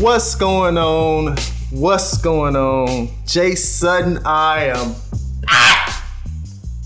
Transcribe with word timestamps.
What's 0.00 0.34
going 0.34 0.76
on? 0.76 1.36
What's 1.70 2.18
going 2.18 2.54
on? 2.54 3.08
Jay 3.26 3.54
Sutton, 3.54 4.18
I 4.24 4.66
am 4.66 4.94
back 5.42 6.02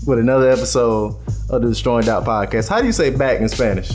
with 0.07 0.19
another 0.19 0.49
episode 0.49 1.15
of 1.49 1.61
the 1.61 1.69
Destroying 1.69 2.05
Doubt 2.05 2.23
podcast. 2.25 2.69
How 2.69 2.79
do 2.79 2.87
you 2.87 2.93
say 2.93 3.09
back 3.09 3.41
in 3.41 3.49
Spanish? 3.49 3.91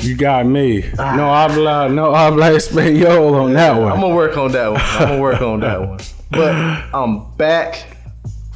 You 0.00 0.16
got 0.16 0.46
me. 0.46 0.90
Ah. 0.98 1.16
No 1.16 1.26
habla, 1.26 1.88
no 1.90 2.14
habla 2.14 2.50
español 2.50 3.34
on 3.34 3.52
that 3.52 3.78
one. 3.78 3.92
I'm 3.92 4.00
gonna 4.00 4.14
work 4.14 4.36
on 4.36 4.52
that 4.52 4.72
one. 4.72 4.80
I'm 4.80 5.08
gonna 5.08 5.20
work 5.20 5.42
on 5.42 5.60
that 5.60 5.80
one. 5.86 5.98
But 6.30 6.54
I'm 6.94 7.30
back, 7.36 7.96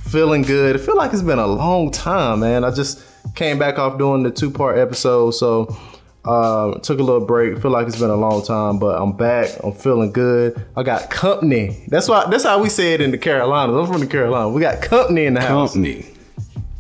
feeling 0.04 0.42
good. 0.42 0.76
I 0.76 0.78
feel 0.78 0.96
like 0.96 1.12
it's 1.12 1.22
been 1.22 1.38
a 1.38 1.46
long 1.46 1.90
time, 1.90 2.40
man. 2.40 2.64
I 2.64 2.70
just 2.70 3.02
came 3.34 3.58
back 3.58 3.78
off 3.78 3.98
doing 3.98 4.22
the 4.22 4.30
two 4.30 4.50
part 4.50 4.78
episode, 4.78 5.32
so 5.32 5.76
uh, 6.24 6.78
took 6.80 6.98
a 6.98 7.02
little 7.02 7.24
break. 7.24 7.58
Feel 7.60 7.70
like 7.70 7.86
it's 7.86 7.98
been 7.98 8.10
a 8.10 8.16
long 8.16 8.44
time, 8.44 8.78
but 8.78 9.00
I'm 9.00 9.12
back. 9.12 9.50
I'm 9.64 9.72
feeling 9.72 10.12
good. 10.12 10.60
I 10.76 10.82
got 10.82 11.10
company. 11.10 11.84
That's 11.88 12.08
why. 12.08 12.28
That's 12.30 12.44
how 12.44 12.60
we 12.62 12.68
say 12.68 12.94
it 12.94 13.00
in 13.00 13.10
the 13.10 13.18
Carolinas. 13.18 13.74
I'm 13.76 13.86
from 13.92 14.00
the 14.00 14.06
Carolinas. 14.06 14.54
We 14.54 14.60
got 14.60 14.82
company 14.82 15.24
in 15.26 15.34
the 15.34 15.40
house. 15.40 15.72
Company. 15.72 16.06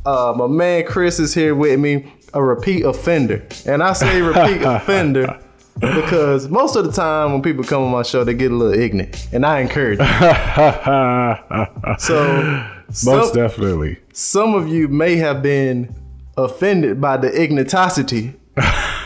Uh, 0.04 0.34
my 0.36 0.46
man 0.46 0.84
Chris 0.86 1.18
is 1.20 1.34
here 1.34 1.54
with 1.54 1.78
me, 1.78 2.12
a 2.32 2.42
repeat 2.42 2.84
offender. 2.84 3.44
And 3.66 3.82
I 3.82 3.92
say 3.92 4.20
repeat 4.22 4.62
offender 4.64 5.38
because 5.80 6.48
most 6.48 6.76
of 6.76 6.84
the 6.84 6.92
time 6.92 7.32
when 7.32 7.42
people 7.42 7.64
come 7.64 7.82
on 7.82 7.90
my 7.90 8.02
show, 8.02 8.24
they 8.24 8.34
get 8.34 8.50
a 8.50 8.54
little 8.54 8.78
ignorant. 8.78 9.28
And 9.32 9.44
I 9.46 9.60
encourage 9.60 9.98
it. 10.00 10.06
So 11.98 12.66
Most 12.88 13.32
some, 13.32 13.34
definitely. 13.34 13.98
some 14.12 14.54
of 14.54 14.68
you 14.68 14.88
may 14.88 15.16
have 15.16 15.42
been 15.42 15.94
offended 16.36 17.00
by 17.00 17.16
the 17.16 17.28
ignitosity. 17.28 18.34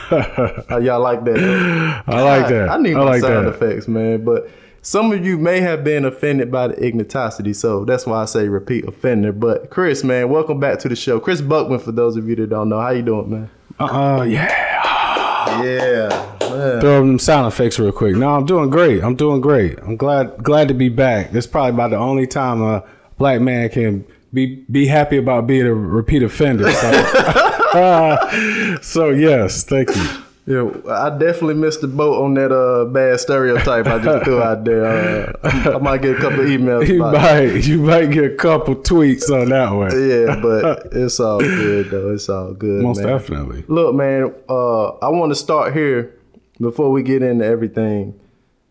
How 0.69 0.79
y'all 0.79 1.01
like 1.01 1.25
that? 1.25 2.05
I 2.07 2.23
like 2.23 2.49
that. 2.49 2.69
I 2.71 2.79
need 2.79 2.97
I 2.97 3.01
like 3.03 3.21
sound 3.23 3.47
that. 3.47 3.55
effects, 3.55 3.89
man. 3.89 4.25
But 4.25 4.49
some 4.83 5.13
of 5.13 5.25
you 5.25 5.39
may 5.39 5.61
have 5.61 5.83
been 5.85 6.05
offended 6.05 6.51
by 6.53 6.69
the 6.69 6.75
ignitosity, 6.75 7.55
so 7.55 7.85
that's 7.85 8.07
why 8.07 8.23
I 8.23 8.25
say 8.27 8.49
repeat 8.49 8.85
offender. 8.87 9.33
But 9.33 9.71
Chris, 9.71 10.05
man, 10.05 10.29
welcome 10.29 10.61
back 10.61 10.79
to 10.81 10.89
the 10.89 10.97
show. 10.97 11.21
Chris 11.21 11.41
Buckman, 11.41 11.79
for 11.79 11.93
those 11.93 12.17
of 12.17 12.29
you 12.29 12.37
that 12.37 12.51
don't 12.51 12.69
know, 12.69 12.81
how 12.81 12.91
you 12.91 13.03
doing, 13.03 13.31
man? 13.31 13.51
Uh, 13.79 14.25
yeah. 14.29 15.63
Yeah, 15.63 16.09
man. 16.41 16.81
Throw 16.81 17.01
them 17.01 17.19
sound 17.19 17.47
effects 17.47 17.79
real 17.79 17.93
quick. 17.93 18.17
No, 18.17 18.31
I'm 18.35 18.47
doing 18.47 18.71
great. 18.71 19.03
I'm 19.05 19.15
doing 19.15 19.41
great. 19.41 19.79
I'm 19.81 19.97
glad 19.97 20.43
glad 20.43 20.69
to 20.69 20.75
be 20.75 20.89
back. 20.89 21.35
Is 21.35 21.47
probably 21.47 21.71
about 21.71 21.91
the 21.91 21.97
only 21.97 22.27
time 22.27 22.63
a 22.63 22.83
black 23.19 23.41
man 23.41 23.69
can 23.69 24.05
be 24.33 24.65
be 24.71 24.87
happy 24.87 25.17
about 25.17 25.47
being 25.47 25.67
a 25.67 25.75
repeat 25.75 26.23
offender. 26.23 26.71
So, 26.73 26.91
so 28.83 29.11
yes, 29.11 29.65
thank 29.65 29.95
you. 29.95 30.07
Yeah, 30.47 30.71
I 30.91 31.09
definitely 31.09 31.55
missed 31.55 31.81
the 31.81 31.89
boat 31.89 32.23
on 32.23 32.35
that 32.35 32.53
uh, 32.53 32.85
bad 32.85 33.19
stereotype 33.19 33.87
I 33.87 33.99
just 33.99 34.25
threw 34.27 34.43
out 34.43 34.63
there. 34.65 34.85
Uh, 34.85 35.75
I 35.75 35.79
might 35.79 36.03
get 36.03 36.19
a 36.19 36.21
couple 36.21 36.41
emails. 36.45 36.87
You 36.87 36.99
might 36.99 37.65
you 37.67 37.79
might 37.81 38.11
get 38.11 38.25
a 38.25 38.37
couple 38.37 38.77
tweets 38.77 39.31
on 39.31 39.49
that 39.49 39.71
one. 39.71 39.91
Yeah, 39.91 40.41
but 40.43 40.89
it's 40.93 41.19
all 41.19 41.39
good 41.41 41.91
though. 41.91 42.11
It's 42.13 42.29
all 42.29 42.53
good. 42.53 42.83
Most 42.83 42.99
man. 42.99 43.07
definitely. 43.09 43.65
Look, 43.69 43.95
man, 43.95 44.35
uh, 44.47 44.89
I 44.99 45.09
want 45.09 45.31
to 45.31 45.35
start 45.35 45.73
here 45.73 46.15
before 46.61 46.91
we 46.91 47.03
get 47.03 47.23
into 47.23 47.45
everything. 47.47 48.21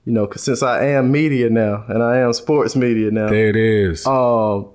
You 0.05 0.11
know, 0.13 0.27
'cause 0.27 0.43
since 0.43 0.61
I 0.61 0.83
am 0.89 1.11
media 1.11 1.49
now 1.49 1.85
and 1.87 2.03
I 2.03 2.17
am 2.17 2.33
sports 2.33 2.75
media 2.75 3.09
now. 3.09 3.29
There 3.29 3.47
it 3.49 3.55
is. 3.55 4.05
Um, 4.05 4.67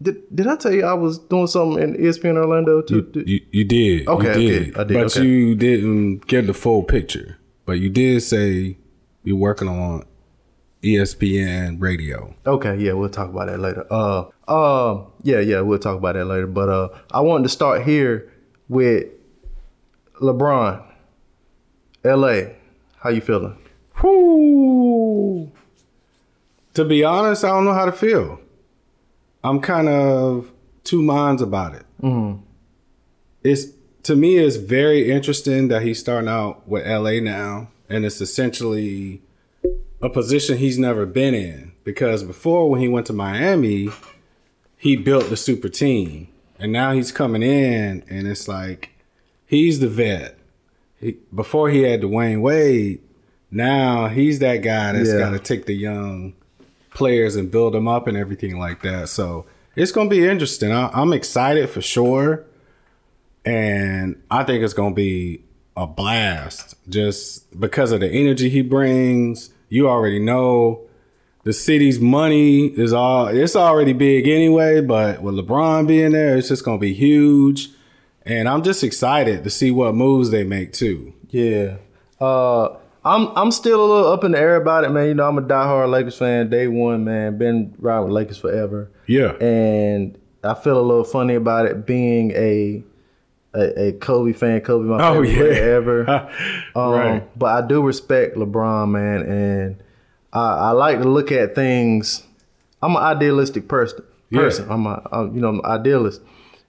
did 0.00 0.16
did 0.34 0.46
I 0.46 0.56
tell 0.56 0.72
you 0.72 0.84
I 0.84 0.94
was 0.94 1.18
doing 1.18 1.46
something 1.46 1.82
in 1.82 1.94
ESPN 1.96 2.36
Orlando 2.36 2.82
too? 2.82 3.10
You, 3.14 3.22
you, 3.26 3.40
you 3.50 3.64
did. 3.64 4.08
Okay, 4.08 4.24
you 4.24 4.30
okay, 4.30 4.64
did. 4.64 4.76
I 4.76 4.84
did, 4.84 4.94
But 4.94 5.16
okay. 5.16 5.26
you 5.26 5.54
didn't 5.54 6.26
get 6.26 6.46
the 6.46 6.54
full 6.54 6.82
picture. 6.82 7.38
But 7.64 7.74
you 7.74 7.88
did 7.88 8.22
say 8.22 8.76
you're 9.24 9.36
working 9.36 9.68
on 9.68 10.04
ESPN 10.82 11.80
radio. 11.80 12.34
Okay, 12.46 12.76
yeah, 12.76 12.92
we'll 12.92 13.08
talk 13.08 13.30
about 13.30 13.46
that 13.46 13.58
later. 13.58 13.86
Uh, 13.90 14.26
um, 14.46 15.06
yeah, 15.22 15.40
yeah, 15.40 15.60
we'll 15.60 15.78
talk 15.78 15.98
about 15.98 16.14
that 16.14 16.26
later. 16.26 16.46
But 16.46 16.68
uh, 16.68 16.88
I 17.10 17.20
wanted 17.20 17.44
to 17.44 17.48
start 17.48 17.84
here 17.84 18.32
with 18.68 19.06
LeBron, 20.20 20.84
L.A. 22.04 22.56
How 22.98 23.10
you 23.10 23.20
feeling? 23.20 23.58
Whoo. 24.02 25.50
To 26.74 26.84
be 26.84 27.02
honest, 27.02 27.44
I 27.44 27.48
don't 27.48 27.64
know 27.64 27.72
how 27.72 27.86
to 27.86 27.92
feel. 27.92 28.40
I'm 29.46 29.60
kind 29.60 29.88
of 29.88 30.52
two 30.84 31.02
minds 31.02 31.40
about 31.40 31.74
it. 31.74 31.84
Mm-hmm. 32.02 32.42
It's 33.42 33.66
to 34.04 34.16
me, 34.16 34.38
it's 34.38 34.56
very 34.56 35.10
interesting 35.10 35.68
that 35.68 35.82
he's 35.82 35.98
starting 35.98 36.28
out 36.28 36.66
with 36.68 36.86
LA 36.86 37.20
now, 37.20 37.68
and 37.88 38.04
it's 38.04 38.20
essentially 38.20 39.20
a 40.02 40.08
position 40.08 40.58
he's 40.58 40.78
never 40.78 41.06
been 41.06 41.34
in. 41.34 41.72
Because 41.84 42.22
before, 42.24 42.68
when 42.70 42.80
he 42.80 42.88
went 42.88 43.06
to 43.06 43.12
Miami, 43.12 43.88
he 44.76 44.96
built 44.96 45.28
the 45.28 45.36
super 45.36 45.68
team, 45.68 46.28
and 46.58 46.72
now 46.72 46.92
he's 46.92 47.12
coming 47.12 47.42
in, 47.42 48.02
and 48.08 48.26
it's 48.26 48.48
like 48.48 48.90
he's 49.46 49.80
the 49.80 49.88
vet. 49.88 50.38
He, 51.00 51.18
before 51.34 51.68
he 51.70 51.82
had 51.82 52.02
Dwyane 52.02 52.40
Wade, 52.40 53.00
now 53.50 54.08
he's 54.08 54.38
that 54.40 54.58
guy 54.58 54.92
that's 54.92 55.08
Yeah. 55.10 55.18
got 55.18 55.30
to 55.30 55.38
take 55.38 55.66
the 55.66 55.74
young 55.74 56.34
players 56.96 57.36
and 57.36 57.50
build 57.50 57.74
them 57.74 57.86
up 57.86 58.08
and 58.08 58.16
everything 58.16 58.58
like 58.58 58.82
that. 58.82 59.08
So 59.10 59.46
it's 59.76 59.92
gonna 59.92 60.08
be 60.08 60.26
interesting. 60.26 60.72
I, 60.72 60.88
I'm 60.88 61.12
excited 61.12 61.68
for 61.68 61.82
sure, 61.82 62.44
and 63.44 64.20
I 64.30 64.42
think 64.42 64.64
it's 64.64 64.72
gonna 64.72 64.94
be 64.94 65.44
a 65.76 65.86
blast 65.86 66.74
just 66.88 67.60
because 67.60 67.92
of 67.92 68.00
the 68.00 68.10
energy 68.10 68.48
he 68.48 68.62
brings. 68.62 69.50
You 69.68 69.88
already 69.88 70.18
know 70.18 70.86
the 71.44 71.52
city's 71.52 72.00
money 72.00 72.66
is 72.66 72.92
all 72.92 73.28
it's 73.28 73.54
already 73.54 73.92
big 73.92 74.26
anyway, 74.26 74.80
but 74.80 75.22
with 75.22 75.34
LeBron 75.34 75.86
being 75.86 76.12
there, 76.12 76.36
it's 76.36 76.48
just 76.48 76.64
gonna 76.64 76.78
be 76.78 76.94
huge. 76.94 77.68
And 78.24 78.48
I'm 78.48 78.62
just 78.62 78.82
excited 78.82 79.44
to 79.44 79.50
see 79.50 79.70
what 79.70 79.94
moves 79.94 80.30
they 80.30 80.42
make 80.42 80.72
too. 80.72 81.12
Yeah. 81.28 81.76
Uh, 82.18 82.76
I'm 83.06 83.28
I'm 83.36 83.50
still 83.52 83.80
a 83.84 83.86
little 83.86 84.12
up 84.12 84.24
in 84.24 84.32
the 84.32 84.38
air 84.38 84.56
about 84.56 84.84
it, 84.84 84.90
man. 84.90 85.06
You 85.06 85.14
know, 85.14 85.28
I'm 85.28 85.38
a 85.38 85.42
diehard 85.42 85.88
Lakers 85.90 86.18
fan, 86.18 86.50
day 86.50 86.66
one, 86.66 87.04
man. 87.04 87.38
Been 87.38 87.74
riding 87.78 88.04
with 88.04 88.12
Lakers 88.12 88.38
forever. 88.38 88.90
Yeah. 89.06 89.32
and 89.40 90.18
I 90.42 90.54
feel 90.54 90.78
a 90.78 90.82
little 90.82 91.04
funny 91.04 91.34
about 91.36 91.66
it 91.66 91.86
being 91.86 92.32
a 92.32 92.82
a, 93.54 93.88
a 93.88 93.92
Kobe 93.92 94.32
fan. 94.32 94.60
Kobe, 94.60 94.86
my 94.88 95.08
Oh, 95.08 95.22
favorite 95.22 95.30
yeah. 95.30 95.36
player 95.38 95.74
ever. 95.76 96.30
Um, 96.74 96.90
Right. 96.92 97.38
But 97.38 97.46
I 97.64 97.66
do 97.66 97.80
respect 97.82 98.36
LeBron, 98.36 98.90
man, 98.90 99.22
and 99.22 99.82
I, 100.32 100.68
I 100.68 100.70
like 100.72 100.98
to 100.98 101.08
look 101.08 101.30
at 101.32 101.54
things. 101.54 102.22
I'm 102.82 102.96
an 102.96 103.02
idealistic 103.02 103.66
person. 103.68 104.04
Yeah. 104.30 104.50
I'm 104.68 104.86
a 104.86 105.02
I'm, 105.12 105.34
you 105.34 105.40
know 105.40 105.48
I'm 105.50 105.58
an 105.60 105.64
idealist, 105.64 106.20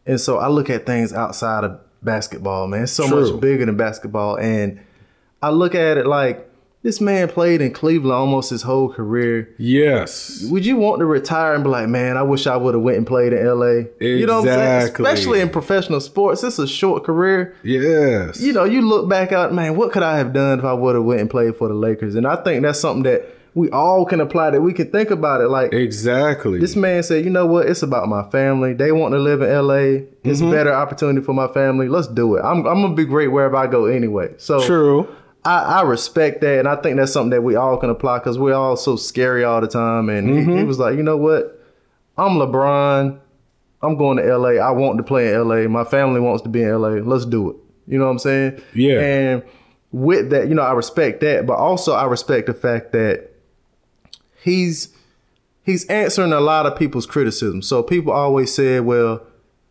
and 0.05 0.21
so 0.21 0.37
I 0.37 0.47
look 0.49 0.69
at 0.69 0.85
things 0.85 1.11
outside 1.13 1.63
of 1.63 1.79
basketball, 2.03 2.67
man. 2.67 2.83
It's 2.83 2.91
so 2.93 3.07
True. 3.07 3.31
much 3.31 3.41
bigger 3.41 3.65
than 3.65 3.75
basketball, 3.75 4.37
and 4.37 4.79
I 5.41 5.49
look 5.49 5.75
at 5.75 5.97
it 5.97 6.07
like 6.07 6.43
this 6.83 7.01
man 7.01 7.27
played 7.27 7.59
in 7.61 7.73
Cleveland 7.73 8.13
almost 8.13 8.49
his 8.49 8.61
whole 8.61 8.87
career. 8.91 9.53
Yes. 9.57 10.45
Would 10.49 10.65
you 10.65 10.77
want 10.77 10.99
to 10.99 11.05
retire 11.05 11.53
and 11.53 11.63
be 11.63 11.69
like, 11.69 11.89
man, 11.89 12.15
I 12.17 12.21
wish 12.23 12.47
I 12.47 12.55
would 12.55 12.75
have 12.75 12.83
went 12.83 12.97
and 12.97 13.05
played 13.05 13.33
in 13.33 13.45
LA? 13.45 13.83
You 13.99 14.25
know 14.25 14.41
what 14.41 14.49
I'm 14.49 14.55
saying? 14.85 14.93
Especially 14.93 15.41
in 15.41 15.49
professional 15.49 15.99
sports, 15.99 16.43
it's 16.43 16.59
a 16.59 16.67
short 16.67 17.03
career. 17.03 17.55
Yes. 17.63 18.39
You 18.41 18.53
know, 18.53 18.63
you 18.63 18.81
look 18.81 19.09
back 19.09 19.31
out, 19.31 19.53
man, 19.53 19.75
what 19.75 19.91
could 19.91 20.03
I 20.03 20.17
have 20.17 20.33
done 20.33 20.59
if 20.59 20.65
I 20.65 20.73
would 20.73 20.95
have 20.95 21.03
went 21.03 21.19
and 21.21 21.29
played 21.29 21.55
for 21.57 21.67
the 21.67 21.73
Lakers? 21.73 22.15
And 22.15 22.25
I 22.25 22.35
think 22.37 22.61
that's 22.61 22.79
something 22.79 23.03
that 23.03 23.25
we 23.53 23.69
all 23.71 24.05
can 24.05 24.21
apply 24.21 24.51
that 24.51 24.61
we 24.61 24.71
can 24.71 24.89
think 24.91 25.09
about 25.09 25.41
it. 25.41 25.47
Like 25.49 25.73
exactly. 25.73 26.59
this 26.59 26.75
man 26.75 27.01
said, 27.01 27.25
you 27.25 27.31
know 27.31 27.47
what? 27.47 27.67
It's 27.67 27.81
about 27.81 28.07
my 28.07 28.29
family. 28.29 28.73
They 28.73 28.91
want 28.91 29.13
to 29.13 29.19
live 29.19 29.41
in 29.41 29.49
LA. 29.49 29.73
It's 30.23 30.39
Mm-hmm. 30.39 30.47
a 30.47 30.51
better 30.51 30.73
opportunity 30.73 31.25
for 31.25 31.33
my 31.33 31.47
family. 31.47 31.89
Let's 31.89 32.07
do 32.07 32.35
it. 32.35 32.41
I'm, 32.41 32.59
I'm 32.67 32.81
gonna 32.81 32.93
be 32.93 33.05
great 33.05 33.29
wherever 33.29 33.55
I 33.55 33.65
go 33.67 33.85
anyway. 33.85 34.35
So 34.37 34.63
True. 34.65 35.07
I, 35.45 35.59
I 35.79 35.81
respect 35.83 36.41
that, 36.41 36.59
and 36.59 36.67
I 36.67 36.75
think 36.75 36.97
that's 36.97 37.13
something 37.13 37.29
that 37.29 37.41
we 37.41 37.55
all 37.55 37.77
can 37.77 37.89
apply 37.89 38.19
because 38.19 38.37
we're 38.37 38.53
all 38.53 38.75
so 38.75 38.95
scary 38.95 39.43
all 39.43 39.61
the 39.61 39.67
time. 39.67 40.09
And 40.09 40.27
he- 40.29 40.35
Mm-hmm. 40.43 40.57
he, 40.57 40.63
was 40.63 40.79
like, 40.79 40.95
you 40.97 41.03
know 41.03 41.17
what? 41.17 41.53
I'm 42.17 42.31
LeBron. 42.37 43.19
I'm 43.81 43.95
going 43.97 44.17
to 44.17 44.37
LA. 44.37 44.61
I 44.61 44.71
want 44.71 44.97
to 44.97 45.03
play 45.03 45.33
in 45.33 45.47
LA. 45.47 45.67
My 45.67 45.83
family 45.83 46.19
wants 46.19 46.41
to 46.43 46.49
be 46.49 46.63
in 46.63 46.81
LA. 46.81 46.89
Let's 46.89 47.25
do 47.25 47.51
it. 47.51 47.55
You 47.87 47.97
know 47.99 48.05
what 48.05 48.11
I'm 48.11 48.19
saying? 48.19 48.61
Yeah. 48.73 48.99
And 48.99 49.43
with 49.91 50.31
that, 50.31 50.49
you 50.49 50.55
know, 50.55 50.63
I 50.63 50.73
respect 50.73 51.21
that, 51.21 51.45
but 51.45 51.53
also 51.57 51.93
I 51.93 52.05
respect 52.05 52.47
the 52.47 52.53
fact 52.53 52.91
that 52.91 53.29
he's 54.43 54.89
he's 55.63 55.85
answering 55.87 56.33
a 56.33 56.39
lot 56.39 56.65
of 56.65 56.77
people's 56.77 57.05
criticism. 57.05 57.61
So 57.61 57.83
people 57.83 58.11
always 58.11 58.53
said, 58.53 58.83
well, 58.85 59.25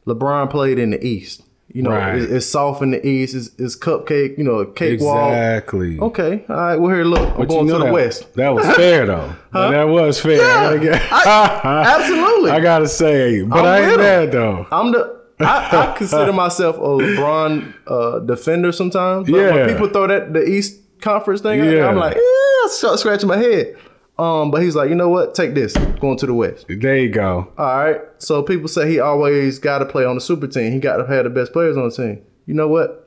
LeBron 0.06 0.50
played 0.50 0.78
in 0.78 0.90
the 0.90 1.04
East. 1.04 1.42
You 1.76 1.82
know, 1.82 1.90
Right. 1.90 2.14
it's, 2.16 2.32
it's 2.32 2.46
soft 2.46 2.80
in 2.82 2.90
the 2.92 3.06
East. 3.06 3.34
It's, 3.34 3.50
it's 3.58 3.76
cupcake. 3.76 4.38
You 4.38 4.44
know, 4.44 4.60
a 4.60 4.66
cakewalk. 4.72 5.28
Exactly. 5.30 5.98
Okay, 6.00 6.44
all 6.48 6.56
right. 6.56 6.76
Well, 6.76 6.94
here, 6.94 7.04
look, 7.04 7.20
I'm 7.20 7.36
But 7.36 7.48
going 7.48 7.66
you 7.66 7.72
to 7.74 7.78
know 7.78 7.78
the 7.80 7.84
that, 7.86 7.92
West. 7.92 8.34
That 8.34 8.54
was 8.54 8.66
fair 8.76 9.04
though. 9.06 9.36
That 9.52 9.84
was 9.84 10.20
fair. 10.20 10.36
Yeah, 10.82 11.06
I- 11.12 11.84
absolutely. 11.98 12.50
I 12.52 12.60
gotta 12.60 12.88
say, 12.88 13.42
but 13.42 13.58
I'm 13.58 13.64
I 13.66 13.88
ain't 13.90 13.98
mad 13.98 14.32
though. 14.32 14.66
I'm 14.72 14.92
the. 14.92 15.16
I, 15.38 15.92
I 15.92 15.94
consider 15.98 16.32
myself 16.32 16.76
a 16.76 16.80
LeBron 16.80 17.74
uh, 17.86 18.18
defender 18.20 18.72
sometimes. 18.72 19.28
But 19.30 19.36
Yeah. 19.36 19.54
when 19.54 19.68
people 19.68 19.88
throw 19.90 20.06
that 20.06 20.32
the 20.32 20.42
East 20.48 20.80
conference 21.02 21.42
thing. 21.42 21.62
Yeah. 21.62 21.88
I'm 21.88 21.96
like, 21.96 22.14
yeah, 22.16 22.68
start 22.70 22.98
scratching 22.98 23.28
my 23.28 23.36
head. 23.36 23.76
Um, 24.18 24.50
but 24.50 24.62
he's 24.62 24.74
like, 24.74 24.88
you 24.88 24.94
know 24.94 25.08
what? 25.10 25.34
Take 25.34 25.54
this. 25.54 25.74
Going 26.00 26.16
to 26.18 26.26
the 26.26 26.32
West. 26.34 26.66
There 26.68 26.96
you 26.96 27.10
go. 27.10 27.52
All 27.58 27.78
right. 27.78 28.00
So 28.18 28.42
people 28.42 28.66
say 28.68 28.88
he 28.90 28.98
always 28.98 29.58
got 29.58 29.78
to 29.80 29.84
play 29.84 30.04
on 30.06 30.14
the 30.14 30.20
super 30.22 30.46
team. 30.46 30.72
He 30.72 30.78
got 30.78 30.96
to 30.96 31.06
have 31.06 31.24
the 31.24 31.30
best 31.30 31.52
players 31.52 31.76
on 31.76 31.88
the 31.88 31.94
team. 31.94 32.22
You 32.46 32.54
know 32.54 32.68
what? 32.68 33.02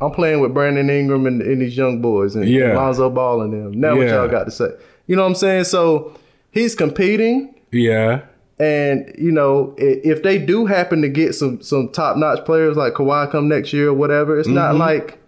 I'm 0.00 0.10
playing 0.10 0.40
with 0.40 0.54
Brandon 0.54 0.88
Ingram 0.88 1.26
and, 1.26 1.42
and 1.42 1.60
these 1.60 1.76
young 1.76 2.00
boys 2.00 2.34
and 2.34 2.48
Yeah. 2.48 2.74
Lonzo 2.76 3.10
Ball 3.10 3.42
and 3.42 3.52
them. 3.52 3.78
Now 3.80 3.96
what 3.96 4.06
y'all 4.08 4.28
got 4.28 4.44
to 4.44 4.50
say? 4.50 4.68
You 5.06 5.16
know 5.16 5.22
what 5.22 5.28
I'm 5.28 5.34
saying? 5.34 5.64
So 5.64 6.16
he's 6.50 6.74
competing. 6.74 7.54
Yeah. 7.70 8.22
And 8.58 9.12
you 9.18 9.32
know, 9.32 9.74
if 9.78 10.22
they 10.22 10.38
do 10.38 10.64
happen 10.66 11.02
to 11.02 11.08
get 11.08 11.34
some 11.34 11.60
some 11.60 11.88
top 11.90 12.16
notch 12.16 12.44
players 12.46 12.76
like 12.76 12.94
Kawhi 12.94 13.30
come 13.30 13.48
next 13.48 13.72
year 13.72 13.88
or 13.88 13.94
whatever, 13.94 14.38
it's 14.38 14.46
Mm-hmm. 14.48 14.54
not 14.54 14.76
like 14.76 15.18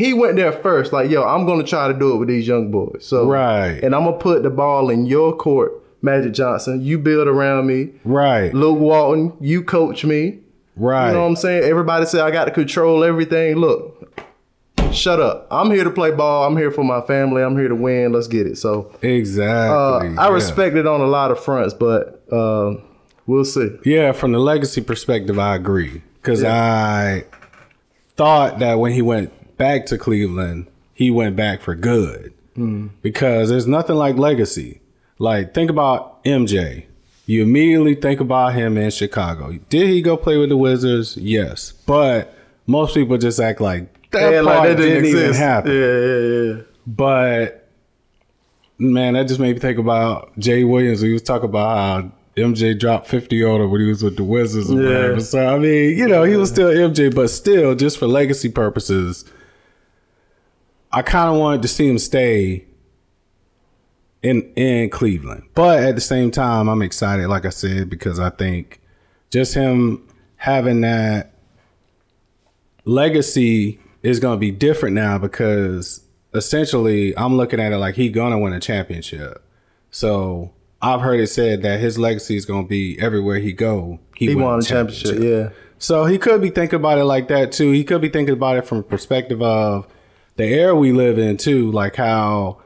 he 0.00 0.14
went 0.14 0.36
there 0.36 0.50
first. 0.50 0.94
Like, 0.94 1.10
yo, 1.10 1.22
I'm 1.22 1.44
gonna 1.46 1.62
try 1.62 1.88
to 1.88 1.94
do 1.94 2.14
it 2.14 2.16
with 2.16 2.28
these 2.28 2.48
young 2.48 2.70
boys. 2.70 3.04
So 3.04 3.26
Right. 3.26 3.78
and 3.82 3.94
I'm 3.94 4.04
gonna 4.04 4.16
put 4.16 4.42
the 4.42 4.50
ball 4.50 4.88
in 4.88 5.04
your 5.04 5.36
court, 5.36 5.72
Magic 6.00 6.32
Johnson. 6.32 6.80
You 6.80 6.98
build 6.98 7.28
around 7.28 7.66
me. 7.66 7.90
Right. 8.04 8.52
Luke 8.54 8.78
Walton, 8.78 9.34
you 9.40 9.62
coach 9.62 10.04
me. 10.04 10.38
Right. 10.74 11.08
You 11.08 11.14
know 11.14 11.20
what 11.20 11.28
I'm 11.28 11.36
saying? 11.36 11.64
Everybody 11.64 12.06
say 12.06 12.20
I 12.20 12.30
got 12.30 12.46
to 12.46 12.50
control 12.50 13.04
everything. 13.04 13.56
Look, 13.56 14.24
shut 14.90 15.20
up. 15.20 15.46
I'm 15.50 15.70
here 15.70 15.84
to 15.84 15.90
play 15.90 16.12
ball. 16.12 16.46
I'm 16.46 16.56
here 16.56 16.70
for 16.70 16.82
my 16.82 17.02
family. 17.02 17.42
I'm 17.42 17.58
here 17.58 17.68
to 17.68 17.74
win. 17.74 18.12
Let's 18.12 18.26
get 18.26 18.46
it. 18.46 18.56
So 18.56 18.90
uh, 18.94 19.06
exactly. 19.06 20.16
I 20.16 20.28
yeah. 20.28 20.32
respect 20.32 20.76
it 20.76 20.86
on 20.86 21.02
a 21.02 21.06
lot 21.06 21.30
of 21.30 21.44
fronts, 21.44 21.74
but 21.74 22.24
uh, 22.32 22.76
we'll 23.26 23.44
see. 23.44 23.76
Yeah, 23.84 24.12
from 24.12 24.32
the 24.32 24.38
legacy 24.38 24.80
perspective, 24.80 25.38
I 25.38 25.56
agree. 25.56 26.00
Because 26.22 26.42
I 26.42 27.24
thought 28.16 28.60
that 28.60 28.78
when 28.78 28.92
he 28.92 29.02
went 29.02 29.32
back 29.60 29.86
to 29.86 29.96
Cleveland, 29.98 30.66
he 30.94 31.10
went 31.10 31.36
back 31.36 31.60
for 31.60 31.74
good. 31.76 32.32
Because 33.00 33.48
there's 33.48 33.66
nothing 33.66 33.96
like 33.96 34.16
legacy. 34.16 34.80
Like, 35.18 35.54
think 35.54 35.70
about 35.70 36.22
MJ. 36.24 36.84
You 37.24 37.42
immediately 37.42 37.94
think 37.94 38.20
about 38.20 38.52
him 38.54 38.76
in 38.76 38.90
Chicago. 38.90 39.58
Did 39.70 39.88
he 39.88 40.02
go 40.02 40.16
play 40.18 40.36
with 40.36 40.48
the 40.50 40.58
Wizards? 40.58 41.16
Yes. 41.16 41.72
But 41.86 42.34
most 42.66 42.92
people 42.94 43.16
just 43.16 43.40
act 43.40 43.60
like 43.62 44.10
that 44.10 44.30
Yeah, 44.32 44.42
part 44.42 44.76
didn't, 44.76 45.06
even 45.06 45.32
happen. 45.32 45.72
Yeah, 45.72 45.98
yeah, 46.00 46.54
yeah. 46.56 46.62
But 46.86 47.68
man, 48.78 49.14
that 49.14 49.28
just 49.28 49.40
made 49.40 49.54
me 49.54 49.60
think 49.60 49.78
about 49.78 50.36
Jay 50.38 50.64
Williams. 50.64 51.00
He 51.00 51.12
was 51.12 51.22
talking 51.22 51.48
about 51.48 51.76
how 51.76 52.10
MJ 52.36 52.78
dropped 52.78 53.06
50 53.08 53.42
on 53.44 53.60
him 53.62 53.70
when 53.70 53.80
he 53.80 53.86
was 53.86 54.02
with 54.02 54.16
the 54.16 54.24
Wizards 54.24 54.70
or 54.70 54.82
Yeah. 54.82 54.88
whatever. 54.88 55.20
So 55.20 55.46
I 55.46 55.58
mean, 55.58 55.96
you 55.96 56.08
know, 56.08 56.24
he 56.24 56.36
was 56.36 56.50
still 56.50 56.68
MJ, 56.68 57.08
but 57.14 57.30
still, 57.30 57.74
just 57.74 57.96
for 57.98 58.06
legacy 58.06 58.50
purposes, 58.50 59.24
I 60.92 61.02
kind 61.02 61.32
of 61.32 61.40
wanted 61.40 61.62
to 61.62 61.68
see 61.68 61.88
him 61.88 61.98
stay 61.98 62.66
in 64.22 64.52
in 64.54 64.90
Cleveland. 64.90 65.44
But 65.54 65.82
at 65.82 65.94
the 65.94 66.00
same 66.00 66.30
time, 66.30 66.68
I'm 66.68 66.82
excited, 66.82 67.28
like 67.28 67.46
I 67.46 67.50
said, 67.50 67.88
because 67.90 68.18
I 68.18 68.30
think 68.30 68.80
just 69.30 69.54
him 69.54 70.06
having 70.36 70.80
that 70.80 71.32
legacy 72.84 73.78
is 74.02 74.18
going 74.18 74.36
to 74.36 74.40
be 74.40 74.50
different 74.50 74.94
now 74.94 75.18
because 75.18 76.02
essentially 76.34 77.16
I'm 77.16 77.36
looking 77.36 77.60
at 77.60 77.72
it 77.72 77.78
like 77.78 77.94
he 77.94 78.08
going 78.08 78.32
to 78.32 78.38
win 78.38 78.52
a 78.52 78.60
championship. 78.60 79.44
So 79.90 80.52
I've 80.80 81.00
heard 81.00 81.20
it 81.20 81.28
said 81.28 81.62
that 81.62 81.80
his 81.80 81.98
legacy 81.98 82.36
is 82.36 82.46
going 82.46 82.64
to 82.64 82.68
be 82.68 82.98
everywhere 83.00 83.38
he 83.38 83.52
go. 83.52 84.00
He 84.16 84.28
win 84.28 84.44
won 84.44 84.58
a 84.60 84.62
championship. 84.62 85.22
Yeah. 85.22 85.50
so 85.78 86.06
he 86.06 86.18
could 86.18 86.40
be 86.40 86.50
thinking 86.50 86.76
about 86.76 86.98
it 86.98 87.04
like 87.04 87.28
that 87.28 87.52
too. 87.52 87.70
He 87.72 87.84
could 87.84 88.00
be 88.00 88.08
thinking 88.08 88.32
about 88.32 88.56
it 88.56 88.66
from 88.66 88.78
a 88.78 88.82
perspective 88.82 89.42
of 89.42 89.86
the 90.40 90.46
era 90.46 90.74
we 90.74 90.92
live 90.92 91.18
in 91.18 91.36
too, 91.36 91.70
like 91.72 91.96
how 91.96 92.58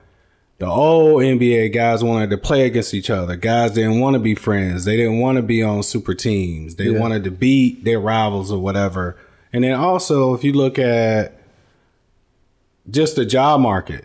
the 0.59 0.67
old 0.67 1.23
NBA 1.23 1.73
guys 1.75 2.03
wanted 2.05 2.31
to 2.31 2.39
play 2.39 2.65
against 2.67 2.95
each 2.95 3.11
other. 3.11 3.37
Guys 3.37 3.73
didn't 3.73 4.01
want 4.01 4.15
to 4.15 4.21
be 4.21 4.35
friends. 4.35 4.85
They 4.85 4.97
didn't 4.97 5.19
want 5.19 5.37
to 5.37 5.43
be 5.43 5.63
on 5.63 5.83
super 5.83 6.15
teams. 6.15 6.77
They 6.77 6.85
Yeah. 6.91 7.01
wanted 7.01 7.25
to 7.25 7.31
beat 7.31 7.85
their 7.85 7.99
rivals 8.01 8.53
or 8.53 8.59
whatever. 8.61 9.17
And 9.53 9.65
then 9.65 9.75
also, 9.75 10.35
if 10.35 10.45
you 10.45 10.53
look 10.53 10.79
at 10.79 11.41
just 12.91 13.17
the 13.17 13.25
job 13.25 13.61
market, 13.61 14.05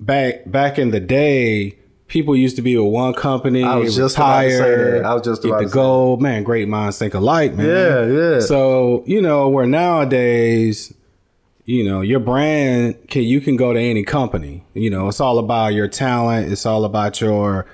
back 0.00 0.42
back 0.50 0.78
in 0.78 0.90
the 0.90 1.00
day, 1.00 1.76
people 2.08 2.34
used 2.36 2.56
to 2.56 2.62
be 2.62 2.76
with 2.76 2.92
one 2.92 3.14
company. 3.14 3.62
I 3.62 3.76
was 3.76 3.94
just 3.96 4.16
retire. 4.16 5.02
I 5.04 5.14
was 5.14 5.22
just 5.22 5.42
get 5.42 5.48
about 5.50 5.62
the 5.64 5.68
gold. 5.68 6.22
Man, 6.22 6.42
great 6.42 6.68
minds 6.68 6.98
think 6.98 7.14
alike, 7.14 7.54
man. 7.54 7.66
Yeah, 7.66 8.06
yeah. 8.06 8.40
So 8.40 9.02
you 9.06 9.20
know, 9.22 9.48
where 9.48 9.66
nowadays, 9.66 10.92
you 11.64 11.82
know, 11.84 12.00
your 12.02 12.20
brand 12.20 13.08
can 13.08 13.22
you 13.22 13.40
can 13.40 13.56
go 13.56 13.72
to 13.72 13.80
any 13.80 14.02
company. 14.04 14.64
You 14.74 14.90
know, 14.90 15.08
it's 15.08 15.20
all 15.20 15.38
about 15.38 15.68
your 15.74 15.88
talent. 15.88 16.50
It's 16.52 16.66
all 16.66 16.84
about 16.84 17.20
your 17.20 17.66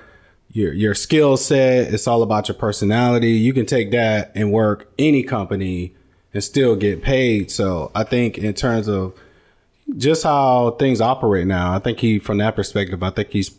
your 0.51 0.73
your 0.73 0.93
skill 0.95 1.37
set. 1.37 1.93
It's 1.93 2.07
all 2.07 2.23
about 2.23 2.47
your 2.47 2.55
personality. 2.55 3.31
You 3.31 3.53
can 3.53 3.65
take 3.65 3.91
that 3.91 4.31
and 4.35 4.51
work 4.51 4.91
any 4.97 5.23
company 5.23 5.93
and 6.33 6.43
still 6.43 6.75
get 6.75 7.01
paid. 7.01 7.51
So 7.51 7.91
I 7.93 8.03
think 8.03 8.37
in 8.37 8.53
terms 8.53 8.87
of 8.87 9.13
just 9.97 10.23
how 10.23 10.71
things 10.79 11.01
operate 11.01 11.47
now, 11.47 11.73
I 11.75 11.79
think 11.79 11.99
he 11.99 12.17
from 12.19 12.37
that 12.37 12.55
perspective, 12.55 13.03
I 13.03 13.09
think 13.09 13.29
he's 13.31 13.51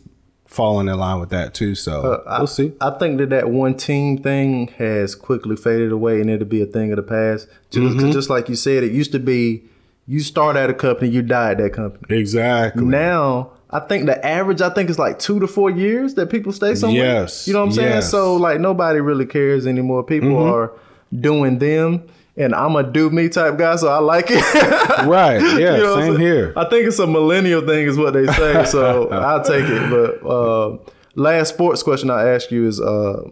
falling 0.47 0.87
in 0.87 0.97
line 0.97 1.19
with 1.19 1.29
that 1.29 1.53
too. 1.53 1.75
So 1.75 2.01
uh, 2.13 2.23
I- 2.27 2.37
we'll 2.39 2.47
see. 2.47 2.73
I 2.81 2.91
think 2.91 3.19
that 3.19 3.29
that 3.31 3.49
one 3.51 3.75
team 3.75 4.17
thing 4.21 4.67
has 4.79 5.13
quickly 5.15 5.55
faded 5.55 5.91
away, 5.91 6.21
and 6.21 6.29
it'll 6.29 6.47
be 6.47 6.61
a 6.61 6.65
thing 6.67 6.91
of 6.91 6.97
the 6.97 7.03
past. 7.03 7.47
Just, 7.69 7.99
'cause 7.99 8.13
just 8.13 8.29
like 8.31 8.49
you 8.49 8.55
said, 8.55 8.83
it 8.83 8.91
used 8.91 9.11
to 9.11 9.19
be 9.19 9.63
you 10.07 10.19
start 10.19 10.55
at 10.55 10.69
a 10.69 10.73
company, 10.73 11.09
you 11.09 11.21
die 11.21 11.51
at 11.51 11.57
that 11.59 11.73
company. 11.73 12.17
Exactly. 12.17 12.83
Now, 12.83 13.51
I 13.69 13.79
think 13.79 14.05
the 14.05 14.23
average, 14.25 14.61
I 14.61 14.69
think, 14.69 14.89
is 14.89 14.99
like 14.99 15.17
two 15.19 15.39
to 15.39 15.47
four 15.47 15.69
years 15.69 16.13
that 16.15 16.29
people 16.29 16.51
stay 16.51 16.75
somewhere. 16.75 17.03
Yes, 17.21 17.47
you 17.47 17.53
know 17.53 17.59
what 17.61 17.65
I'm 17.67 17.71
saying. 17.71 17.89
yes. 17.89 18.11
So 18.11 18.35
like 18.35 18.59
nobody 18.59 18.99
really 18.99 19.25
cares 19.25 19.65
anymore. 19.65 20.03
People 20.03 20.29
Mm-hmm. 20.29 20.53
are 20.53 20.73
doing 21.19 21.57
them, 21.59 22.07
and 22.37 22.53
I'm 22.53 22.75
a 22.75 22.83
do 22.83 23.09
me 23.09 23.29
type 23.29 23.57
guy, 23.57 23.75
so 23.77 23.87
I 23.87 23.99
like 23.99 24.25
it. 24.29 24.43
Right. 25.07 25.41
Yeah. 25.41 25.77
You 25.77 25.83
know 25.83 25.95
same 25.99 26.19
here. 26.19 26.53
I 26.55 26.65
think 26.69 26.85
it's 26.87 26.99
a 26.99 27.07
millennial 27.07 27.61
thing, 27.65 27.87
is 27.87 27.97
what 27.97 28.13
they 28.13 28.25
say. 28.27 28.63
So 28.65 29.09
I'll 29.11 29.43
take 29.43 29.65
it. 29.65 29.89
But 29.89 30.25
uh, 30.27 30.77
last 31.15 31.49
sports 31.49 31.81
question 31.83 32.09
I 32.09 32.29
ask 32.29 32.51
you 32.51 32.67
is 32.67 32.79
uh, 32.79 33.23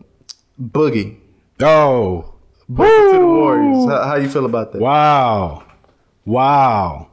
Boogie. 0.62 1.18
Oh. 1.62 2.34
Boogie 2.70 3.12
to 3.12 3.20
the 3.20 3.26
Warriors. 3.26 3.86
How, 3.90 4.04
how 4.08 4.16
you 4.16 4.28
feel 4.30 4.46
about 4.46 4.72
that? 4.74 4.82
Wow. 4.82 5.64
Wow. 6.26 7.08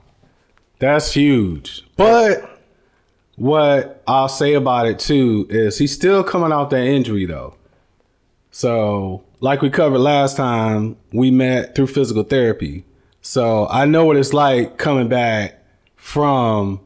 That's 0.79 1.13
huge. 1.13 1.85
But 1.97 2.61
what 3.37 4.03
I'll 4.07 4.29
say 4.29 4.55
about 4.55 4.87
it 4.87 4.99
too 4.99 5.47
is 5.51 5.79
he's 5.79 5.93
still 5.93 6.23
coming 6.23 6.53
off 6.53 6.71
that 6.71 6.85
injury 6.85 7.27
though. 7.27 7.55
So, 8.51 9.23
like 9.41 9.63
we 9.63 9.71
covered 9.71 9.99
last 9.99 10.37
time, 10.37 10.97
we 11.13 11.31
met 11.31 11.75
through 11.75 11.89
physical 11.89 12.23
therapy. 12.25 12.85
So, 13.21 13.69
I 13.69 13.85
know 13.85 14.05
what 14.05 14.17
it's 14.17 14.33
like 14.33 14.79
coming 14.79 15.09
back 15.09 15.63
from 15.97 16.81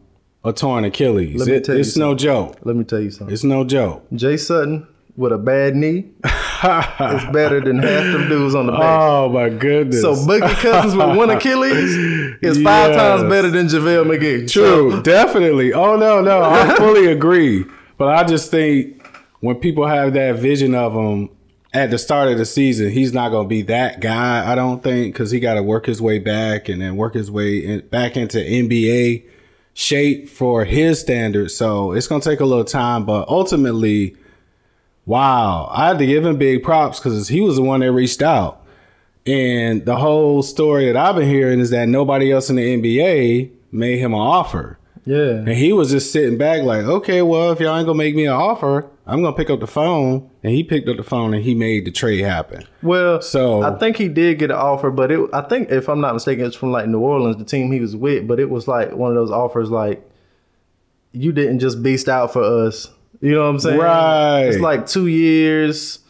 a 0.44 0.52
torn 0.52 0.84
Achilles. 0.84 1.38
Let 1.38 1.48
me 1.48 1.54
It- 1.54 1.64
tell 1.64 1.74
you 1.76 1.80
it's 1.80 1.96
no 1.96 2.14
joke. 2.14 2.56
Let 2.64 2.76
me 2.76 2.84
tell 2.84 3.00
you 3.00 3.10
something. 3.10 3.32
It's 3.32 3.44
no 3.44 3.64
joke. 3.64 4.04
Jay 4.14 4.36
Sutton 4.36 4.86
with 5.16 5.32
a 5.32 5.38
bad 5.38 5.76
knee 5.76 6.10
is 6.24 7.24
better 7.32 7.60
than 7.60 7.78
half 7.78 8.04
them 8.12 8.28
dudes 8.28 8.54
on 8.54 8.66
the 8.66 8.72
bench. 8.78 8.84
Oh 8.84 9.28
my 9.28 9.48
goodness. 9.48 10.00
So 10.00 10.14
Boogie 10.14 10.54
Cousins 10.56 10.94
with 10.94 11.16
one 11.16 11.30
Achilles 11.36 11.94
is 12.42 12.62
five 12.62 12.94
times 12.94 13.22
better 13.24 13.50
than 13.50 13.66
JaVale 13.66 14.04
McGee. 14.06 14.50
True, 14.50 15.02
definitely. 15.02 15.72
Oh 15.72 15.96
no, 15.96 16.20
no, 16.20 16.42
I 16.42 16.74
fully 16.78 17.06
agree. 17.06 17.64
But 17.98 18.14
I 18.14 18.24
just 18.24 18.50
think 18.50 19.06
when 19.40 19.56
people 19.56 19.86
have 19.86 20.14
that 20.14 20.36
vision 20.36 20.74
of 20.74 20.94
him 20.94 21.30
at 21.74 21.90
the 21.90 21.98
start 21.98 22.28
of 22.28 22.38
the 22.38 22.44
season, 22.44 22.90
he's 22.90 23.12
not 23.12 23.30
going 23.30 23.44
to 23.44 23.48
be 23.48 23.62
that 23.62 24.00
guy. 24.00 24.50
I 24.50 24.54
don't 24.54 24.82
think 24.82 25.14
because 25.14 25.30
he 25.30 25.40
got 25.40 25.54
to 25.54 25.62
work 25.62 25.86
his 25.86 26.00
way 26.00 26.18
back 26.18 26.68
and 26.68 26.80
then 26.80 26.96
work 26.96 27.14
his 27.14 27.30
way 27.30 27.58
in, 27.58 27.80
back 27.88 28.16
into 28.16 28.38
NBA 28.38 29.24
shape 29.74 30.28
for 30.28 30.64
his 30.64 31.00
standards. 31.00 31.54
So 31.54 31.92
it's 31.92 32.06
going 32.06 32.20
to 32.20 32.28
take 32.28 32.40
a 32.40 32.44
little 32.44 32.64
time, 32.64 33.04
but 33.04 33.28
ultimately, 33.28 34.16
wow, 35.06 35.68
I 35.72 35.88
had 35.88 35.98
to 35.98 36.06
give 36.06 36.24
him 36.24 36.36
big 36.36 36.62
props 36.62 36.98
because 36.98 37.28
he 37.28 37.40
was 37.40 37.56
the 37.56 37.62
one 37.62 37.80
that 37.80 37.92
reached 37.92 38.22
out. 38.22 38.60
And 39.26 39.84
the 39.84 39.96
whole 39.96 40.42
story 40.42 40.86
that 40.86 40.96
I've 40.96 41.14
been 41.16 41.28
hearing 41.28 41.60
is 41.60 41.70
that 41.70 41.88
nobody 41.88 42.32
else 42.32 42.50
in 42.50 42.56
the 42.56 42.62
NBA 42.76 43.50
made 43.70 43.98
him 43.98 44.14
an 44.14 44.20
offer. 44.20 44.78
Yeah. 45.04 45.30
And 45.38 45.48
he 45.48 45.72
was 45.72 45.90
just 45.90 46.12
sitting 46.12 46.38
back 46.38 46.62
like, 46.62 46.84
okay, 46.84 47.22
well, 47.22 47.50
if 47.52 47.58
y'all 47.60 47.76
ain't 47.76 47.86
gonna 47.86 47.98
make 47.98 48.14
me 48.14 48.26
an 48.26 48.32
offer, 48.32 48.88
I'm 49.06 49.22
gonna 49.22 49.36
pick 49.36 49.50
up 49.50 49.60
the 49.60 49.66
phone. 49.66 50.28
And 50.44 50.52
he 50.52 50.62
picked 50.64 50.88
up 50.88 50.96
the 50.96 51.02
phone 51.04 51.34
and 51.34 51.42
he 51.42 51.54
made 51.54 51.84
the 51.84 51.90
trade 51.92 52.20
happen. 52.20 52.64
Well, 52.82 53.20
So- 53.20 53.62
I 53.62 53.76
think 53.78 53.96
he 53.96 54.08
did 54.08 54.38
get 54.38 54.50
an 54.50 54.56
offer, 54.56 54.90
but 54.90 55.10
it 55.10 55.20
I 55.32 55.42
think 55.42 55.70
if 55.70 55.88
I'm 55.88 56.00
not 56.00 56.14
mistaken, 56.14 56.44
it's 56.44 56.56
from 56.56 56.70
like 56.72 56.86
New 56.88 57.00
Orleans, 57.00 57.36
the 57.36 57.44
team 57.44 57.70
he 57.72 57.80
was 57.80 57.96
with. 57.96 58.26
But 58.28 58.38
it 58.40 58.50
was 58.50 58.66
like 58.68 58.92
one 58.94 59.10
of 59.10 59.16
those 59.16 59.30
offers 59.30 59.70
like 59.70 60.08
you 61.12 61.32
didn't 61.32 61.58
just 61.60 61.82
beast 61.82 62.08
out 62.08 62.32
for 62.32 62.42
us. 62.42 62.88
You 63.22 63.34
know 63.34 63.42
what 63.44 63.50
I'm 63.50 63.60
saying? 63.60 63.78
Right. 63.78 64.42
It's 64.46 64.58
like 64.58 64.86
two 64.86 65.06
years, 65.06 66.00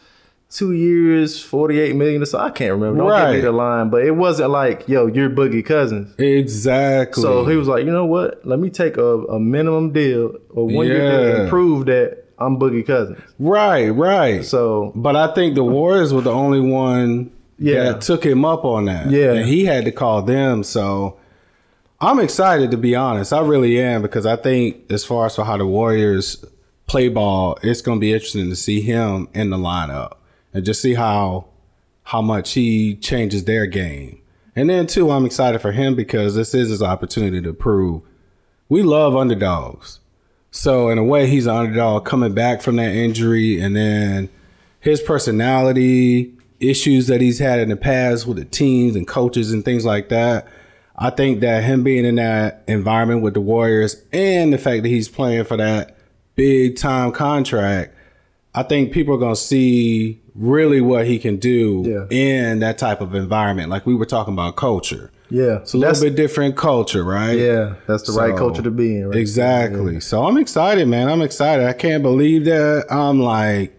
two 0.49 0.73
years, 0.73 1.41
forty 1.41 1.79
eight 1.79 1.95
million 1.95 2.21
or 2.21 2.25
so. 2.25 2.39
I 2.39 2.49
can't 2.49 2.71
remember. 2.73 2.97
Don't 3.07 3.25
give 3.27 3.35
me 3.35 3.41
the 3.41 3.51
line, 3.51 3.89
but 3.89 4.03
it 4.03 4.11
wasn't 4.11 4.49
like, 4.49 4.87
yo, 4.89 5.05
you're 5.07 5.29
Boogie 5.29 5.63
Cousins. 5.65 6.13
Exactly. 6.19 7.21
So 7.23 7.45
he 7.45 7.55
was 7.55 7.67
like, 7.67 7.85
you 7.85 7.91
know 7.91 8.05
what? 8.05 8.45
Let 8.45 8.59
me 8.59 8.69
take 8.69 8.97
a, 8.97 9.19
a 9.25 9.39
minimum 9.39 9.91
deal 9.93 10.35
or 10.49 10.65
one 10.67 10.87
year 10.87 11.11
deal 11.31 11.41
and 11.41 11.49
prove 11.49 11.85
that 11.85 12.25
I'm 12.39 12.57
Boogie 12.57 12.85
Cousins. 12.85 13.19
right, 13.39 13.89
right. 13.89 14.43
So 14.43 14.91
But 14.95 15.15
I 15.15 15.33
think 15.35 15.55
the 15.55 15.63
Warriors 15.63 16.11
were 16.13 16.21
the 16.21 16.31
only 16.33 16.59
one 16.59 17.31
Yeah. 17.59 17.83
that 17.91 18.01
took 18.01 18.25
him 18.25 18.43
up 18.43 18.65
on 18.65 18.85
that. 18.85 19.11
Yeah. 19.11 19.33
And 19.33 19.45
he 19.47 19.65
had 19.65 19.85
to 19.85 19.91
call 19.91 20.23
them. 20.23 20.63
So 20.63 21.19
I'm 22.01 22.19
excited 22.19 22.71
to 22.71 22.77
be 22.77 22.95
honest. 22.95 23.31
I 23.31 23.41
really 23.41 23.79
am 23.79 24.01
because 24.01 24.25
I 24.25 24.35
think 24.35 24.91
as 24.91 25.05
far 25.05 25.27
as 25.27 25.35
for 25.35 25.45
how 25.45 25.57
the 25.57 25.65
Warriors 25.67 26.43
play 26.87 27.09
ball, 27.09 27.57
it's 27.63 27.81
gonna 27.81 27.99
be 27.99 28.13
interesting 28.13 28.49
to 28.49 28.55
see 28.55 28.81
him 28.81 29.29
in 29.33 29.49
the 29.49 29.57
lineup 29.57 30.17
and 30.53 30.65
just 30.65 30.81
see 30.81 30.93
how 30.93 31.45
how 32.03 32.21
much 32.21 32.53
he 32.53 32.95
changes 32.95 33.45
their 33.45 33.65
game. 33.65 34.19
And 34.55 34.69
then 34.69 34.87
too, 34.87 35.09
I'm 35.09 35.25
excited 35.25 35.61
for 35.61 35.71
him 35.71 35.95
because 35.95 36.35
this 36.35 36.53
is 36.53 36.69
his 36.69 36.83
opportunity 36.83 37.41
to 37.41 37.53
prove 37.53 38.01
we 38.69 38.81
love 38.81 39.15
underdogs. 39.15 39.99
So 40.51 40.89
in 40.89 40.97
a 40.97 41.03
way, 41.03 41.27
he's 41.27 41.47
an 41.47 41.55
underdog 41.55 42.05
coming 42.05 42.33
back 42.33 42.61
from 42.61 42.75
that 42.75 42.93
injury, 42.93 43.59
and 43.59 43.75
then 43.75 44.29
his 44.79 45.01
personality 45.01 46.33
issues 46.59 47.07
that 47.07 47.21
he's 47.21 47.39
had 47.39 47.59
in 47.59 47.69
the 47.69 47.75
past 47.75 48.27
with 48.27 48.37
the 48.37 48.45
teams 48.45 48.95
and 48.95 49.07
coaches 49.07 49.51
and 49.51 49.65
things 49.65 49.85
like 49.85 50.09
that. 50.09 50.47
I 50.95 51.09
think 51.09 51.39
that 51.39 51.63
him 51.63 51.83
being 51.83 52.05
in 52.05 52.15
that 52.15 52.63
environment 52.67 53.21
with 53.23 53.33
the 53.33 53.41
Warriors 53.41 54.01
and 54.13 54.53
the 54.53 54.57
fact 54.57 54.83
that 54.83 54.89
he's 54.89 55.09
playing 55.09 55.45
for 55.45 55.57
that 55.57 55.97
big 56.35 56.75
time 56.77 57.11
contract, 57.11 57.95
I 58.55 58.63
think 58.63 58.91
people 58.91 59.15
are 59.15 59.19
gonna 59.19 59.35
see 59.35 60.19
really 60.35 60.81
what 60.81 61.05
he 61.07 61.19
can 61.19 61.37
do 61.37 61.83
Yeah. 61.85 62.05
in 62.17 62.59
that 62.59 62.77
type 62.77 63.01
of 63.01 63.13
environment. 63.15 63.69
Like 63.69 63.85
we 63.85 63.93
were 63.95 64.05
talking 64.05 64.33
about 64.33 64.55
culture. 64.55 65.11
yeah, 65.29 65.57
It's 65.61 65.73
a 65.73 65.77
little 65.77 65.99
bit 66.03 66.15
different 66.15 66.55
culture, 66.55 67.03
right? 67.03 67.37
Yeah, 67.37 67.73
that's 67.87 68.03
the 68.03 68.13
right 68.13 68.35
culture 68.35 68.61
to 68.61 68.69
be 68.71 68.97
in. 68.97 69.07
Right? 69.09 69.17
Exactly. 69.17 69.99
So 69.99 70.25
I'm 70.25 70.37
excited, 70.37 70.87
man. 70.87 71.07
I'm 71.09 71.21
excited. 71.23 71.65
I 71.67 71.73
can't 71.73 72.03
believe 72.03 72.45
that. 72.45 72.85
I'm 72.91 73.19
like, 73.19 73.75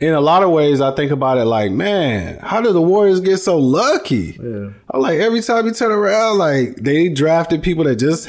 in 0.00 0.12
a 0.12 0.20
lot 0.20 0.42
of 0.42 0.50
ways, 0.50 0.80
I 0.82 0.90
think 0.94 1.10
about 1.12 1.38
it 1.38 1.44
like, 1.44 1.70
man, 1.72 2.38
how 2.42 2.60
did 2.60 2.74
the 2.74 2.82
Warriors 2.82 3.20
get 3.20 3.38
so 3.38 3.56
lucky? 3.58 4.36
Yeah. 4.42 4.70
I'm 4.90 5.00
like, 5.00 5.18
every 5.20 5.40
time 5.40 5.64
you 5.66 5.72
turn 5.72 5.92
around, 5.92 6.36
like 6.38 6.76
they 6.76 7.08
drafted 7.08 7.62
people 7.62 7.84
that 7.84 7.96
just 7.96 8.28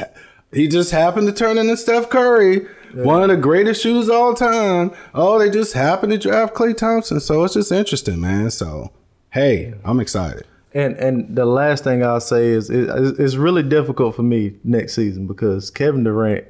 he 0.53 0.67
just 0.67 0.91
happened 0.91 1.27
to 1.27 1.33
turn 1.33 1.57
into 1.57 1.75
Steph 1.75 2.09
Curry, 2.09 2.65
one 2.93 3.21
of 3.23 3.29
the 3.29 3.37
greatest 3.37 3.81
shooters 3.81 4.07
of 4.09 4.15
all 4.15 4.33
time. 4.33 4.91
Oh, 5.13 5.39
they 5.39 5.49
just 5.49 5.73
happened 5.73 6.11
to 6.11 6.17
draft 6.17 6.53
Klay 6.53 6.75
Thompson. 6.75 7.19
So 7.19 7.43
it's 7.43 7.53
just 7.55 7.71
interesting, 7.71 8.19
man. 8.21 8.51
So 8.51 8.91
hey, 9.31 9.73
I'm 9.83 9.99
excited. 9.99 10.45
And 10.73 10.95
and 10.97 11.35
the 11.35 11.45
last 11.45 11.83
thing 11.83 12.03
I'll 12.03 12.19
say 12.21 12.47
is 12.47 12.69
it, 12.69 12.89
it's 13.19 13.35
really 13.35 13.63
difficult 13.63 14.15
for 14.15 14.23
me 14.23 14.55
next 14.63 14.93
season 14.95 15.27
because 15.27 15.69
Kevin 15.69 16.03
Durant 16.03 16.45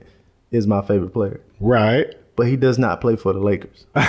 is 0.52 0.66
my 0.68 0.82
favorite 0.82 1.12
player, 1.14 1.42
Right. 1.60 2.14
but 2.36 2.48
he 2.48 2.56
does 2.56 2.78
not 2.78 3.02
play 3.02 3.16
for 3.16 3.34
the 3.34 3.40
Lakers. 3.40 3.86
you 3.96 4.02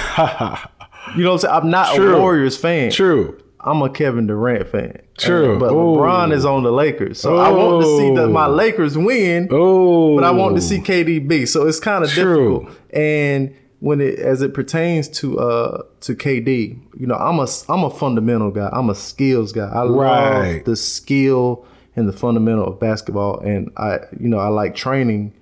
know 1.25 1.33
what 1.33 1.33
I'm 1.33 1.39
saying? 1.39 1.55
I'm 1.55 1.71
not 1.71 1.95
True. 1.97 2.17
a 2.17 2.21
Warriors 2.21 2.57
fan. 2.57 2.91
True. 2.91 3.41
I'm 3.65 3.81
a 3.83 3.89
Kevin 3.91 4.27
Durant 4.27 4.69
fan. 4.69 5.01
True. 5.19 5.59
But 5.59 5.73
Ooh. 5.73 5.97
LeBron 5.97 6.33
is 6.33 6.45
on 6.45 6.63
the 6.65 6.71
Lakers. 6.73 7.21
So 7.21 7.37
I 7.39 7.51
want 7.51 7.83
to 7.83 7.97
see 7.97 8.15
the, 8.15 8.29
my. 8.29 8.47
Lakers 8.47 8.97
win, 8.99 9.49
Oh. 9.51 10.15
but 10.17 10.25
I 10.25 10.31
want 10.31 10.57
to 10.57 10.61
see 10.63 10.79
KDB. 10.79 11.49
So 11.49 11.67
it's 11.67 11.81
kind 11.81 12.05
of 12.05 12.11
True. 12.11 12.61
difficult. 12.61 12.79
And 12.93 13.55
when 13.81 14.01
it 14.01 14.19
as 14.19 14.41
it 14.43 14.55
pertains 14.55 15.09
to 15.21 15.39
uh 15.39 15.83
to 16.01 16.15
KD, 16.15 16.79
you 16.99 17.07
know, 17.07 17.15
I'm 17.17 17.39
a 17.39 17.47
I'm 17.69 17.85
a 17.85 17.91
fundamental 17.91 18.51
guy. 18.51 18.69
I'm 18.73 18.91
a 18.91 18.95
skills 18.95 19.53
guy. 19.53 19.69
I 19.69 19.85
Right. 19.87 20.55
love 20.57 20.65
the 20.65 20.77
skill 20.77 21.65
and 21.97 22.09
the 22.09 22.13
fundamental 22.13 22.67
of 22.67 22.79
basketball 22.81 23.39
and 23.41 23.71
I 23.77 24.01
you 24.19 24.29
know, 24.29 24.39
I 24.39 24.49
like 24.49 24.75
training 24.75 25.33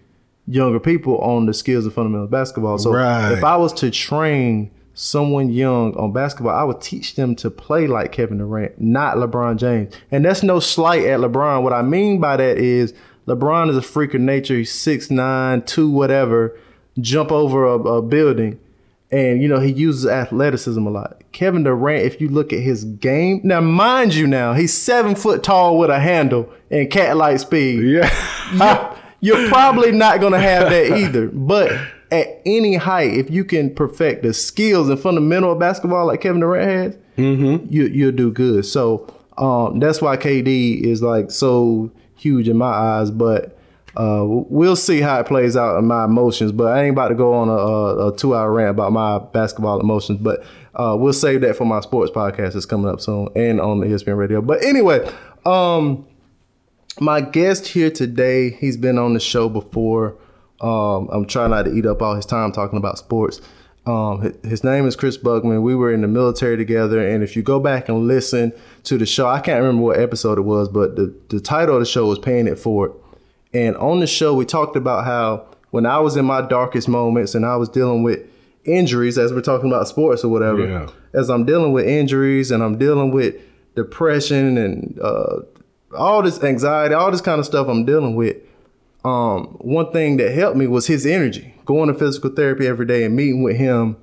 younger 0.49 0.81
people 0.81 1.19
on 1.19 1.47
the 1.47 1.55
skills 1.55 1.85
and 1.85 1.95
fundamental 1.95 2.25
of 2.25 2.31
basketball. 2.31 2.79
So 2.79 2.93
Right. 2.93 3.33
if 3.33 3.45
I 3.45 3.57
was 3.57 3.73
to 3.75 3.91
train 3.91 4.71
someone 5.03 5.51
young 5.51 5.97
on 5.97 6.13
basketball, 6.13 6.55
I 6.55 6.63
would 6.63 6.81
teach 6.81 7.17
them 7.17 7.35
to 7.37 7.51
play 7.51 7.87
like 7.89 8.13
Kevin 8.13 8.39
Durant, 8.39 8.81
not 8.81 9.17
LeBron 9.17 9.57
James. 9.57 9.95
And 10.13 10.25
that's 10.25 10.43
no 10.45 10.61
slight 10.61 11.05
at 11.05 11.19
LeBron. 11.21 11.63
What 11.65 11.73
I 11.73 11.83
mean 11.83 12.21
by 12.21 12.37
that 12.37 12.57
is 12.57 12.95
LeBron 13.27 13.69
is 13.69 13.77
a 13.77 13.83
freak 13.83 14.15
of 14.15 14.21
nature. 14.21 14.57
He's 14.57 14.73
6'9", 14.73 15.67
2 15.67 15.91
whatever, 15.91 16.57
jump 17.01 17.33
over 17.33 17.65
a, 17.65 17.73
a 17.79 18.03
building. 18.03 18.61
And, 19.11 19.43
you 19.43 19.49
know, 19.49 19.61
he 19.61 19.73
uses 19.73 20.07
athleticism 20.07 20.87
a 20.87 20.91
lot. 20.91 21.21
Kevin 21.33 21.65
Durant, 21.65 22.05
if 22.07 22.21
you 22.21 22.29
look 22.29 22.53
at 22.53 22.61
his 22.61 22.85
game, 22.85 23.41
now 23.45 23.61
mind 23.61 24.15
you 24.15 24.27
now, 24.27 24.53
he's 24.55 24.73
seven 24.73 25.15
foot 25.17 25.43
tall 25.43 25.77
with 25.79 25.91
a 25.91 25.99
handle 25.99 26.49
and 26.71 26.91
cat 26.91 27.17
like 27.17 27.39
speed 27.41 27.83
Yeah. 27.83 28.95
you're, 29.21 29.37
you're 29.39 29.49
probably 29.51 29.93
not 29.93 30.21
going 30.21 30.33
to 30.33 30.39
have 30.41 30.71
that 30.71 30.93
either. 30.97 31.27
But 31.27 31.73
at 32.13 32.43
any 32.45 32.75
height, 32.75 33.15
if 33.15 33.31
you 33.31 33.45
can 33.45 33.75
perfect 33.75 34.23
the 34.23 34.35
skills 34.35 34.89
and 34.89 35.01
fundamental 35.01 35.53
of 35.53 35.59
basketball 35.59 36.07
like 36.07 36.21
Kevin 36.21 36.41
Durant 36.41 36.71
has, 36.71 36.99
you 37.71 37.85
you'll 37.87 38.13
do 38.13 38.31
good. 38.31 38.65
So 38.67 39.13
um, 39.39 39.81
that's 39.81 40.01
why 40.01 40.17
KD 40.17 40.83
is 40.83 41.03
like 41.03 41.31
so 41.31 41.91
huge 42.17 42.49
in 42.49 42.57
my 42.57 42.67
eyes. 42.71 43.11
But 43.11 43.59
uh, 43.97 44.25
we'll 44.27 44.77
see 44.77 45.01
how 45.01 45.21
it 45.21 45.27
plays 45.27 45.57
out 45.57 45.79
in 45.79 45.87
my 45.87 46.05
emotions. 46.05 46.53
But 46.53 46.77
I 46.77 46.85
ain't 46.85 46.93
about 46.93 47.09
to 47.09 47.15
go 47.15 47.35
on 47.35 47.49
a, 47.49 47.53
a, 47.53 48.09
a 48.09 48.17
two 48.17 48.35
hour 48.35 48.53
rant 48.53 48.71
about 48.71 48.93
my 48.93 49.19
basketball 49.19 49.81
emotions. 49.81 50.19
But 50.21 50.45
uh, 50.75 50.97
we'll 50.99 51.13
save 51.13 51.41
that 51.43 51.57
for 51.57 51.65
my 51.65 51.81
sports 51.81 52.11
podcast 52.11 52.55
that's 52.55 52.67
coming 52.67 52.91
up 52.91 53.01
soon 53.01 53.29
and 53.35 53.61
on 53.61 53.81
the 53.81 53.87
ESPN 53.87 54.17
radio. 54.17 54.41
But 54.41 54.65
anyway, 54.65 55.11
um, 55.45 56.07
my 57.01 57.21
guest 57.21 57.69
here 57.69 57.91
today, 57.91 58.51
he's 58.51 58.77
been 58.77 58.99
on 58.99 59.15
the 59.15 59.21
show 59.21 59.49
before. 59.49 60.17
Um, 60.63 61.09
I'm 61.13 61.27
trying 61.27 61.51
not 61.51 61.65
to 61.65 61.73
eat 61.75 61.87
up 61.87 62.01
all 62.03 62.15
his 62.15 62.27
time 62.27 62.53
talking 62.53 62.79
about 62.79 62.99
sports. 62.99 63.41
Um, 63.85 64.33
his 64.45 64.63
name 64.63 64.87
is 64.87 64.95
Chris 64.95 65.17
Buckman. 65.17 65.63
We 65.63 65.75
were 65.75 65.93
in 65.93 66.03
the 66.03 66.09
military 66.09 66.57
together, 66.57 67.05
and 67.07 67.25
if 67.25 67.35
you 67.35 67.43
go 67.43 67.59
back 67.59 67.89
and 67.89 68.07
listen 68.07 68.53
to 68.85 68.97
the 68.97 69.07
show, 69.07 69.27
I 69.27 69.41
can't 69.41 69.61
remember 69.61 69.83
what 69.83 69.99
episode 69.99 70.39
it 70.39 70.43
was, 70.43 70.69
but 70.69 70.95
the, 70.95 71.13
the 71.31 71.41
title 71.41 71.75
of 71.75 71.81
the 71.81 71.87
show 71.87 72.07
was 72.07 72.19
"Paying 72.21 72.47
It 72.47 72.59
Forward." 72.61 72.93
And 73.53 73.77
on 73.79 73.99
the 73.99 74.07
show, 74.07 74.35
we 74.35 74.45
talked 74.45 74.77
about 74.77 75.05
how 75.05 75.47
when 75.71 75.85
I 75.85 75.99
was 75.99 76.17
in 76.17 76.25
my 76.25 76.43
darkest 76.43 76.89
moments 76.89 77.35
and 77.35 77.45
I 77.45 77.57
was 77.57 77.69
dealing 77.69 78.05
with 78.05 78.21
injuries, 78.65 79.19
as 79.19 79.33
we're 79.33 79.41
talking 79.41 79.69
about 79.69 79.89
sports 79.89 80.23
or 80.23 80.29
whatever, 80.29 80.65
Yeah. 80.67 80.87
as 81.13 81.29
I'm 81.29 81.45
dealing 81.45 81.73
with 81.73 81.85
injuries 81.87 82.53
and 82.53 82.63
I'm 82.63 82.79
dealing 82.79 83.11
with 83.11 83.35
depression 83.75 84.57
and 84.59 84.99
uh, 85.03 85.41
all 85.97 86.23
this 86.23 86.43
anxiety, 86.45 86.95
all 86.95 87.11
this 87.11 87.21
kind 87.21 87.41
of 87.41 87.47
stuff 87.47 87.67
I'm 87.69 87.85
dealing 87.85 88.15
with. 88.15 88.37
Um, 89.05 89.57
one 89.61 89.91
thing 89.93 90.17
that 90.19 90.33
helped 90.33 90.57
me 90.57 90.67
was 90.67 90.87
his 90.87 91.05
energy. 91.07 91.55
Going 91.65 91.89
to 91.93 91.95
physical 91.95 92.31
therapy 92.31 92.67
every 92.67 92.87
day 92.87 93.05
and 93.05 93.17
meeting 93.17 93.43
with 93.43 93.57
him, 93.57 93.97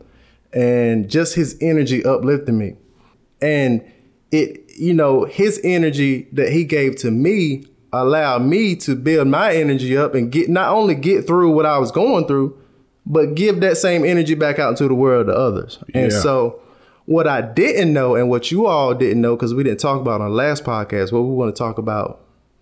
and 0.53 1.09
just 1.09 1.35
his 1.35 1.57
energy 1.61 2.03
uplifting 2.03 2.57
me. 2.57 2.75
And 3.41 3.81
it, 4.31 4.69
you 4.77 4.93
know, 4.93 5.25
his 5.25 5.59
energy 5.63 6.27
that 6.33 6.51
he 6.51 6.63
gave 6.65 6.95
to 6.97 7.11
me 7.11 7.65
allowed 7.91 8.43
me 8.43 8.75
to 8.75 8.95
build 8.95 9.27
my 9.27 9.53
energy 9.55 9.97
up 9.97 10.13
and 10.15 10.31
get 10.31 10.49
not 10.49 10.71
only 10.73 10.95
get 10.95 11.25
through 11.25 11.51
what 11.51 11.65
I 11.65 11.77
was 11.79 11.91
going 11.91 12.27
through, 12.27 12.57
but 13.05 13.35
give 13.35 13.61
that 13.61 13.77
same 13.77 14.05
energy 14.05 14.35
back 14.35 14.59
out 14.59 14.69
into 14.69 14.87
the 14.87 14.93
world 14.93 15.27
to 15.27 15.33
others. 15.33 15.79
And 15.93 16.11
Yeah. 16.11 16.19
so 16.19 16.61
what 17.05 17.25
I 17.27 17.41
didn't 17.41 17.91
know 17.91 18.13
and 18.15 18.29
what 18.29 18.51
you 18.51 18.67
all 18.67 18.93
didn't 18.93 19.21
know, 19.21 19.35
because 19.35 19.55
we 19.55 19.63
didn't 19.63 19.79
talk 19.79 19.99
about 19.99 20.21
on 20.21 20.29
the 20.29 20.35
last 20.35 20.63
podcast, 20.63 21.11
what 21.11 21.21
we 21.21 21.33
want 21.33 21.55
to 21.55 21.57
talk 21.57 21.79
about 21.79 22.19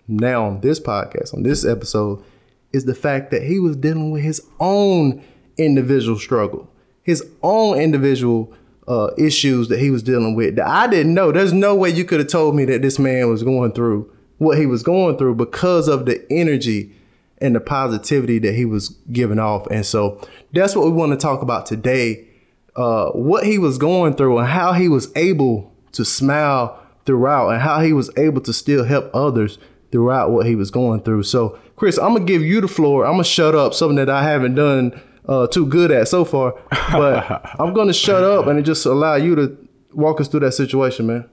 now 0.08 0.46
on 0.46 0.62
this 0.62 0.80
podcast, 0.80 1.34
on 1.34 1.44
this 1.44 1.66
episode, 1.66 2.24
is 2.72 2.86
the 2.86 2.96
fact 2.96 3.32
that 3.32 3.44
he 3.44 3.60
was 3.60 3.76
dealing 3.76 4.12
with 4.12 4.24
his 4.24 4.42
own 4.60 5.24
individual 5.58 6.18
struggle, 6.18 6.70
his 7.04 7.24
own 7.44 7.80
individual 7.80 8.54
uh, 8.88 9.10
issues 9.18 9.68
that 9.68 9.80
he 9.80 9.90
was 9.90 10.04
dealing 10.04 10.36
with 10.36 10.56
that 10.56 10.68
I 10.68 10.88
didn't 10.88 11.14
know. 11.14 11.32
There's 11.32 11.54
no 11.54 11.76
way 11.76 11.90
you 11.90 12.06
could 12.06 12.20
have 12.20 12.30
told 12.30 12.56
me 12.56 12.66
that 12.66 12.82
this 12.82 13.00
man 13.00 13.30
was 13.30 13.44
going 13.44 13.74
through 13.74 14.12
what 14.38 14.58
he 14.58 14.66
was 14.66 14.84
going 14.84 15.18
through 15.18 15.36
because 15.36 15.88
of 15.88 16.06
the 16.06 16.26
energy 16.32 16.96
and 17.40 17.56
the 17.56 17.60
positivity 17.60 18.40
that 18.40 18.54
he 18.54 18.66
was 18.66 18.90
giving 19.12 19.40
off. 19.40 19.68
And 19.68 19.86
so 19.86 20.22
that's 20.54 20.76
what 20.76 20.86
we 20.86 20.92
want 20.92 21.12
to 21.12 21.18
talk 21.18 21.42
about 21.42 21.66
today. 21.66 22.28
Uh, 22.76 23.10
what 23.12 23.46
he 23.46 23.58
was 23.58 23.78
going 23.78 24.14
through 24.14 24.38
and 24.38 24.48
how 24.48 24.74
he 24.74 24.88
was 24.88 25.12
able 25.16 25.74
to 25.92 26.06
smile 26.06 26.80
throughout 27.06 27.50
and 27.50 27.62
how 27.62 27.80
he 27.80 27.92
was 27.92 28.12
able 28.18 28.42
to 28.42 28.54
still 28.54 28.84
help 28.84 29.10
others 29.14 29.58
throughout 29.92 30.32
what 30.32 30.46
he 30.46 30.56
was 30.56 30.72
going 30.72 31.02
through. 31.02 31.24
So, 31.24 31.58
Chris, 31.76 31.98
I'm 31.98 32.14
gonna 32.14 32.26
give 32.26 32.42
you 32.42 32.62
the 32.62 32.68
floor. 32.68 33.06
I'm 33.06 33.14
gonna 33.14 33.24
shut 33.24 33.56
up, 33.56 33.74
something 33.74 33.96
that 33.98 34.10
I 34.10 34.24
haven't 34.24 34.56
done 34.56 35.00
uh, 35.28 35.48
too 35.48 35.66
good 35.66 35.92
at 35.92 36.08
so 36.08 36.26
far. 36.26 36.56
But 36.92 37.42
I'm 37.60 37.74
gonna 37.74 37.94
shut 37.94 38.24
up 38.24 38.48
and 38.48 38.64
just 38.66 38.86
allow 38.86 39.16
you 39.16 39.36
to 39.36 39.58
walk 39.94 40.22
us 40.22 40.28
through 40.28 40.42
that 40.42 40.54
situation, 40.54 41.08
man. 41.08 41.30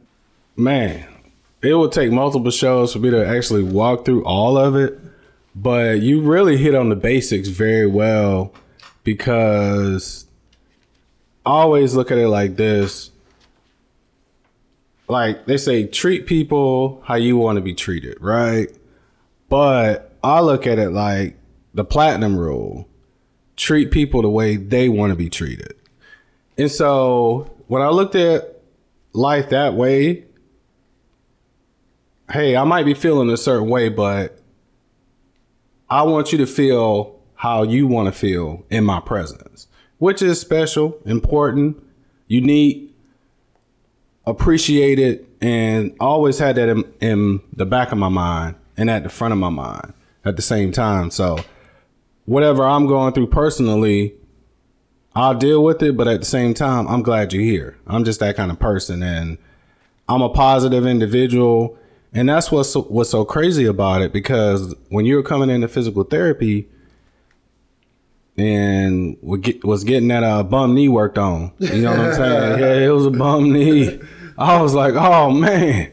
Man, 0.56 1.06
it 1.62 1.75
would 1.75 1.92
take 1.92 2.12
multiple 2.12 2.50
shows 2.50 2.92
for 2.92 2.99
me 2.99 3.11
to 3.11 3.26
actually 3.26 3.62
walk 3.62 4.04
through 4.04 4.25
all 4.25 4.56
of 4.56 4.76
it. 4.76 4.99
But 5.54 6.00
you 6.00 6.20
really 6.20 6.56
hit 6.56 6.75
on 6.75 6.88
the 6.88 6.96
basics 6.96 7.49
very 7.49 7.87
well 7.87 8.52
because 9.04 10.26
I 11.46 11.50
always 11.50 11.94
look 11.94 12.11
at 12.11 12.18
it 12.18 12.28
like 12.28 12.56
this. 12.56 13.11
Like 15.08 15.46
they 15.46 15.56
say 15.56 15.87
treat 15.87 16.26
people 16.26 17.02
how 17.04 17.14
you 17.14 17.37
want 17.37 17.56
to 17.56 17.62
be 17.62 17.75
treated, 17.75 18.16
right? 18.20 18.68
But 19.49 20.16
I 20.23 20.40
look 20.40 20.66
at 20.66 20.78
it 20.78 20.90
like 20.90 21.37
the 21.75 21.84
platinum 21.84 22.37
rule. 22.37 22.88
Treat 23.56 23.90
people 23.90 24.23
the 24.23 24.30
way 24.30 24.56
they 24.56 24.88
want 24.88 25.11
to 25.11 25.16
be 25.16 25.28
treated. 25.28 25.75
And 26.56 26.70
so 26.70 27.54
when 27.66 27.82
I 27.82 27.88
looked 27.88 28.14
at 28.14 28.62
life 29.12 29.50
that 29.50 29.75
way, 29.75 30.25
hey, 32.32 32.56
I 32.56 32.64
might 32.64 32.84
be 32.84 32.94
feeling 32.94 33.30
a 33.30 33.37
certain 33.37 33.68
way, 33.68 33.88
but 33.88 34.40
I 35.90 36.02
want 36.02 36.32
you 36.32 36.38
to 36.38 36.46
feel 36.46 37.20
how 37.34 37.62
you 37.62 37.87
want 37.87 38.06
to 38.06 38.12
feel 38.12 38.64
in 38.70 38.84
my 38.84 39.00
presence, 39.00 39.68
which 39.99 40.23
is 40.23 40.40
special, 40.40 40.99
important, 41.04 41.82
unique, 42.26 42.93
appreciated, 44.26 45.26
and 45.40 45.95
always 46.00 46.38
had 46.38 46.57
that 46.57 46.69
in, 46.69 46.85
in 47.00 47.40
the 47.52 47.66
back 47.66 47.93
of 47.93 47.99
my 47.99 48.09
mind 48.09 48.57
and 48.76 48.90
at 48.90 49.02
the 49.02 49.09
front 49.09 49.33
of 49.33 49.38
my 49.38 49.50
mind 49.50 49.93
at 50.25 50.37
the 50.37 50.43
same 50.43 50.73
time. 50.73 51.11
So, 51.11 51.38
whatever 52.25 52.64
I'm 52.66 52.87
going 52.87 53.12
through 53.12 53.28
personally, 53.28 54.14
I'll 55.14 55.35
deal 55.35 55.62
with 55.62 55.83
it, 55.83 55.97
but 55.97 56.09
at 56.09 56.21
the 56.21 56.26
same 56.26 56.54
time, 56.54 56.88
I'm 56.88 57.02
glad 57.02 57.33
you're 57.33 57.43
here. 57.43 57.78
I'm 57.87 58.04
just 58.04 58.21
that 58.21 58.37
kind 58.37 58.50
of 58.50 58.59
person, 58.59 59.02
and 59.02 59.38
I'm 60.09 60.23
a 60.23 60.28
positive 60.28 60.87
individual, 60.87 61.78
and 62.12 62.28
that's 62.28 62.50
what's 62.50 62.71
so, 62.71 62.83
what's 62.83 63.11
so 63.11 63.25
crazy 63.25 63.64
about 63.64 64.02
it. 64.02 64.12
Because 64.12 64.75
when 64.88 65.04
you 65.04 65.16
were 65.16 65.23
coming 65.23 65.50
into 65.50 65.69
physical 65.69 66.02
therapy, 66.02 66.69
and 68.37 69.16
was 69.23 69.85
getting 69.85 70.09
that 70.09 70.25
uh, 70.25 70.43
bum 70.43 70.75
knee 70.75 70.88
worked 70.88 71.19
on, 71.19 71.52
you 71.59 71.83
know 71.83 71.90
what 71.90 72.00
I'm 72.00 72.14
saying? 72.14 72.59
yeah, 72.61 72.87
it 72.87 72.90
was 72.90 73.07
a 73.07 73.11
bum 73.11 73.52
knee. 73.52 74.00
I 74.36 74.60
was 74.60 74.74
like, 74.74 74.94
oh 74.94 75.30
man, 75.30 75.92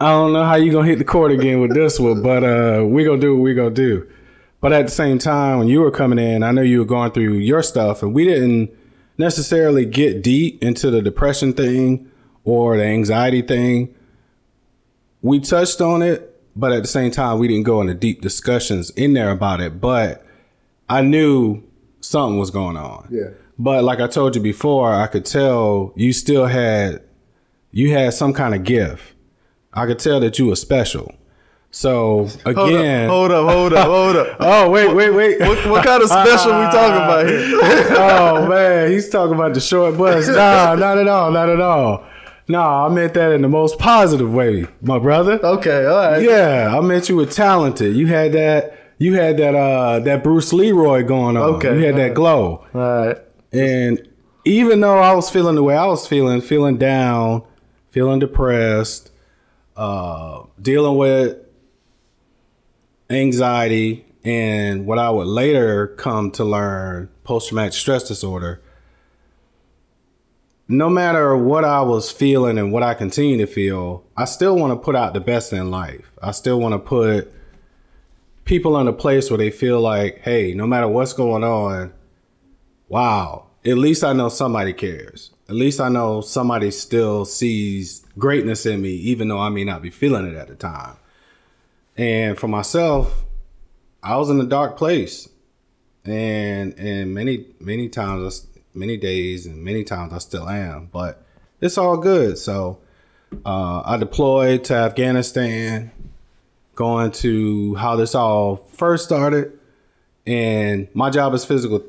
I 0.00 0.10
don't 0.10 0.32
know 0.32 0.44
how 0.44 0.54
you 0.56 0.70
gonna 0.70 0.86
hit 0.86 0.98
the 0.98 1.04
court 1.04 1.32
again 1.32 1.60
with 1.60 1.74
this 1.74 1.98
one, 1.98 2.22
but 2.22 2.44
uh, 2.44 2.84
we 2.84 3.04
gonna 3.04 3.20
do 3.20 3.36
what 3.36 3.42
we 3.42 3.54
gonna 3.54 3.70
do. 3.70 4.08
But 4.60 4.72
at 4.72 4.86
the 4.86 4.92
same 4.92 5.18
time, 5.18 5.58
when 5.58 5.68
you 5.68 5.80
were 5.80 5.90
coming 5.90 6.18
in, 6.18 6.42
I 6.42 6.50
know 6.50 6.62
you 6.62 6.80
were 6.80 6.84
going 6.84 7.12
through 7.12 7.34
your 7.34 7.62
stuff, 7.62 8.02
and 8.02 8.14
we 8.14 8.24
didn't 8.24 8.70
necessarily 9.16 9.84
get 9.84 10.22
deep 10.22 10.62
into 10.62 10.90
the 10.90 11.02
depression 11.02 11.52
thing 11.52 12.10
or 12.44 12.76
the 12.76 12.84
anxiety 12.84 13.42
thing. 13.42 13.94
We 15.22 15.40
touched 15.40 15.80
on 15.80 16.02
it, 16.02 16.40
but 16.54 16.72
at 16.72 16.82
the 16.82 16.88
same 16.88 17.10
time, 17.10 17.38
we 17.38 17.48
didn't 17.48 17.64
go 17.64 17.80
into 17.80 17.94
deep 17.94 18.20
discussions 18.20 18.90
in 18.90 19.14
there 19.14 19.30
about 19.30 19.60
it. 19.60 19.80
But 19.80 20.24
I 20.88 21.02
knew 21.02 21.62
something 22.00 22.38
was 22.38 22.50
going 22.50 22.76
on. 22.76 23.08
Yeah. 23.10 23.30
But 23.58 23.82
like 23.82 24.00
I 24.00 24.06
told 24.06 24.36
you 24.36 24.42
before, 24.42 24.94
I 24.94 25.08
could 25.08 25.24
tell 25.24 25.92
you 25.96 26.12
still 26.12 26.46
had 26.46 27.02
you 27.70 27.92
had 27.92 28.14
some 28.14 28.32
kind 28.32 28.54
of 28.54 28.64
gift. 28.64 29.14
I 29.72 29.86
could 29.86 29.98
tell 29.98 30.20
that 30.20 30.38
you 30.38 30.46
were 30.46 30.56
special. 30.56 31.14
So 31.70 32.28
again, 32.46 33.08
hold 33.08 33.30
up, 33.30 33.48
hold 33.48 33.72
up, 33.74 33.86
hold 33.86 34.16
up. 34.16 34.36
oh 34.40 34.70
wait, 34.70 34.94
wait, 34.94 35.10
wait. 35.10 35.38
What, 35.38 35.68
what, 35.68 35.84
kind 35.84 36.02
of 36.02 36.08
special 36.08 36.52
we 36.52 36.64
talking 36.64 36.96
about 36.96 37.26
here? 37.28 37.40
oh 37.98 38.48
man, 38.48 38.90
he's 38.90 39.08
talking 39.10 39.34
about 39.34 39.54
the 39.54 39.60
short 39.60 39.98
bus. 39.98 40.28
Nah, 40.38 40.74
not 40.76 40.98
at 40.98 41.06
all, 41.06 41.30
not 41.30 41.50
at 41.50 41.60
all. 41.60 42.06
No, 42.48 42.60
I 42.60 42.88
meant 42.88 43.12
that 43.14 43.32
in 43.32 43.42
the 43.42 43.48
most 43.48 43.78
positive 43.78 44.32
way, 44.32 44.66
my 44.80 44.98
brother. 44.98 45.38
Okay, 45.44 45.84
all 45.84 45.96
right. 45.96 46.22
Yeah, 46.22 46.74
I 46.74 46.80
meant 46.80 47.10
you 47.10 47.16
were 47.16 47.26
talented. 47.26 47.94
You 47.94 48.06
had 48.06 48.32
that. 48.32 48.94
You 48.96 49.14
had 49.14 49.36
that. 49.36 49.54
Uh, 49.54 50.00
that 50.00 50.24
Bruce 50.24 50.54
Leroy 50.54 51.04
going 51.04 51.36
on. 51.36 51.56
Okay, 51.56 51.78
you 51.78 51.84
had 51.84 51.96
that 51.96 52.02
right. 52.02 52.14
glow. 52.14 52.66
All 52.74 52.80
right. 52.80 53.18
And 53.52 54.08
even 54.46 54.80
though 54.80 54.98
I 54.98 55.14
was 55.14 55.28
feeling 55.28 55.54
the 55.54 55.62
way 55.62 55.76
I 55.76 55.84
was 55.84 56.06
feeling, 56.08 56.40
feeling 56.40 56.78
down, 56.78 57.44
feeling 57.98 58.20
depressed, 58.20 59.10
uh, 59.76 60.44
dealing 60.62 60.96
with 60.96 61.36
anxiety 63.10 64.06
and 64.22 64.86
what 64.86 65.00
I 65.00 65.10
would 65.10 65.26
later 65.26 65.88
come 65.88 66.30
to 66.32 66.44
learn 66.44 67.08
post 67.24 67.48
traumatic 67.48 67.72
stress 67.72 68.06
disorder, 68.06 68.62
no 70.68 70.88
matter 70.88 71.36
what 71.36 71.64
I 71.64 71.80
was 71.80 72.08
feeling 72.12 72.56
and 72.56 72.72
what 72.72 72.84
I 72.84 72.94
continue 72.94 73.36
to 73.38 73.48
feel, 73.48 74.04
I 74.16 74.26
still 74.26 74.54
want 74.54 74.70
to 74.70 74.76
put 74.76 74.94
out 74.94 75.12
the 75.12 75.20
best 75.20 75.52
in 75.52 75.72
life. 75.72 76.12
I 76.22 76.30
still 76.30 76.60
want 76.60 76.74
to 76.74 76.78
put 76.78 77.32
people 78.44 78.78
in 78.78 78.86
a 78.86 78.92
place 78.92 79.28
where 79.28 79.38
they 79.38 79.50
feel 79.50 79.80
like, 79.80 80.20
hey, 80.20 80.54
no 80.54 80.68
matter 80.68 80.86
what's 80.86 81.14
going 81.14 81.42
on, 81.42 81.92
wow, 82.86 83.48
at 83.66 83.76
least 83.76 84.04
I 84.04 84.12
know 84.12 84.28
somebody 84.28 84.72
cares. 84.72 85.32
At 85.48 85.54
least 85.54 85.80
I 85.80 85.88
know 85.88 86.20
somebody 86.20 86.70
still 86.70 87.24
sees 87.24 88.04
greatness 88.18 88.66
in 88.66 88.82
me, 88.82 88.90
even 88.90 89.28
though 89.28 89.38
I 89.38 89.48
may 89.48 89.64
not 89.64 89.80
be 89.80 89.88
feeling 89.88 90.26
it 90.26 90.36
at 90.36 90.48
the 90.48 90.54
time. 90.54 90.96
And 91.96 92.38
for 92.38 92.48
myself, 92.48 93.24
I 94.02 94.16
was 94.16 94.28
in 94.28 94.40
a 94.40 94.44
dark 94.44 94.76
place, 94.76 95.28
and 96.04 96.78
and 96.78 97.14
many 97.14 97.46
many 97.60 97.88
times, 97.88 98.46
many 98.74 98.96
days, 98.96 99.46
and 99.46 99.64
many 99.64 99.84
times 99.84 100.12
I 100.12 100.18
still 100.18 100.48
am. 100.48 100.90
But 100.92 101.24
it's 101.60 101.78
all 101.78 101.96
good. 101.96 102.38
So 102.38 102.78
uh, 103.44 103.82
I 103.84 103.96
deployed 103.96 104.64
to 104.64 104.74
Afghanistan, 104.74 105.90
going 106.74 107.10
to 107.12 107.74
how 107.76 107.96
this 107.96 108.14
all 108.14 108.56
first 108.56 109.04
started, 109.04 109.58
and 110.26 110.88
my 110.94 111.10
job 111.10 111.34
is 111.34 111.44
physical 111.44 111.82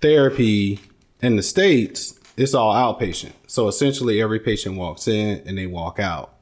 therapy 0.00 0.78
in 1.22 1.36
the 1.36 1.42
states. 1.42 2.15
It's 2.36 2.52
all 2.54 2.74
outpatient. 2.74 3.32
So 3.46 3.68
essentially, 3.68 4.20
every 4.20 4.38
patient 4.40 4.76
walks 4.76 5.08
in 5.08 5.42
and 5.46 5.56
they 5.56 5.66
walk 5.66 5.98
out. 5.98 6.34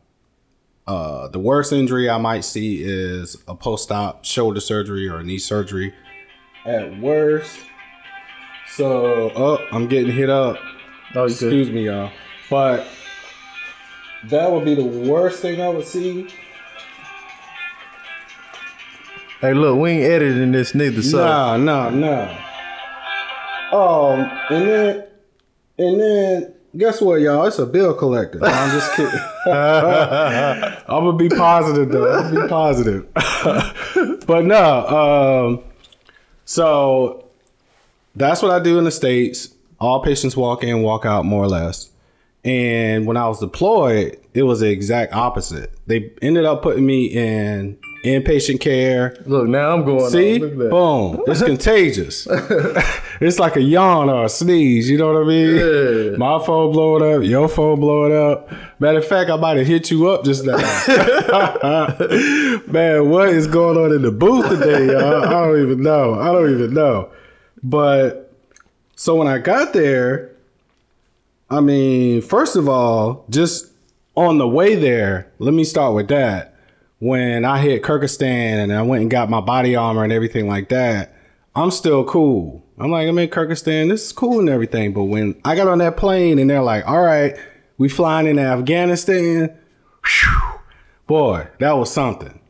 Uh, 0.87 1.28
the 1.28 1.38
worst 1.38 1.72
injury 1.72 2.11
I 2.11 2.18
might 2.18 2.44
see 2.44 2.83
is 2.83 3.37
a 3.48 3.54
post-op 3.54 4.24
shoulder 4.24 4.61
surgery 4.61 5.09
or 5.09 5.18
a 5.18 5.22
knee 5.24 5.38
surgery. 5.38 5.94
At 6.66 6.98
worst. 7.00 7.59
So, 8.74 9.30
oh, 9.37 9.59
I'm 9.70 9.87
getting 9.87 10.11
hit 10.12 10.28
up. 10.30 10.57
Oh, 11.14 11.24
Excuse 11.24 11.70
me, 11.70 11.87
y'all. 11.87 12.11
But 12.50 12.87
that 14.24 14.50
would 14.50 14.64
be 14.64 14.74
the 14.74 14.85
worst 14.85 15.40
thing 15.40 15.61
I 15.62 15.68
would 15.68 15.87
see. 15.87 16.28
Hey, 19.40 19.54
look, 19.54 19.78
we 19.78 19.90
ain't 19.90 20.04
editing 20.04 20.52
this 20.52 20.74
neither. 20.74 21.02
So 21.02 21.18
Nah, 21.18 21.57
nah, 21.57 21.90
nah. 21.90 22.30
Um, 23.72 24.20
and 24.50 24.68
then, 24.68 25.04
and 25.78 26.00
then, 26.00 26.54
guess 26.76 27.00
what, 27.00 27.20
y'all? 27.20 27.46
It's 27.46 27.58
a 27.58 27.66
bill 27.66 27.94
collector. 27.94 28.38
No, 28.38 28.46
I'm 28.46 28.70
just 28.70 28.92
kidding. 28.94 29.20
I'm 29.46 31.04
gonna 31.04 31.16
be 31.16 31.28
positive 31.28 31.90
though. 31.90 32.12
I'm 32.12 32.32
gonna 32.32 32.42
be 32.44 32.48
positive. 32.48 33.06
but 34.26 34.44
no, 34.44 34.87
um, 35.58 35.64
so 36.44 37.28
that's 38.14 38.42
what 38.42 38.50
I 38.50 38.60
do 38.60 38.78
in 38.78 38.84
the 38.84 38.90
states. 38.90 39.54
All 39.80 40.02
patients 40.02 40.37
walk 40.37 40.62
in, 40.62 40.82
walk 40.82 41.04
out, 41.04 41.24
more 41.24 41.44
or 41.44 41.48
less. 41.48 41.90
And 42.44 43.06
when 43.06 43.16
I 43.16 43.26
was 43.26 43.40
deployed, 43.40 44.18
it 44.34 44.42
was 44.42 44.60
the 44.60 44.70
exact 44.70 45.12
opposite. 45.14 45.74
They 45.87 46.12
ended 46.20 46.44
up 46.44 46.62
putting 46.62 46.84
me 46.84 47.06
in 47.06 47.78
inpatient 48.05 48.61
care. 48.61 49.17
look, 49.27 49.49
now 49.49 49.73
I'm 49.73 49.85
going. 49.85 50.11
See, 50.11 50.35
on. 50.35 50.40
Look 50.40 50.53
at 50.53 50.59
that. 50.59 50.71
boom, 50.71 51.23
it's 51.27 51.43
contagious. 51.53 52.27
it's 53.21 53.38
like 53.38 53.57
a 53.57 53.62
yawn 53.62 54.09
or 54.11 54.27
a 54.27 54.29
sneeze. 54.29 54.88
You 54.88 54.99
know 54.99 55.12
what 55.12 55.23
I 55.23 55.27
mean? 55.27 55.57
Yeah. 55.57 56.17
My 56.17 56.45
phone 56.45 56.73
blowing 56.73 57.17
up, 57.17 57.29
your 57.29 57.49
phone 57.49 57.81
blowing 57.81 58.14
up. 58.14 58.51
Matter 58.79 58.99
of 58.99 59.07
fact, 59.07 59.31
I 59.31 59.37
might 59.37 59.57
have 59.57 59.67
hit 59.67 59.90
you 59.90 60.11
up 60.11 60.25
just 60.25 60.45
now. 60.45 60.57
Man, 62.67 63.09
what 63.11 63.29
is 63.31 63.47
going 63.47 63.79
on 63.79 63.93
in 63.95 64.03
the 64.03 64.12
booth 64.12 64.49
today, 64.49 64.87
y'all? 64.87 65.25
I 65.25 65.31
don't 65.31 65.62
even 65.62 65.83
know. 65.83 66.14
I 66.21 66.27
don't 66.27 66.53
even 66.53 66.75
know. 66.75 67.11
But 67.62 68.33
so 68.97 69.17
when 69.17 69.27
I 69.27 69.38
got 69.38 69.73
there, 69.73 70.31
I 71.51 71.61
mean, 71.61 72.23
first 72.23 72.57
of 72.57 72.69
all, 72.69 73.25
just 73.31 73.71
on 74.17 74.38
the 74.38 74.49
way 74.49 74.75
there, 74.75 75.31
let 75.38 75.55
me 75.55 75.64
start 75.64 75.95
with 75.95 76.09
that. 76.09 76.54
When 77.05 77.45
I 77.45 77.59
hit 77.59 77.83
Kyrgyzstan 77.83 78.62
and 78.62 78.73
I 78.73 78.81
went 78.81 79.03
and 79.03 79.11
got 79.11 79.29
my 79.29 79.43
body 79.43 79.77
armor 79.77 80.05
and 80.05 80.12
everything 80.12 80.49
like 80.49 80.71
that, 80.71 81.14
I'm 81.55 81.71
still 81.71 82.03
cool. 82.03 82.64
I'm 82.79 82.90
like, 82.90 83.07
I'm 83.07 83.19
in 83.19 83.29
Kyrgyzstan, 83.29 83.90
this 83.90 84.07
is 84.07 84.12
cool 84.12 84.40
and 84.40 84.49
everything. 84.49 84.95
But 84.95 85.05
when 85.05 85.38
I 85.45 85.55
got 85.55 85.69
on 85.69 85.81
that 85.81 85.99
plane 85.99 86.38
and 86.38 86.49
they're 86.49 86.62
like, 86.62 86.87
all 86.88 87.03
right, 87.03 87.37
we 87.77 87.90
flying 87.90 88.27
into 88.27 88.40
Afghanistan, 88.40 89.55
whew, 90.03 90.61
boy, 91.07 91.47
that 91.59 91.73
was 91.73 91.93
something. 91.93 92.40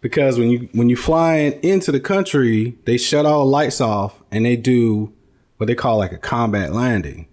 Because 0.00 0.38
when 0.38 0.50
you 0.50 0.68
when 0.70 0.88
you 0.88 0.96
flying 0.96 1.54
into 1.64 1.90
the 1.90 1.98
country, 1.98 2.78
they 2.84 2.98
shut 2.98 3.26
all 3.26 3.40
the 3.40 3.50
lights 3.50 3.80
off 3.80 4.22
and 4.30 4.44
they 4.46 4.54
do 4.54 5.12
what 5.56 5.66
they 5.66 5.74
call 5.74 5.98
like 5.98 6.12
a 6.12 6.18
combat 6.18 6.72
landing 6.72 7.26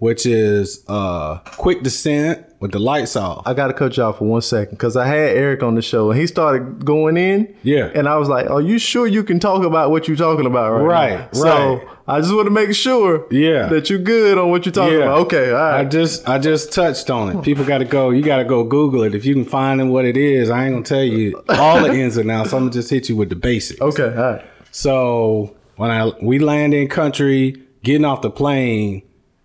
which 0.00 0.26
is 0.26 0.84
uh 0.88 1.38
quick 1.56 1.82
descent 1.82 2.44
with 2.58 2.72
the 2.72 2.78
lights 2.78 3.16
off. 3.16 3.42
I 3.46 3.54
got 3.54 3.68
to 3.68 3.72
cut 3.72 3.96
you 3.96 4.02
off 4.02 4.18
for 4.18 4.24
one 4.24 4.42
second 4.42 4.72
because 4.74 4.94
I 4.96 5.06
had 5.06 5.34
Eric 5.36 5.62
on 5.62 5.76
the 5.76 5.82
show 5.82 6.10
and 6.10 6.20
he 6.20 6.26
started 6.26 6.84
going 6.84 7.16
in. 7.16 7.56
Yeah. 7.62 7.90
And 7.94 8.06
I 8.06 8.16
was 8.16 8.28
like, 8.28 8.50
"Are 8.50 8.60
you 8.60 8.78
sure 8.78 9.06
you 9.06 9.22
can 9.24 9.38
talk 9.40 9.64
about 9.64 9.90
what 9.90 10.08
you're 10.08 10.16
talking 10.16 10.44
about 10.44 10.72
right 10.72 10.82
Right, 10.82 11.18
now?" 11.20 11.28
So 11.32 11.74
right. 11.76 11.88
I 12.06 12.20
just 12.20 12.34
want 12.34 12.46
to 12.46 12.50
make 12.50 12.74
sure. 12.74 13.26
Yeah. 13.30 13.68
That 13.68 13.88
you're 13.88 13.98
good 14.00 14.36
on 14.36 14.50
what 14.50 14.66
you're 14.66 14.72
talking 14.74 14.98
Yeah. 14.98 15.04
about. 15.04 15.20
Okay. 15.26 15.52
All 15.52 15.56
I 15.56 15.84
just 15.84 16.28
I 16.28 16.38
just 16.38 16.72
touched 16.72 17.08
on 17.08 17.34
it. 17.38 17.42
People 17.42 17.64
got 17.64 17.78
to 17.78 17.84
go. 17.86 18.10
You 18.10 18.22
got 18.22 18.38
to 18.38 18.44
go 18.44 18.62
Google 18.64 19.04
it. 19.04 19.14
If 19.14 19.24
you 19.24 19.32
can 19.34 19.44
find 19.46 19.90
what 19.90 20.04
it 20.04 20.16
is, 20.18 20.50
I 20.50 20.64
ain't 20.66 20.74
gonna 20.74 20.84
tell 20.84 21.04
you 21.04 21.42
all 21.48 21.80
the 21.80 21.92
ins 21.94 22.16
and 22.18 22.30
outs. 22.30 22.52
I'm 22.52 22.60
gonna 22.62 22.72
just 22.72 22.90
hit 22.90 23.08
you 23.08 23.16
with 23.16 23.28
the 23.30 23.36
basics. 23.36 23.80
okay. 23.80 24.04
All 24.16 24.32
right. 24.34 24.44
So 24.72 25.56
when 25.76 25.90
I 25.90 26.10
we 26.20 26.38
land 26.40 26.74
in 26.74 26.88
country, 26.88 27.62
getting 27.82 28.04
off 28.04 28.20
the 28.22 28.30
plane, 28.30 29.02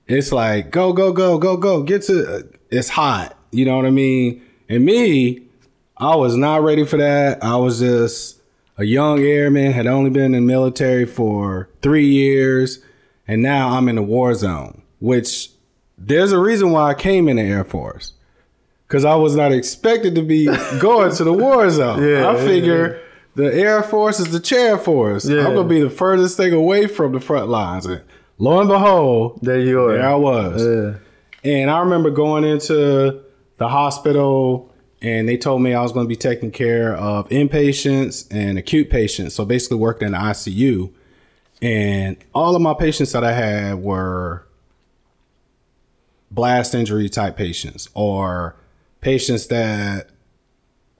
it's 0.07 0.31
like 0.31 0.71
go 0.71 0.93
go 0.93 1.11
go 1.11 1.37
go 1.37 1.57
go. 1.57 1.83
Get 1.83 2.03
to 2.03 2.47
it's 2.69 2.89
hot. 2.89 3.37
You 3.51 3.65
know 3.65 3.77
what 3.77 3.85
I 3.85 3.91
mean? 3.91 4.41
And 4.69 4.85
me, 4.85 5.43
I 5.97 6.15
was 6.15 6.35
not 6.35 6.63
ready 6.63 6.85
for 6.85 6.97
that. 6.97 7.43
I 7.43 7.55
was 7.55 7.79
just 7.79 8.41
a 8.77 8.83
young 8.83 9.19
airman, 9.19 9.71
had 9.71 9.87
only 9.87 10.09
been 10.09 10.25
in 10.25 10.31
the 10.33 10.41
military 10.41 11.05
for 11.05 11.69
three 11.81 12.07
years, 12.07 12.79
and 13.27 13.41
now 13.41 13.69
I'm 13.69 13.87
in 13.87 13.95
the 13.95 14.03
war 14.03 14.33
zone. 14.33 14.81
Which 14.99 15.49
there's 15.97 16.31
a 16.31 16.39
reason 16.39 16.71
why 16.71 16.89
I 16.89 16.93
came 16.93 17.27
in 17.27 17.37
the 17.37 17.43
Air 17.43 17.63
Force. 17.63 18.13
Cause 18.87 19.03
I 19.03 19.15
was 19.15 19.35
not 19.35 19.51
expected 19.51 20.13
to 20.13 20.21
be 20.21 20.45
going 20.79 21.13
to 21.15 21.23
the 21.23 21.33
war 21.33 21.69
zone. 21.71 22.03
Yeah, 22.03 22.27
I 22.27 22.33
yeah, 22.37 22.45
figure 22.45 23.01
the 23.35 23.53
Air 23.53 23.83
Force 23.83 24.19
is 24.19 24.31
the 24.31 24.39
chair 24.39 24.77
force. 24.77 25.27
Yeah. 25.27 25.45
I'm 25.45 25.55
gonna 25.55 25.67
be 25.67 25.81
the 25.81 25.89
furthest 25.89 26.37
thing 26.37 26.53
away 26.53 26.87
from 26.87 27.11
the 27.11 27.19
front 27.19 27.49
lines. 27.49 27.85
And 27.85 28.03
lo 28.37 28.59
and 28.59 28.69
behold, 28.69 29.39
There 29.41 29.59
you 29.59 29.81
are. 29.83 29.93
there 29.97 30.09
I 30.09 30.15
was. 30.15 30.65
Yeah. 30.65 30.95
And 31.43 31.69
I 31.69 31.79
remember 31.79 32.09
going 32.09 32.43
into 32.43 33.21
the 33.57 33.67
hospital 33.69 34.73
and 35.01 35.29
they 35.29 35.37
told 35.37 35.61
me 35.61 35.73
I 35.73 35.81
was 35.81 35.91
going 35.91 36.05
to 36.05 36.09
be 36.09 36.15
taking 36.15 36.51
care 36.51 36.95
of 36.95 37.29
inpatients 37.29 38.25
and 38.31 38.57
acute 38.57 38.89
patients. 38.89 39.35
So 39.35 39.45
basically 39.45 39.77
working 39.77 40.07
in 40.07 40.11
the 40.13 40.17
ICU. 40.17 40.91
And 41.61 42.17
all 42.33 42.55
of 42.55 42.61
my 42.61 42.73
patients 42.73 43.11
that 43.11 43.23
I 43.23 43.33
had 43.33 43.75
were 43.83 44.47
blast 46.31 46.73
injury 46.75 47.07
type 47.09 47.37
patients 47.37 47.87
or 47.93 48.55
patients 49.01 49.47
that 49.47 50.09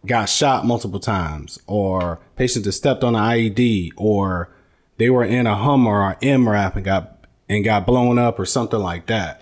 got 0.06 0.30
shot 0.30 0.65
multiple 0.65 1.00
times 1.00 1.60
or 1.67 2.19
patients 2.36 2.65
that 2.65 2.71
stepped 2.74 3.04
on 3.04 3.15
an 3.15 3.21
IED 3.21 3.89
or 3.98 4.50
they 4.98 5.10
were 5.10 5.26
in 5.26 5.48
a 5.48 5.56
Hummer 5.56 6.02
or 6.04 6.15
MRAP 6.21 6.76
and 6.76 6.86
got 6.86 7.14
and 7.47 7.63
got 7.63 7.86
blown 7.86 8.17
up 8.17 8.39
or 8.39 8.45
something 8.45 8.79
like 8.79 9.05
that. 9.08 9.41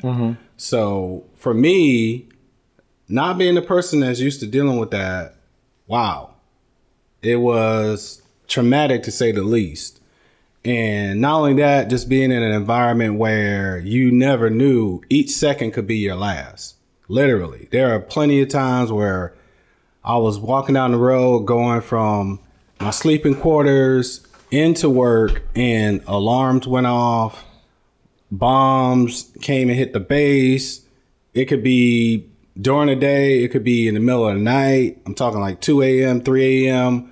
So 0.58 1.26
for 1.36 1.54
me, 1.54 2.28
not 3.08 3.38
being 3.38 3.56
the 3.56 3.62
person 3.62 4.00
that's 4.00 4.20
used 4.20 4.40
to 4.40 4.48
dealing 4.48 4.78
with 4.78 4.92
that, 4.92 5.36
wow, 5.88 6.36
it 7.22 7.38
was 7.38 8.22
traumatic 8.48 9.04
to 9.04 9.12
say 9.12 9.32
the 9.32 9.44
least. 9.44 10.02
And 10.66 11.20
not 11.20 11.40
only 11.40 11.56
that, 11.56 11.90
just 11.90 12.08
being 12.08 12.32
in 12.32 12.42
an 12.42 12.54
environment 12.54 13.16
where 13.16 13.80
you 13.80 14.12
never 14.12 14.50
knew 14.50 15.02
each 15.10 15.32
second 15.32 15.72
could 15.72 15.88
be 15.88 15.98
your 15.98 16.16
last. 16.16 16.76
Literally, 17.10 17.68
there 17.72 17.94
are 17.94 18.00
plenty 18.00 18.42
of 18.42 18.48
times 18.48 18.92
where 18.92 19.34
I 20.06 20.18
was 20.18 20.40
walking 20.40 20.76
down 20.76 20.92
the 20.92 20.98
road 20.98 21.42
going 21.42 21.82
from 21.82 22.40
my 22.80 22.92
sleeping 22.92 23.36
quarters 23.36 24.26
into 24.52 24.90
work 24.90 25.44
and 25.54 26.02
alarms 26.08 26.66
went 26.68 26.88
off, 26.88 27.44
bombs 28.38 29.32
came 29.42 29.70
and 29.70 29.78
hit 29.78 29.94
the 29.94 30.00
base. 30.00 30.82
It 31.34 31.46
could 31.46 31.64
be 31.64 32.30
during 32.60 32.88
the 32.88 32.96
day, 32.96 33.44
it 33.44 33.50
could 33.50 33.64
be 33.64 33.88
in 33.88 33.94
the 33.94 34.00
middle 34.00 34.28
of 34.28 34.36
the 34.36 34.42
night. 34.42 35.02
I'm 35.06 35.16
talking 35.16 35.40
like 35.40 35.62
2 35.62 35.82
a.m., 35.82 36.22
3 36.22 36.68
a.m. 36.68 37.12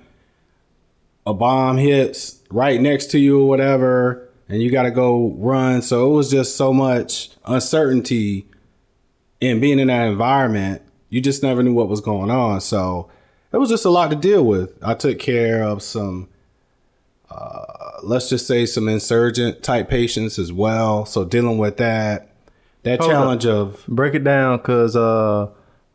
A 1.26 1.34
bomb 1.34 1.78
hits 1.78 2.40
right 2.50 2.80
next 2.80 3.06
to 3.12 3.18
you 3.18 3.40
or 3.40 3.48
whatever, 3.48 4.28
and 4.48 4.62
you 4.62 4.70
got 4.70 4.82
to 4.82 4.90
go 4.90 5.34
run. 5.38 5.82
So 5.82 6.12
it 6.12 6.16
was 6.16 6.30
just 6.30 6.56
so 6.56 6.72
much 6.72 7.30
uncertainty 7.44 8.46
and 9.42 9.60
being 9.60 9.80
in 9.80 9.88
that 9.88 10.06
environment, 10.06 10.82
you 11.08 11.20
just 11.20 11.42
never 11.42 11.62
knew 11.62 11.74
what 11.74 11.88
was 11.88 12.00
going 12.00 12.30
on. 12.30 12.60
So 12.60 13.10
it 13.52 13.58
was 13.58 13.68
just 13.68 13.84
a 13.84 13.90
lot 13.90 14.10
to 14.10 14.16
deal 14.16 14.44
with. 14.44 14.72
I 14.82 14.94
took 14.94 15.18
care 15.18 15.62
of 15.62 15.82
some, 15.82 16.28
uh, 17.28 17.91
let's 18.02 18.28
just 18.28 18.46
say, 18.46 18.66
some 18.66 18.88
insurgent 18.88 19.62
type 19.62 19.88
patients 19.88 20.38
as 20.38 20.52
well. 20.52 21.04
So 21.06 21.24
dealing 21.24 21.58
with 21.58 21.76
that, 21.78 22.28
that 22.82 22.98
Hold 23.00 23.10
challenge 23.10 23.46
of 23.46 23.84
Break 23.86 24.14
it 24.14 24.24
down 24.24 24.58
because 24.58 24.96
uh, 24.96 25.48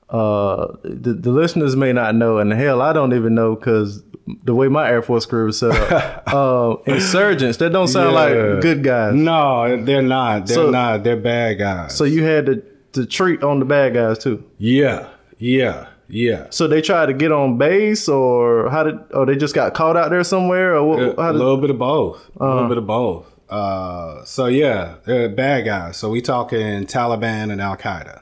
uh, 0.10 0.68
the, 0.84 1.14
the 1.14 1.32
listeners 1.32 1.76
may 1.76 1.92
not 1.94 2.16
know, 2.16 2.38
and 2.38 2.52
hell, 2.54 2.82
I 2.82 2.94
don't 2.94 3.14
even 3.14 3.36
know 3.36 3.56
because 3.56 4.04
the 4.44 4.56
way 4.56 4.68
my 4.68 4.90
Air 4.90 5.02
Force 5.02 5.26
crew 5.26 5.50
is 5.50 5.60
set 5.60 5.72
up. 5.92 6.24
uh, 6.34 6.76
insurgents, 6.86 7.58
that 7.58 7.72
don't 7.72 7.88
sound 7.88 8.14
Yeah. 8.14 8.20
like 8.52 8.62
good 8.62 8.84
guys. 8.84 9.14
no, 9.16 9.84
they're 9.84 10.02
not. 10.02 10.48
They're 10.48 10.56
So- 10.56 10.70
not. 10.70 11.04
They're 11.04 11.18
bad 11.18 11.60
guys. 11.60 11.96
So 11.96 12.04
you 12.06 12.24
had 12.24 12.46
to, 12.48 12.64
to 12.94 13.06
treat 13.06 13.44
on 13.44 13.60
the 13.60 13.66
bad 13.66 13.94
guys 13.94 14.18
too. 14.20 14.44
yeah, 14.58 15.10
yeah, 15.40 15.88
yeah. 16.10 16.48
So 16.50 16.68
they 16.68 16.82
tried 16.82 17.08
to 17.08 17.14
get 17.14 17.32
on 17.32 17.58
base, 17.58 18.08
or 18.08 18.70
how 18.70 18.84
did, 18.84 19.00
or 19.14 19.26
they 19.26 19.36
just 19.36 19.54
got 19.56 19.74
caught 19.74 19.98
out 19.98 20.10
there 20.10 20.24
somewhere, 20.24 20.76
or 20.76 20.84
what? 20.84 21.00
A 21.00 21.22
how 21.22 21.32
did, 21.32 21.38
little 21.38 21.58
bit 21.58 21.70
of 21.70 21.78
both. 21.78 22.30
A 22.40 22.46
little 22.46 22.70
bit 22.70 22.78
of 22.78 22.88
both. 22.88 23.34
Uh, 23.50 24.24
so 24.26 24.46
yeah, 24.48 24.96
they're 25.06 25.30
bad 25.30 25.66
guys. 25.66 25.98
So 25.98 26.10
we 26.10 26.22
talking 26.22 26.86
Taliban 26.86 27.52
and 27.52 27.62
Al 27.62 27.78
Qaeda. 27.78 28.22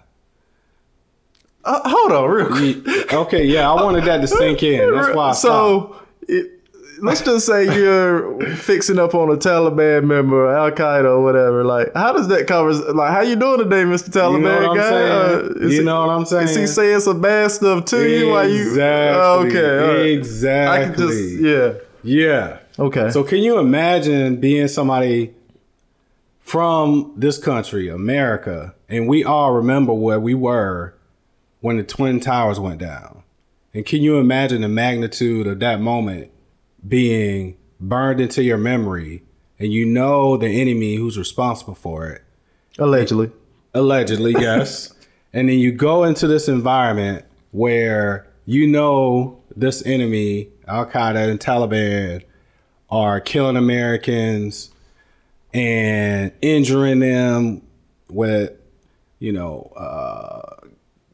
uh, 1.63 1.81
hold 1.89 2.11
on, 2.11 2.29
real 2.29 2.47
quick. 2.47 3.13
Okay, 3.13 3.45
yeah, 3.45 3.69
I 3.71 3.81
wanted 3.81 4.03
that 4.05 4.21
to 4.21 4.27
sink 4.27 4.61
in. 4.63 4.93
That's 4.93 5.15
why. 5.15 5.31
So 5.33 5.99
it, 6.27 6.54
let's 7.01 7.21
just 7.21 7.45
say 7.45 7.65
you're 7.77 8.39
fixing 8.55 8.99
up 8.99 9.13
on 9.15 9.29
a 9.29 9.37
Taliban 9.37 10.05
member, 10.05 10.51
Al 10.55 10.71
Qaeda 10.71 11.05
or 11.05 11.23
whatever. 11.23 11.63
Like, 11.63 11.91
how 11.95 12.13
does 12.13 12.27
that 12.29 12.47
cover? 12.47 12.71
Like, 12.73 13.11
how 13.11 13.21
you 13.21 13.35
doing 13.35 13.59
today, 13.59 13.85
Mister 13.85 14.11
Taliban 14.11 14.35
You 14.35 14.67
know 14.67 14.75
guy? 14.75 15.03
Uh, 15.03 15.49
You 15.61 15.67
he- 15.69 15.83
know 15.83 16.05
what 16.05 16.09
I'm 16.13 16.25
saying? 16.25 16.47
Is 16.49 16.55
he 16.55 16.67
saying 16.67 16.99
some 17.01 17.21
bad 17.21 17.51
stuff 17.51 17.85
to 17.85 18.09
you? 18.09 18.29
While 18.29 18.49
you 18.49 18.61
Exactly. 18.67 19.49
okay? 19.49 19.77
right. 19.87 20.05
Exactly. 20.17 20.83
I 20.83 20.85
can 20.85 20.95
just 20.97 21.39
yeah. 21.41 21.73
Yeah. 22.03 22.57
Okay. 22.77 23.09
So 23.11 23.23
can 23.23 23.39
you 23.39 23.57
imagine 23.59 24.37
being 24.37 24.67
somebody 24.67 25.33
from 26.39 27.13
this 27.17 27.37
country, 27.37 27.89
America, 27.89 28.75
and 28.89 29.07
we 29.07 29.23
all 29.23 29.51
remember 29.53 29.93
where 29.93 30.19
we 30.19 30.33
were 30.33 30.93
when 31.61 31.77
the 31.77 31.83
Twin 31.83 32.19
Towers 32.19 32.59
went 32.59 32.79
down? 32.79 33.23
And 33.73 33.85
can 33.85 34.01
you 34.01 34.17
imagine 34.19 34.61
the 34.61 34.69
magnitude 34.69 35.47
of 35.47 35.59
that 35.59 35.81
moment 35.81 36.31
being 36.87 37.57
burned 37.79 38.21
into 38.21 38.43
your 38.43 38.57
memory 38.57 39.23
and 39.59 39.71
you 39.71 39.85
know 39.85 40.37
the 40.37 40.47
enemy 40.47 40.95
who's 40.95 41.17
responsible 41.17 41.75
for 41.75 42.07
it? 42.07 42.21
allegedly. 42.77 43.31
Allegedly, 43.73 44.31
yes. 44.39 44.93
and 45.33 45.49
then 45.49 45.59
you 45.59 45.71
go 45.71 46.03
into 46.03 46.27
this 46.27 46.47
environment 46.47 47.25
where 47.51 48.27
you 48.45 48.67
know 48.67 49.41
this 49.55 49.85
enemy, 49.85 50.49
Al 50.67 50.85
Qaeda 50.85 51.29
and 51.29 51.39
Taliban, 51.39 52.23
are 52.89 53.19
killing 53.19 53.57
Americans 53.57 54.71
and 55.53 56.31
injuring 56.41 56.99
them 56.99 57.61
with, 58.09 58.51
you 59.19 59.31
know, 59.31 59.71
uh, 59.75 60.67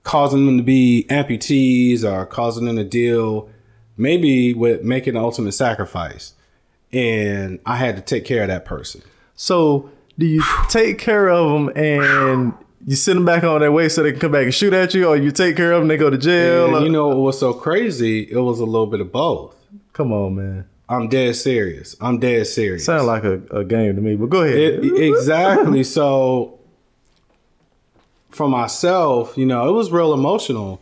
causing 0.03 0.45
them 0.45 0.57
to 0.57 0.63
be 0.63 1.05
amputees 1.09 2.03
or 2.03 2.25
causing 2.25 2.65
them 2.65 2.75
to 2.75 2.83
deal 2.83 3.49
maybe 4.01 4.53
with 4.53 4.83
making 4.83 5.13
the 5.13 5.19
ultimate 5.21 5.53
sacrifice. 5.53 6.33
And 6.91 7.59
I 7.65 7.77
had 7.77 7.95
to 7.95 8.01
take 8.01 8.25
care 8.25 8.41
of 8.41 8.47
that 8.49 8.65
person. 8.65 9.01
So 9.35 9.89
do 10.17 10.25
you 10.25 10.43
take 10.69 10.97
care 10.97 11.29
of 11.29 11.51
them 11.51 11.69
and 11.75 12.53
you 12.85 12.95
send 12.95 13.17
them 13.17 13.25
back 13.25 13.43
on 13.43 13.61
their 13.61 13.71
way 13.71 13.87
so 13.87 14.03
they 14.03 14.11
can 14.11 14.19
come 14.19 14.31
back 14.31 14.43
and 14.43 14.53
shoot 14.53 14.73
at 14.73 14.93
you, 14.93 15.07
or 15.07 15.15
you 15.15 15.31
take 15.31 15.55
care 15.55 15.71
of 15.71 15.77
them, 15.77 15.83
and 15.83 15.91
they 15.91 15.97
go 15.97 16.09
to 16.09 16.17
jail? 16.17 16.75
And 16.75 16.85
you 16.85 16.91
know 16.91 17.09
what 17.09 17.17
was 17.17 17.39
so 17.39 17.53
crazy? 17.53 18.23
It 18.29 18.39
was 18.39 18.59
a 18.59 18.65
little 18.65 18.87
bit 18.87 19.01
of 19.01 19.11
both. 19.11 19.55
Come 19.93 20.11
on, 20.11 20.35
man. 20.35 20.67
I'm 20.89 21.07
dead 21.07 21.35
serious. 21.35 21.95
I'm 22.01 22.19
dead 22.19 22.47
serious. 22.47 22.85
Sound 22.85 23.07
like 23.07 23.23
a, 23.23 23.41
a 23.51 23.63
game 23.63 23.95
to 23.95 24.01
me, 24.01 24.15
but 24.15 24.29
go 24.29 24.41
ahead. 24.41 24.57
It, 24.57 24.99
exactly. 24.99 25.83
So 25.91 26.59
for 28.29 28.49
myself, 28.49 29.37
you 29.37 29.45
know, 29.45 29.69
it 29.69 29.73
was 29.73 29.91
real 29.91 30.13
emotional. 30.13 30.81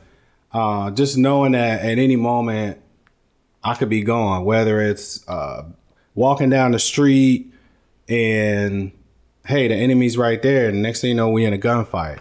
Uh, 0.51 0.89
just 0.91 1.17
knowing 1.17 1.51
that 1.51 1.81
at 1.81 1.99
any 1.99 2.15
moment 2.15 2.79
I 3.63 3.75
could 3.75 3.89
be 3.89 4.01
gone, 4.01 4.45
whether 4.45 4.81
it's 4.81 5.27
uh, 5.27 5.63
walking 6.15 6.49
down 6.49 6.71
the 6.71 6.79
street 6.79 7.53
and 8.07 8.91
hey, 9.45 9.67
the 9.67 9.75
enemy's 9.75 10.17
right 10.17 10.41
there. 10.41 10.69
And 10.69 10.81
next 10.81 11.01
thing 11.01 11.09
you 11.09 11.15
know, 11.15 11.29
we 11.29 11.45
in 11.45 11.53
a 11.53 11.57
gunfight. 11.57 12.19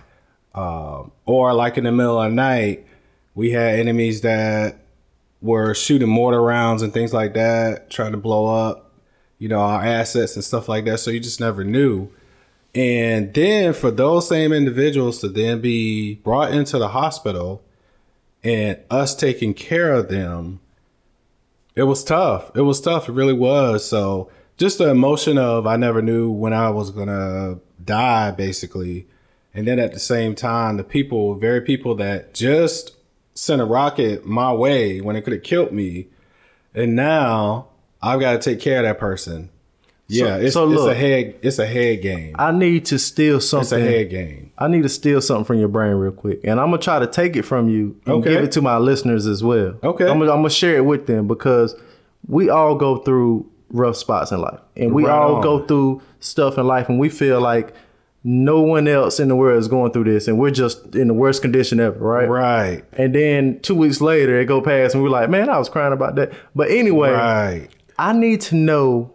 Um, 0.55 1.13
or 1.27 1.53
like 1.53 1.77
in 1.77 1.85
the 1.85 1.93
middle 1.93 2.21
of 2.21 2.31
the 2.31 2.35
night, 2.35 2.87
we 3.35 3.51
had 3.51 3.79
enemies 3.79 4.23
that 4.23 4.79
were 5.41 5.75
shooting 5.75 6.09
mortar 6.09 6.43
rounds 6.43 6.83
and 6.83 6.93
things 6.93 7.13
like 7.13 7.35
that, 7.35 7.91
trying 7.91 8.13
to 8.13 8.19
blow 8.19 8.47
up, 8.47 8.93
you 9.39 9.49
know, 9.49 9.61
our 9.61 9.85
assets 9.85 10.35
and 10.35 10.45
stuff 10.45 10.69
like 10.69 10.85
that. 10.87 10.99
So 10.99 11.11
you 11.11 11.21
just 11.21 11.39
never 11.39 11.63
knew. 11.63 12.11
And 12.75 13.33
then 13.35 13.73
for 13.73 13.91
those 13.91 14.29
same 14.29 14.53
individuals 14.53 15.21
to 15.21 15.29
then 15.29 15.61
be 15.61 16.17
brought 16.17 16.53
into 16.53 16.79
the 16.79 16.89
hospital 16.89 17.63
and 18.43 18.79
us 18.91 19.15
taking 19.15 19.55
care 19.55 19.93
of 19.93 20.09
them, 20.09 20.61
it 21.79 21.85
was 21.85 22.03
tough. 22.03 22.51
It 22.57 22.63
was 22.63 22.81
tough. 22.81 23.09
It 23.09 23.13
really 23.13 23.33
was. 23.33 23.89
So 23.89 24.29
just 24.57 24.79
the 24.79 24.91
emotion 24.91 25.39
of 25.39 25.65
I 25.65 25.77
never 25.77 26.03
knew 26.03 26.29
when 26.29 26.53
I 26.53 26.71
was 26.71 26.91
gonna 26.91 27.61
die, 27.85 28.33
basically. 28.33 29.07
And 29.55 29.69
then 29.69 29.79
at 29.79 29.93
the 29.93 30.01
same 30.01 30.35
time, 30.35 30.77
the 30.77 30.83
people, 30.83 31.37
very 31.37 31.61
people 31.61 31.95
that 31.95 32.35
just 32.35 32.97
sent 33.35 33.63
a 33.63 33.65
rocket 33.65 34.27
my 34.27 34.53
way 34.53 35.01
when 35.01 35.15
it 35.15 35.23
could 35.23 35.33
have 35.33 35.45
killed 35.45 35.71
me. 35.71 36.09
And 36.75 36.97
now 36.97 37.69
I've 38.03 38.19
got 38.19 38.33
to 38.33 38.39
take 38.39 38.61
care 38.61 38.79
of 38.79 38.85
that 38.85 38.99
person. 38.99 39.51
Yeah, 40.11 40.37
it's, 40.37 40.55
so 40.55 40.71
it's 40.73 40.83
a 40.85 40.95
head 40.95 41.35
it's 41.43 41.59
a 41.59 41.67
head 41.67 42.01
game. 42.03 42.35
I 42.39 42.51
need 42.51 42.87
to 42.87 42.99
steal 42.99 43.41
something. 43.41 43.63
It's 43.65 43.73
a 43.73 43.81
head 43.81 44.09
game. 44.11 44.53
I 44.57 44.67
need 44.69 44.83
to 44.85 44.89
steal 44.89 45.21
something 45.21 45.45
from 45.45 45.59
your 45.59 45.69
brain 45.69 45.93
real 45.97 46.13
quick, 46.13 46.41
and 46.45 46.59
I'm 46.59 46.69
gonna 46.71 46.79
try 46.79 46.99
to 46.99 47.07
take 47.07 47.37
it 47.37 47.43
from 47.43 47.69
you 47.69 47.97
and 48.07 48.15
Okay. 48.17 48.31
give 48.33 48.45
it 48.45 48.53
to 48.53 48.63
my 48.63 48.79
listeners 48.79 49.27
as 49.27 49.45
well. 49.45 49.75
Okay. 49.83 50.05
I'm 50.09 50.19
gonna, 50.19 50.33
I'm 50.33 50.39
gonna 50.39 50.51
share 50.51 50.77
it 50.77 50.85
with 50.87 51.07
them 51.07 51.29
because 51.29 51.75
we 52.27 52.49
all 52.49 52.75
go 52.75 52.97
through 52.99 53.47
rough 53.71 53.97
spots 53.97 54.33
in 54.33 54.41
life, 54.41 54.61
and 54.77 54.95
we 54.95 55.05
Right 55.05 55.13
all 55.13 55.37
on. 55.37 55.43
go 55.43 55.67
through 55.67 56.01
stuff 56.21 56.57
in 56.57 56.67
life, 56.67 56.89
and 56.89 56.99
we 56.99 57.11
feel 57.11 57.41
like 57.43 57.75
no 58.25 58.61
one 58.63 58.89
else 58.89 59.21
in 59.21 59.29
the 59.29 59.37
world 59.37 59.59
is 59.59 59.69
going 59.69 59.93
through 59.93 60.05
this, 60.05 60.27
and 60.27 60.39
we're 60.39 60.51
just 60.51 60.95
in 60.97 61.09
the 61.09 61.15
worst 61.15 61.43
condition 61.43 61.79
ever, 61.81 61.99
right? 61.99 62.29
Right. 62.29 62.85
And 62.95 63.15
then 63.15 63.61
two 63.61 63.75
weeks 63.75 64.01
later, 64.01 64.41
it 64.41 64.47
go 64.47 64.61
past, 64.63 64.95
and 64.95 65.05
we're 65.05 65.11
like, 65.11 65.29
"Man, 65.29 65.51
I 65.51 65.59
was 65.59 65.69
crying 65.69 65.93
about 65.93 66.15
that." 66.17 66.33
But 66.57 66.71
anyway, 66.71 67.11
Right. 67.13 67.69
I 67.99 68.15
need 68.15 68.41
to 68.43 68.55
know 68.57 69.11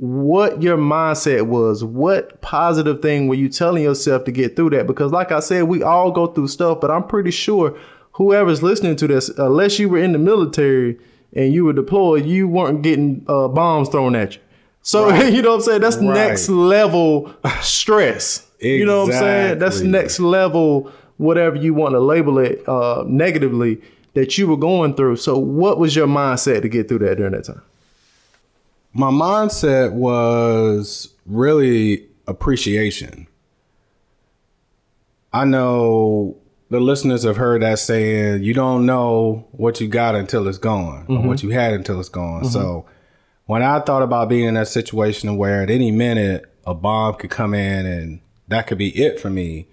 what 0.00 0.62
your 0.62 0.78
mindset 0.78 1.46
was. 1.46 1.84
What 1.84 2.40
positive 2.40 3.02
thing 3.02 3.28
were 3.28 3.34
you 3.34 3.50
telling 3.50 3.82
yourself 3.82 4.24
to 4.24 4.32
get 4.32 4.56
through 4.56 4.70
that? 4.70 4.86
Because, 4.86 5.12
like 5.12 5.30
I 5.30 5.40
said, 5.40 5.64
we 5.64 5.82
all 5.82 6.10
go 6.10 6.26
through 6.26 6.48
stuff, 6.48 6.80
but 6.80 6.90
I'm 6.90 7.06
pretty 7.06 7.30
sure 7.30 7.76
whoever's 8.12 8.62
listening 8.62 8.96
to 8.96 9.06
this, 9.06 9.28
unless 9.28 9.78
you 9.78 9.90
were 9.90 9.98
in 9.98 10.12
the 10.12 10.18
military 10.18 10.98
and 11.34 11.52
you 11.52 11.66
were 11.66 11.74
deployed, 11.74 12.24
you 12.24 12.48
weren't 12.48 12.80
getting 12.80 13.26
uh, 13.28 13.48
bombs 13.48 13.90
thrown 13.90 14.16
at 14.16 14.36
you. 14.36 14.40
So, 14.80 15.14
you 15.24 15.42
know 15.42 15.50
what 15.50 15.54
I'm 15.56 15.60
saying? 15.62 15.80
That's 15.82 15.96
Right. 15.96 16.04
next 16.14 16.48
level 16.48 17.34
stress. 17.60 18.46
You 18.58 18.86
know 18.86 19.04
what 19.04 19.12
I'm 19.14 19.20
saying? 19.20 19.58
That's 19.58 19.80
next 19.80 20.18
level, 20.18 20.90
whatever 21.18 21.56
you 21.56 21.74
want 21.74 21.92
to 21.92 22.00
label 22.00 22.38
it 22.38 22.66
uh, 22.66 23.04
negatively 23.06 23.82
that 24.14 24.38
you 24.38 24.48
were 24.48 24.56
going 24.56 24.94
through. 24.94 25.16
So, 25.16 25.38
what 25.38 25.78
was 25.78 25.94
your 25.94 26.06
mindset 26.06 26.62
to 26.62 26.68
get 26.70 26.88
through 26.88 27.00
that 27.00 27.16
during 27.16 27.32
that 27.32 27.44
time? 27.44 27.60
My 28.92 29.10
mindset 29.10 29.92
was 29.92 31.14
really 31.26 32.08
appreciation. 32.26 33.28
I 35.32 35.44
know 35.44 36.36
the 36.70 36.80
listeners 36.80 37.24
have 37.24 37.36
heard 37.36 37.62
that 37.62 37.78
saying, 37.78 38.42
you 38.42 38.54
don't 38.54 38.86
know 38.86 39.46
what 39.52 39.80
you 39.80 39.88
got 39.88 40.14
until 40.14 40.48
it's 40.48 40.58
gone, 40.58 41.06
or 41.08 41.18
what 41.18 41.38
mm-hmm. 41.38 41.48
you 41.48 41.52
had 41.52 41.72
until 41.72 42.00
it's 42.00 42.08
gone. 42.08 42.42
Mm-hmm. 42.42 42.52
So 42.52 42.86
when 43.46 43.62
I 43.62 43.80
thought 43.80 44.02
about 44.02 44.28
being 44.28 44.46
in 44.46 44.54
that 44.54 44.68
situation 44.68 45.36
where 45.36 45.62
at 45.62 45.70
any 45.70 45.90
minute 45.90 46.46
a 46.64 46.74
bomb 46.74 47.14
could 47.14 47.30
come 47.30 47.54
in 47.54 47.86
and 47.86 48.20
that 48.48 48.66
could 48.66 48.78
be 48.78 48.90
it 48.90 49.20
for 49.20 49.30
me, 49.30 49.68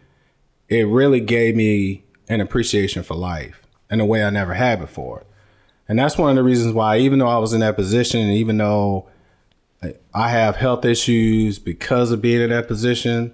it 0.69 0.88
really 0.88 1.19
gave 1.19 1.56
me 1.56 2.03
an 2.30 2.41
appreciation 2.41 3.03
for 3.03 3.15
life 3.15 3.65
in 3.89 3.99
a 3.99 4.06
way 4.06 4.23
I 4.23 4.30
never 4.30 4.53
had 4.53 4.80
before. 4.80 5.25
And 5.88 5.97
that's 5.97 6.17
one 6.17 6.30
of 6.30 6.36
the 6.36 6.43
reasons 6.43 6.73
why, 6.73 6.97
even 6.97 7.19
though 7.19 7.28
I 7.28 7.38
was 7.38 7.54
in 7.54 7.62
that 7.62 7.76
position, 7.76 8.21
and 8.21 8.34
even 8.34 8.58
though 8.58 9.08
I 10.13 10.30
have 10.30 10.58
health 10.58 10.84
issues 10.84 11.60
because 11.60 12.12
of 12.12 12.21
being 12.21 12.41
in 12.41 12.50
that 12.50 12.67
position, 12.67 13.34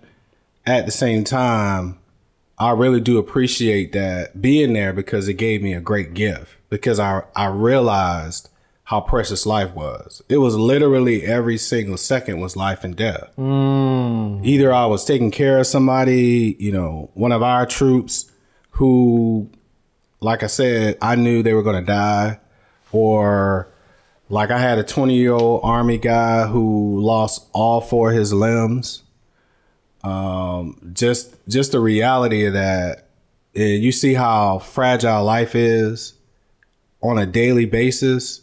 at 0.66 0.86
the 0.86 0.92
same 0.92 1.24
time, 1.24 2.00
I 2.60 2.72
really 2.72 3.02
do 3.02 3.18
appreciate 3.18 3.92
that 3.94 4.42
being 4.42 4.74
there 4.74 4.94
because 4.94 5.28
it 5.28 5.34
gave 5.34 5.62
me 5.62 5.74
a 5.74 5.82
great 5.82 6.14
gift. 6.14 6.58
Because 6.70 7.00
I 7.00 7.24
I 7.36 7.48
realized 7.48 8.50
how 8.86 9.02
precious 9.02 9.46
life 9.46 9.74
was. 9.74 10.22
It 10.28 10.38
was 10.38 10.56
literally 10.56 11.24
every 11.24 11.58
single 11.58 11.98
second 11.98 12.40
was 12.40 12.56
life 12.56 12.84
and 12.84 12.96
death. 12.96 13.30
Mm. 13.38 14.46
Either 14.46 14.74
I 14.74 14.86
was 14.86 15.06
taking 15.06 15.32
care 15.32 15.60
of 15.60 15.68
somebody, 15.68 16.56
you 16.60 16.72
know, 16.72 17.10
one 17.14 17.32
of 17.32 17.42
our 17.42 17.66
troops 17.66 18.32
who 18.72 19.50
like 20.24 20.42
I 20.42 20.48
said, 20.48 20.98
I 21.02 21.16
knew 21.16 21.44
they 21.44 21.54
were 21.54 21.64
going 21.64 21.84
to 21.84 21.86
die, 21.86 22.40
or 22.94 23.74
like 24.30 24.52
I 24.52 24.60
had 24.60 24.80
a 24.80 24.84
20 24.84 25.16
year 25.16 25.34
old 25.34 25.62
army 25.64 25.98
guy 25.98 26.48
who 26.48 27.00
lost 27.00 27.48
all 27.54 27.82
four 27.82 28.12
of 28.12 28.18
his 28.18 28.34
limbs. 28.34 29.04
Um, 30.04 30.92
just 30.94 31.36
just 31.48 31.72
the 31.72 31.80
reality 31.80 32.46
of 32.46 32.54
that, 32.54 33.08
and 33.56 33.82
you 33.82 33.92
see 33.92 34.16
how 34.16 34.60
fragile 34.60 35.24
life 35.24 35.56
is 35.56 36.16
on 37.02 37.18
a 37.18 37.26
daily 37.26 37.66
basis. 37.66 38.42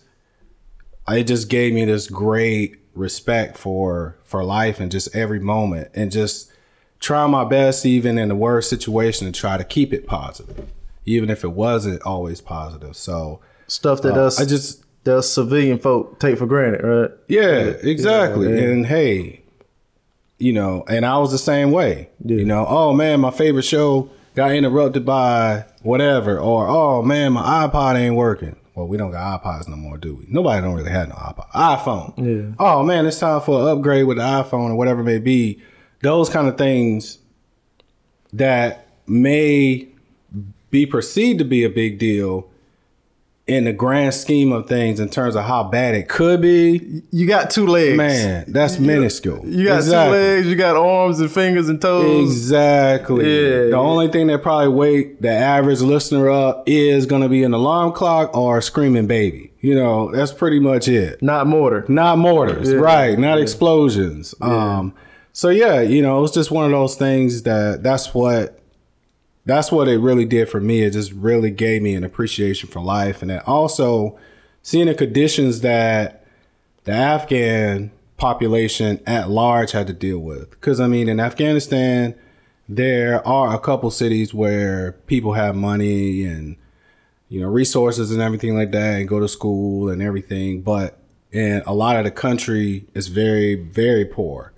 It 1.08 1.24
just 1.24 1.48
gave 1.48 1.74
me 1.74 1.84
this 1.84 2.06
great 2.08 2.78
respect 2.94 3.58
for 3.58 4.16
for 4.22 4.42
life 4.42 4.80
and 4.80 4.90
just 4.90 5.14
every 5.14 5.40
moment, 5.40 5.90
and 5.94 6.10
just 6.10 6.50
try 6.98 7.26
my 7.26 7.44
best, 7.44 7.84
even 7.84 8.16
in 8.16 8.28
the 8.28 8.36
worst 8.36 8.70
situation, 8.70 9.30
to 9.30 9.38
try 9.38 9.58
to 9.58 9.64
keep 9.64 9.92
it 9.92 10.06
positive, 10.06 10.66
even 11.04 11.28
if 11.28 11.44
it 11.44 11.52
wasn't 11.52 12.00
always 12.02 12.40
positive. 12.40 12.96
So 12.96 13.40
Stuff 13.70 14.02
that 14.02 14.14
uh, 14.14 14.26
us 14.26 14.40
I 14.40 14.46
just 14.46 14.82
that 15.04 15.18
us 15.18 15.30
civilian 15.32 15.78
folk 15.78 16.18
take 16.18 16.38
for 16.38 16.46
granted, 16.46 16.82
right? 16.82 17.10
yeah, 17.28 17.72
exactly. 17.82 18.48
yeah. 18.48 18.64
And 18.64 18.86
hey, 18.86 19.44
you 20.38 20.52
know, 20.52 20.84
and 20.88 21.06
I 21.06 21.18
was 21.18 21.30
the 21.30 21.38
same 21.38 21.70
way. 21.70 22.10
You 22.24 22.44
know, 22.44 22.66
oh 22.68 22.92
man, 22.92 23.20
my 23.20 23.30
favorite 23.30 23.62
show 23.62 24.10
got 24.34 24.52
interrupted 24.52 25.06
by 25.06 25.66
whatever, 25.82 26.38
or 26.38 26.66
oh 26.66 27.02
man, 27.02 27.34
my 27.34 27.68
iPod 27.68 27.96
ain't 27.96 28.16
working. 28.16 28.56
Well, 28.74 28.88
we 28.88 28.96
don't 28.96 29.12
got 29.12 29.40
iPods 29.40 29.68
no 29.68 29.76
more, 29.76 29.98
do 29.98 30.16
we? 30.16 30.24
Nobody 30.28 30.62
don't 30.62 30.74
really 30.74 30.90
have 30.90 31.08
no 31.08 31.14
iPod. 31.14 31.50
iPhone. 31.50 32.14
Yeah. 32.18 32.54
Oh 32.58 32.82
man, 32.82 33.06
it's 33.06 33.20
time 33.20 33.40
for 33.40 33.60
an 33.60 33.68
upgrade 33.68 34.06
with 34.06 34.16
the 34.16 34.24
iPhone 34.24 34.70
or 34.70 34.74
whatever 34.74 35.02
it 35.02 35.04
may 35.04 35.18
be. 35.18 35.62
Those 36.02 36.28
kind 36.28 36.48
of 36.48 36.58
things 36.58 37.18
that 38.32 38.88
may 39.06 39.86
be 40.70 40.86
perceived 40.86 41.38
to 41.38 41.44
be 41.44 41.62
a 41.62 41.70
big 41.70 41.98
deal 41.98 42.49
in 43.50 43.64
the 43.64 43.72
grand 43.72 44.14
scheme 44.14 44.52
of 44.52 44.68
things 44.68 45.00
in 45.00 45.08
terms 45.08 45.34
of 45.34 45.44
how 45.44 45.64
bad 45.64 45.96
it 45.96 46.08
could 46.08 46.40
be. 46.40 47.02
You 47.10 47.26
got 47.26 47.50
two 47.50 47.66
legs. 47.66 47.96
Man, 47.96 48.44
that's 48.48 48.78
minuscule. 48.78 49.44
You 49.44 49.66
got 49.66 49.78
Exactly. 49.78 50.16
two 50.18 50.22
legs, 50.22 50.46
you 50.46 50.54
got 50.56 50.76
arms 50.76 51.18
and 51.20 51.30
fingers 51.30 51.68
and 51.68 51.82
toes. 51.82 52.30
Exactly. 52.30 53.24
Yeah, 53.24 53.50
the 53.62 53.68
yeah. 53.70 53.76
only 53.76 54.06
thing 54.08 54.28
that 54.28 54.42
probably 54.42 54.68
wake 54.68 55.20
the 55.20 55.30
average 55.30 55.80
listener 55.80 56.30
up 56.30 56.62
is 56.66 57.06
going 57.06 57.22
to 57.22 57.28
be 57.28 57.42
an 57.42 57.52
alarm 57.52 57.92
clock 57.92 58.36
or 58.36 58.58
a 58.58 58.62
screaming 58.62 59.08
baby. 59.08 59.52
You 59.60 59.74
know, 59.74 60.12
that's 60.12 60.32
pretty 60.32 60.60
much 60.60 60.86
it. 60.86 61.20
Not 61.20 61.46
mortar. 61.48 61.84
Not 61.88 62.18
mortars, 62.18 62.72
right? 62.72 63.18
Not 63.18 63.38
explosions. 63.40 64.34
Um. 64.40 64.94
So 65.32 65.48
yeah, 65.48 65.80
you 65.80 66.02
know, 66.02 66.22
it's 66.24 66.32
just 66.34 66.50
one 66.50 66.64
of 66.66 66.70
those 66.70 66.94
things 66.96 67.42
that 67.42 67.82
that's 67.82 68.14
what 68.14 68.59
that's 69.46 69.72
what 69.72 69.88
it 69.88 69.98
really 69.98 70.24
did 70.24 70.48
for 70.48 70.60
me. 70.60 70.82
It 70.82 70.90
just 70.90 71.12
really 71.12 71.50
gave 71.50 71.82
me 71.82 71.94
an 71.94 72.04
appreciation 72.04 72.68
for 72.68 72.80
life, 72.80 73.22
and 73.22 73.30
then 73.30 73.40
also 73.46 74.18
seeing 74.62 74.86
the 74.86 74.94
conditions 74.94 75.62
that 75.62 76.24
the 76.84 76.92
Afghan 76.92 77.90
population 78.16 79.00
at 79.06 79.30
large 79.30 79.72
had 79.72 79.86
to 79.86 79.92
deal 79.92 80.18
with. 80.18 80.50
Because 80.50 80.80
I 80.80 80.86
mean, 80.86 81.08
in 81.08 81.20
Afghanistan, 81.20 82.14
there 82.68 83.26
are 83.26 83.54
a 83.54 83.58
couple 83.58 83.90
cities 83.90 84.34
where 84.34 84.92
people 85.06 85.32
have 85.32 85.56
money 85.56 86.24
and 86.24 86.56
you 87.28 87.40
know 87.40 87.48
resources 87.48 88.10
and 88.10 88.20
everything 88.20 88.54
like 88.54 88.72
that, 88.72 89.00
and 89.00 89.08
go 89.08 89.20
to 89.20 89.28
school 89.28 89.88
and 89.88 90.02
everything, 90.02 90.62
but 90.62 90.98
in 91.32 91.62
a 91.66 91.72
lot 91.72 91.96
of 91.96 92.04
the 92.04 92.10
country 92.10 92.86
is 92.94 93.08
very 93.08 93.54
very 93.54 94.04
poor. 94.04 94.52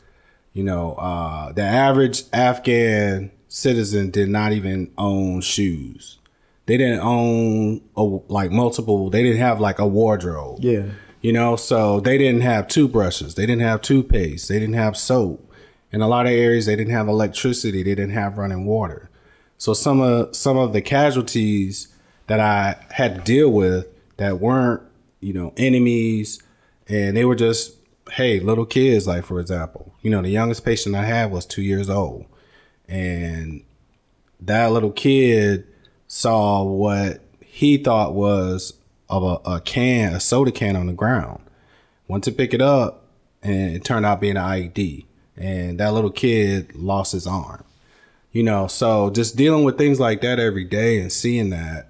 You 0.52 0.64
know, 0.64 0.94
uh, 0.94 1.52
the 1.52 1.62
average 1.62 2.24
Afghan 2.32 3.30
citizen 3.52 4.10
did 4.10 4.30
not 4.30 4.52
even 4.52 4.90
own 4.96 5.42
shoes. 5.42 6.18
They 6.64 6.78
didn't 6.78 7.00
own 7.00 7.82
a, 7.94 8.02
like 8.02 8.50
multiple. 8.50 9.10
They 9.10 9.22
didn't 9.22 9.40
have 9.40 9.60
like 9.60 9.78
a 9.78 9.86
wardrobe. 9.86 10.60
Yeah. 10.60 10.86
You 11.20 11.34
know, 11.34 11.56
so 11.56 12.00
they 12.00 12.16
didn't 12.16 12.40
have 12.40 12.66
toothbrushes. 12.66 13.34
They 13.34 13.44
didn't 13.44 13.62
have 13.62 13.82
toothpaste. 13.82 14.48
They 14.48 14.58
didn't 14.58 14.74
have 14.74 14.96
soap. 14.96 15.52
In 15.92 16.00
a 16.00 16.08
lot 16.08 16.24
of 16.24 16.32
areas, 16.32 16.64
they 16.64 16.76
didn't 16.76 16.94
have 16.94 17.08
electricity. 17.08 17.82
They 17.82 17.94
didn't 17.94 18.14
have 18.14 18.38
running 18.38 18.64
water. 18.64 19.10
So 19.58 19.74
some 19.74 20.00
of 20.00 20.34
some 20.34 20.56
of 20.56 20.72
the 20.72 20.80
casualties 20.80 21.88
that 22.28 22.40
I 22.40 22.76
had 22.90 23.16
to 23.16 23.20
deal 23.20 23.52
with 23.52 23.86
that 24.16 24.40
weren't, 24.40 24.82
you 25.20 25.34
know, 25.34 25.52
enemies, 25.58 26.42
and 26.88 27.16
they 27.16 27.26
were 27.26 27.36
just, 27.36 27.76
hey, 28.12 28.40
little 28.40 28.66
kids. 28.66 29.06
Like 29.06 29.26
for 29.26 29.38
example, 29.38 29.94
you 30.00 30.10
know, 30.10 30.22
the 30.22 30.30
youngest 30.30 30.64
patient 30.64 30.96
I 30.96 31.04
had 31.04 31.30
was 31.30 31.44
two 31.44 31.62
years 31.62 31.90
old, 31.90 32.24
and 32.92 33.64
that 34.38 34.70
little 34.70 34.92
kid 34.92 35.66
saw 36.08 36.62
what 36.62 37.22
he 37.40 37.78
thought 37.78 38.12
was 38.12 38.74
of 39.08 39.22
a, 39.22 39.50
a 39.50 39.60
can, 39.60 40.12
a 40.12 40.20
soda 40.20 40.52
can 40.52 40.76
on 40.76 40.88
the 40.88 40.92
ground. 40.92 41.40
Went 42.06 42.22
to 42.24 42.32
pick 42.32 42.52
it 42.52 42.60
up, 42.60 43.06
and 43.42 43.74
it 43.74 43.82
turned 43.82 44.04
out 44.04 44.20
being 44.20 44.36
an 44.36 44.42
IED. 44.42 45.06
and 45.38 45.80
that 45.80 45.94
little 45.94 46.10
kid 46.10 46.74
lost 46.74 47.12
his 47.12 47.26
arm. 47.26 47.64
You 48.30 48.42
know, 48.42 48.66
so 48.66 49.08
just 49.08 49.36
dealing 49.36 49.64
with 49.64 49.78
things 49.78 49.98
like 49.98 50.20
that 50.20 50.38
every 50.38 50.64
day 50.64 51.00
and 51.00 51.10
seeing 51.10 51.48
that, 51.48 51.88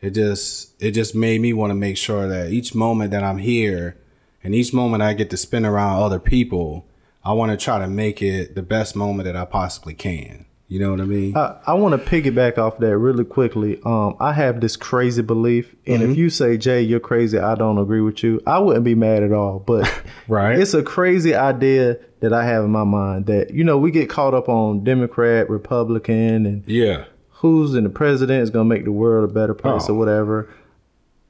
it 0.00 0.10
just 0.10 0.72
it 0.82 0.92
just 0.92 1.14
made 1.14 1.40
me 1.40 1.52
want 1.52 1.70
to 1.70 1.76
make 1.76 1.96
sure 1.96 2.26
that 2.26 2.50
each 2.50 2.74
moment 2.74 3.12
that 3.12 3.22
I'm 3.22 3.38
here 3.38 3.96
and 4.42 4.52
each 4.54 4.72
moment 4.72 5.02
I 5.02 5.12
get 5.12 5.30
to 5.30 5.36
spend 5.36 5.64
around 5.64 6.02
other 6.02 6.18
people, 6.18 6.86
I 7.24 7.32
want 7.32 7.50
to 7.52 7.56
try 7.62 7.78
to 7.78 7.86
make 7.88 8.22
it 8.22 8.54
the 8.54 8.62
best 8.62 8.96
moment 8.96 9.24
that 9.26 9.36
I 9.36 9.44
possibly 9.44 9.94
can. 9.94 10.46
You 10.68 10.78
know 10.78 10.92
what 10.92 11.00
I 11.00 11.04
mean? 11.04 11.36
I, 11.36 11.56
I 11.66 11.74
want 11.74 12.00
to 12.00 12.10
piggyback 12.10 12.56
off 12.56 12.78
that 12.78 12.96
really 12.96 13.24
quickly. 13.24 13.80
Um, 13.84 14.14
I 14.20 14.32
have 14.34 14.60
this 14.60 14.76
crazy 14.76 15.20
belief, 15.20 15.74
and 15.84 16.00
Mm-hmm. 16.00 16.12
if 16.12 16.16
you 16.16 16.30
say 16.30 16.56
Jay, 16.56 16.80
you're 16.80 17.00
crazy, 17.00 17.38
I 17.40 17.56
don't 17.56 17.76
agree 17.78 18.00
with 18.00 18.22
you. 18.22 18.40
I 18.46 18.60
wouldn't 18.60 18.84
be 18.84 18.94
mad 18.94 19.24
at 19.24 19.32
all. 19.32 19.58
But 19.58 19.92
Right. 20.28 20.56
it's 20.58 20.72
a 20.72 20.82
crazy 20.84 21.34
idea 21.34 21.98
that 22.20 22.32
I 22.32 22.44
have 22.44 22.64
in 22.64 22.70
my 22.70 22.84
mind 22.84 23.26
that 23.26 23.50
you 23.52 23.64
know 23.64 23.78
we 23.78 23.90
get 23.90 24.08
caught 24.08 24.32
up 24.32 24.48
on 24.48 24.84
Democrat, 24.84 25.50
Republican, 25.50 26.46
and 26.46 26.62
yeah. 26.68 27.06
who's 27.30 27.74
in 27.74 27.82
the 27.82 27.90
president 27.90 28.42
is 28.42 28.50
going 28.50 28.68
to 28.68 28.74
make 28.74 28.84
the 28.84 28.92
world 28.92 29.28
a 29.28 29.32
better 29.32 29.54
place 29.54 29.86
Oh. 29.88 29.94
or 29.94 29.98
whatever. 29.98 30.48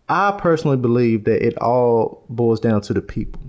I 0.09 0.33
personally 0.39 0.77
believe 0.77 1.25
that 1.25 1.45
it 1.47 1.57
all 1.59 2.25
boils 2.29 2.61
down 2.61 2.83
to 2.83 2.93
the 2.93 3.01
people 3.01 3.41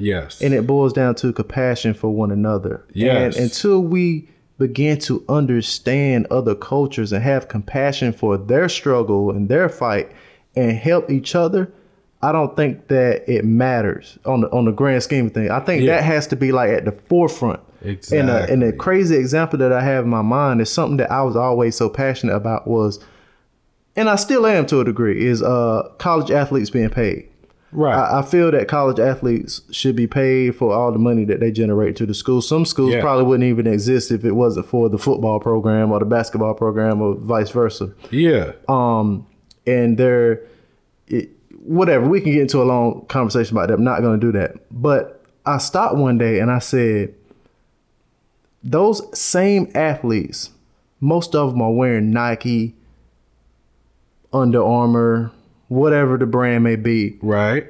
Yes. 0.00 0.40
and 0.42 0.52
it 0.54 0.66
boils 0.66 0.92
down 0.92 1.14
to 1.16 1.32
compassion 1.32 1.94
for 1.94 2.08
one 2.10 2.30
another. 2.30 2.84
Yes. 2.92 3.36
And 3.36 3.44
until 3.44 3.80
we 3.82 4.28
begin 4.58 4.98
to 5.00 5.24
understand 5.28 6.26
other 6.30 6.54
cultures 6.54 7.12
and 7.12 7.22
have 7.22 7.48
compassion 7.48 8.12
for 8.12 8.36
their 8.36 8.68
struggle 8.68 9.30
and 9.30 9.48
their 9.48 9.68
fight 9.68 10.10
and 10.56 10.72
help 10.72 11.10
each 11.10 11.34
other, 11.34 11.72
I 12.22 12.32
don't 12.32 12.54
think 12.54 12.88
that 12.88 13.24
it 13.26 13.44
matters 13.46 14.18
on 14.26 14.42
the 14.42 14.50
on 14.50 14.66
the 14.66 14.72
grand 14.72 15.02
scheme 15.02 15.28
of 15.28 15.32
things. 15.32 15.48
I 15.50 15.60
think 15.60 15.82
Yeah. 15.82 15.96
that 15.96 16.04
has 16.04 16.26
to 16.28 16.36
be 16.36 16.52
like 16.52 16.68
at 16.70 16.84
the 16.84 16.92
forefront. 16.92 17.60
And, 17.82 17.96
uh, 18.28 18.44
and 18.50 18.60
the 18.60 18.66
Exactly. 18.66 18.72
crazy 18.72 19.16
example 19.16 19.58
that 19.60 19.72
I 19.72 19.82
have 19.82 20.04
in 20.04 20.10
my 20.10 20.20
mind 20.20 20.60
is 20.60 20.70
something 20.70 20.98
that 20.98 21.10
I 21.10 21.22
was 21.22 21.34
always 21.34 21.74
so 21.76 21.88
passionate 21.88 22.34
about 22.36 22.68
was, 22.68 23.00
and 23.96 24.10
I 24.10 24.16
still 24.16 24.44
am 24.46 24.66
to 24.66 24.80
a 24.80 24.84
degree, 24.84 25.24
is 25.26 25.42
uh 25.42 25.88
college 25.96 26.30
athletes 26.30 26.68
being 26.68 26.90
paid. 26.90 27.29
Right. 27.72 27.94
I, 27.94 28.18
I 28.20 28.22
feel 28.22 28.50
that 28.50 28.68
college 28.68 28.98
athletes 28.98 29.62
should 29.70 29.96
be 29.96 30.06
paid 30.06 30.56
for 30.56 30.72
all 30.72 30.92
the 30.92 30.98
money 30.98 31.24
that 31.26 31.40
they 31.40 31.50
generate 31.50 31.96
to 31.96 32.06
the 32.06 32.14
school. 32.14 32.40
Some 32.42 32.64
schools 32.66 32.92
Yeah. 32.94 33.00
probably 33.00 33.24
wouldn't 33.24 33.48
even 33.48 33.66
exist 33.66 34.10
if 34.10 34.24
it 34.24 34.32
wasn't 34.32 34.66
for 34.66 34.88
the 34.88 34.98
football 34.98 35.40
program 35.40 35.92
or 35.92 35.98
the 35.98 36.04
basketball 36.04 36.54
program 36.54 37.00
or 37.00 37.14
vice 37.14 37.50
versa. 37.50 37.92
yeah. 38.10 38.52
Um, 38.68 39.26
and 39.66 39.96
they're 39.98 40.40
it, 41.06 41.30
whatever. 41.62 42.08
We 42.08 42.20
can 42.20 42.32
get 42.32 42.40
into 42.42 42.62
a 42.62 42.64
long 42.64 43.04
conversation 43.06 43.56
about 43.56 43.68
that. 43.68 43.74
I'm 43.74 43.84
not 43.84 44.00
going 44.00 44.18
to 44.20 44.26
do 44.26 44.32
that. 44.38 44.56
But 44.70 45.22
I 45.44 45.58
stopped 45.58 45.96
one 45.96 46.18
day 46.18 46.40
and 46.40 46.50
I 46.50 46.58
said, 46.60 47.14
those 48.62 49.18
same 49.18 49.70
athletes, 49.74 50.50
most 51.00 51.34
of 51.34 51.50
them 51.52 51.62
are 51.62 51.72
wearing 51.72 52.10
Nike, 52.10 52.74
Under 54.32 54.62
Armour, 54.62 55.32
whatever 55.70 56.18
the 56.18 56.26
brand 56.26 56.62
may 56.64 56.76
be 56.76 57.16
right. 57.22 57.66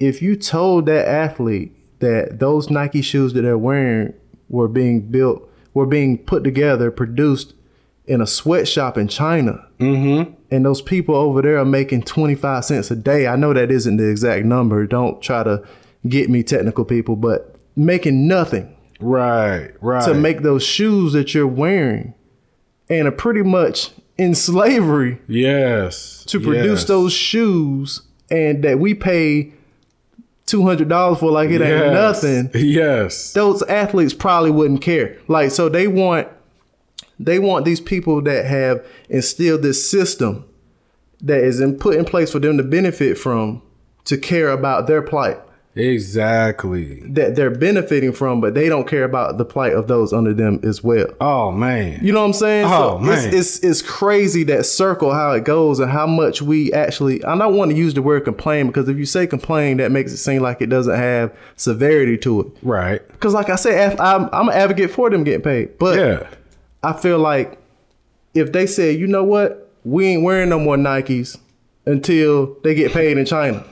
if 0.00 0.20
you 0.20 0.36
told 0.36 0.84
that 0.86 1.06
athlete 1.08 1.72
that 2.00 2.38
those 2.40 2.68
Nike 2.68 3.00
shoes 3.02 3.32
that 3.32 3.42
they're 3.42 3.56
wearing 3.56 4.12
were 4.50 4.68
being 4.68 5.00
built, 5.00 5.48
were 5.72 5.86
being 5.86 6.18
put 6.18 6.44
together, 6.44 6.90
produced 6.90 7.54
in 8.06 8.20
a 8.20 8.26
sweatshop 8.26 8.98
in 8.98 9.08
China, 9.08 9.62
Mm-hmm. 9.78 10.32
and 10.50 10.64
those 10.64 10.80
people 10.82 11.14
over 11.14 11.40
there 11.42 11.58
are 11.58 11.64
making 11.64 12.02
25 12.02 12.64
cents 12.64 12.90
a 12.90 12.96
day. 12.96 13.26
I 13.26 13.36
know 13.36 13.52
that 13.52 13.70
isn't 13.70 13.96
the 13.98 14.08
exact 14.08 14.44
number. 14.46 14.86
Don't 14.86 15.20
try 15.22 15.42
to 15.42 15.62
get 16.08 16.28
me 16.30 16.42
technical, 16.42 16.84
people, 16.84 17.14
but 17.16 17.54
making 17.76 18.26
nothing 18.28 18.74
Right. 19.00 19.70
Right. 19.80 20.04
to 20.04 20.14
make 20.14 20.40
those 20.42 20.62
shoes 20.64 21.12
that 21.12 21.34
you're 21.34 21.46
wearing 21.46 22.14
and 22.88 23.06
are 23.06 23.12
pretty 23.12 23.42
much 23.42 23.90
in 24.18 24.34
slavery 24.34 25.18
yes 25.26 26.24
to 26.24 26.40
produce 26.40 26.80
yes. 26.80 26.84
those 26.84 27.12
shoes 27.12 28.02
and 28.30 28.64
that 28.64 28.78
we 28.78 28.94
pay 28.94 29.52
two 30.46 30.62
hundred 30.62 30.88
dollars 30.88 31.18
for 31.18 31.30
like 31.30 31.50
it 31.50 31.60
ain't 31.60 31.92
nothing. 31.92 32.50
Yes. 32.54 33.32
Those 33.32 33.62
athletes 33.64 34.14
probably 34.14 34.50
wouldn't 34.50 34.80
care. 34.80 35.18
Like 35.28 35.50
so 35.50 35.68
they 35.68 35.88
want 35.88 36.28
they 37.18 37.38
want 37.38 37.64
these 37.64 37.80
people 37.80 38.22
that 38.22 38.46
have 38.46 38.86
instilled 39.08 39.62
this 39.62 39.88
system 39.88 40.44
that 41.20 41.42
is 41.42 41.60
in, 41.60 41.78
put 41.78 41.96
in 41.96 42.04
place 42.04 42.30
for 42.30 42.38
them 42.38 42.56
to 42.56 42.62
benefit 42.62 43.18
from 43.18 43.62
to 44.04 44.16
care 44.16 44.50
about 44.50 44.86
their 44.86 45.02
plight 45.02 45.38
Exactly. 45.76 47.00
that 47.06 47.36
they're 47.36 47.50
benefiting 47.50 48.12
from, 48.12 48.40
but 48.40 48.54
they 48.54 48.68
don't 48.68 48.86
care 48.88 49.04
about 49.04 49.38
the 49.38 49.44
plight 49.44 49.72
of 49.74 49.88
those 49.88 50.12
under 50.12 50.32
them 50.32 50.60
as 50.62 50.82
well. 50.82 51.06
Oh 51.20 51.52
man. 51.52 51.98
You 52.02 52.12
know 52.12 52.20
what 52.20 52.26
I'm 52.28 52.32
saying? 52.32 52.66
Oh, 52.66 52.68
so 52.68 52.98
man. 52.98 53.28
It's, 53.28 53.34
it's 53.34 53.58
it's 53.64 53.82
crazy 53.82 54.42
that 54.44 54.64
circle 54.66 55.12
how 55.12 55.32
it 55.32 55.44
goes 55.44 55.78
and 55.78 55.90
how 55.90 56.06
much 56.06 56.40
we 56.42 56.72
actually. 56.72 57.22
I 57.24 57.36
don't 57.36 57.56
want 57.56 57.70
to 57.72 57.76
use 57.76 57.94
the 57.94 58.02
word 58.02 58.24
complain 58.24 58.66
because 58.68 58.88
if 58.88 58.96
you 58.96 59.04
say 59.06 59.26
complain, 59.26 59.76
that 59.78 59.90
makes 59.92 60.12
it 60.12 60.16
seem 60.18 60.42
like 60.42 60.60
it 60.62 60.66
doesn't 60.68 60.96
have 60.96 61.36
severity 61.56 62.16
to 62.18 62.40
it. 62.40 62.46
right. 62.62 63.06
Because 63.08 63.34
like 63.34 63.50
I 63.50 63.56
said, 63.56 63.98
I'm, 64.00 64.28
I'm 64.32 64.48
an 64.48 64.54
advocate 64.54 64.90
for 64.90 65.10
them 65.10 65.24
getting 65.24 65.42
paid, 65.42 65.78
but 65.78 65.98
Yeah. 65.98 66.28
I 66.82 66.92
feel 66.92 67.18
like 67.18 67.58
if 68.34 68.52
they 68.52 68.66
say, 68.66 68.92
you 68.92 69.06
know 69.06 69.24
what, 69.24 69.70
we 69.84 70.06
ain't 70.06 70.22
wearing 70.22 70.48
no 70.50 70.58
more 70.58 70.76
Nikes 70.76 71.38
until 71.86 72.56
they 72.62 72.74
get 72.74 72.92
paid 72.92 73.16
in 73.18 73.24
China. 73.24 73.64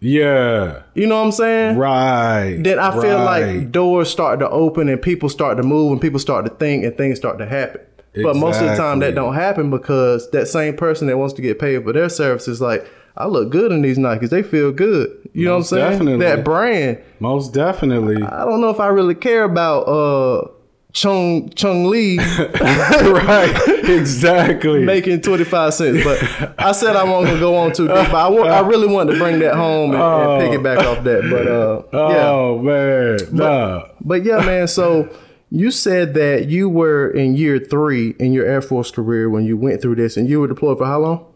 Yeah. 0.00 0.82
You 0.94 1.06
know 1.06 1.18
what 1.18 1.26
I'm 1.26 1.32
saying? 1.32 1.76
Right. 1.76 2.56
then 2.62 2.78
I 2.78 2.90
feel 3.00 3.18
like 3.18 3.70
doors 3.70 4.10
start 4.10 4.40
to 4.40 4.48
open 4.48 4.88
and 4.88 5.00
people 5.00 5.28
start 5.28 5.58
to 5.58 5.62
move 5.62 5.92
and 5.92 6.00
people 6.00 6.18
start 6.18 6.46
to 6.46 6.50
think 6.54 6.84
and 6.84 6.96
things 6.96 7.18
start 7.18 7.38
to 7.38 7.46
happen. 7.46 7.82
But 8.14 8.36
most 8.36 8.60
of 8.60 8.68
the 8.68 8.76
time 8.76 8.98
that 9.00 9.14
don't 9.14 9.34
happen 9.34 9.70
because 9.70 10.30
that 10.30 10.48
same 10.48 10.76
person 10.76 11.06
that 11.06 11.18
wants 11.18 11.34
to 11.34 11.42
get 11.42 11.58
paid 11.58 11.84
for 11.84 11.92
their 11.92 12.08
services 12.08 12.60
like 12.60 12.88
I 13.16 13.26
look 13.26 13.50
good 13.50 13.70
in 13.72 13.82
these 13.82 13.98
Nikes. 13.98 14.30
They 14.30 14.42
feel 14.42 14.72
good. 14.72 15.10
You 15.32 15.44
know 15.44 15.52
what 15.52 15.58
I'm 15.58 15.64
saying? 15.64 15.90
definitely. 15.90 16.26
That 16.26 16.44
brand. 16.44 16.98
most 17.18 17.52
definitely. 17.52 18.22
I 18.22 18.44
don't 18.44 18.60
know 18.60 18.70
if 18.70 18.80
I 18.80 18.88
really 18.88 19.14
care 19.14 19.44
about 19.44 19.82
uh 19.82 20.48
Chung 20.92 21.50
Chung 21.50 21.88
Lee 21.88 22.18
right. 22.18 23.54
Exactly. 23.84 24.84
making 24.84 25.20
25 25.20 25.74
cents. 25.74 26.04
But 26.04 26.54
I 26.58 26.72
said 26.72 26.96
I 26.96 27.04
gonna 27.04 27.38
go 27.38 27.56
on 27.56 27.72
too 27.72 27.86
deep. 27.86 27.94
But 27.96 28.14
I, 28.14 28.28
wa- 28.28 28.42
I 28.42 28.60
really 28.60 28.88
wanted 28.88 29.12
to 29.14 29.18
bring 29.18 29.38
that 29.40 29.54
home 29.54 29.92
and, 29.92 30.00
Oh. 30.02 30.40
and 30.52 30.62
back 30.62 30.78
off 30.78 31.04
that. 31.04 31.22
But 31.30 31.46
uh 31.46 31.82
yeah. 32.12 32.28
oh 32.28 32.58
man. 32.58 33.18
Nah. 33.32 33.84
But 34.00 34.24
yeah, 34.24 34.38
man. 34.44 34.66
So 34.68 35.08
you 35.50 35.70
said 35.70 36.14
that 36.14 36.46
you 36.48 36.68
were 36.68 37.10
in 37.10 37.34
year 37.36 37.58
three 37.58 38.14
in 38.18 38.32
your 38.32 38.46
Air 38.46 38.62
Force 38.62 38.90
career 38.90 39.28
when 39.30 39.44
you 39.44 39.56
went 39.56 39.82
through 39.82 39.96
this, 39.96 40.16
and 40.16 40.28
you 40.28 40.40
were 40.40 40.46
deployed 40.48 40.78
for 40.78 40.86
how 40.86 40.98
long? 41.00 41.26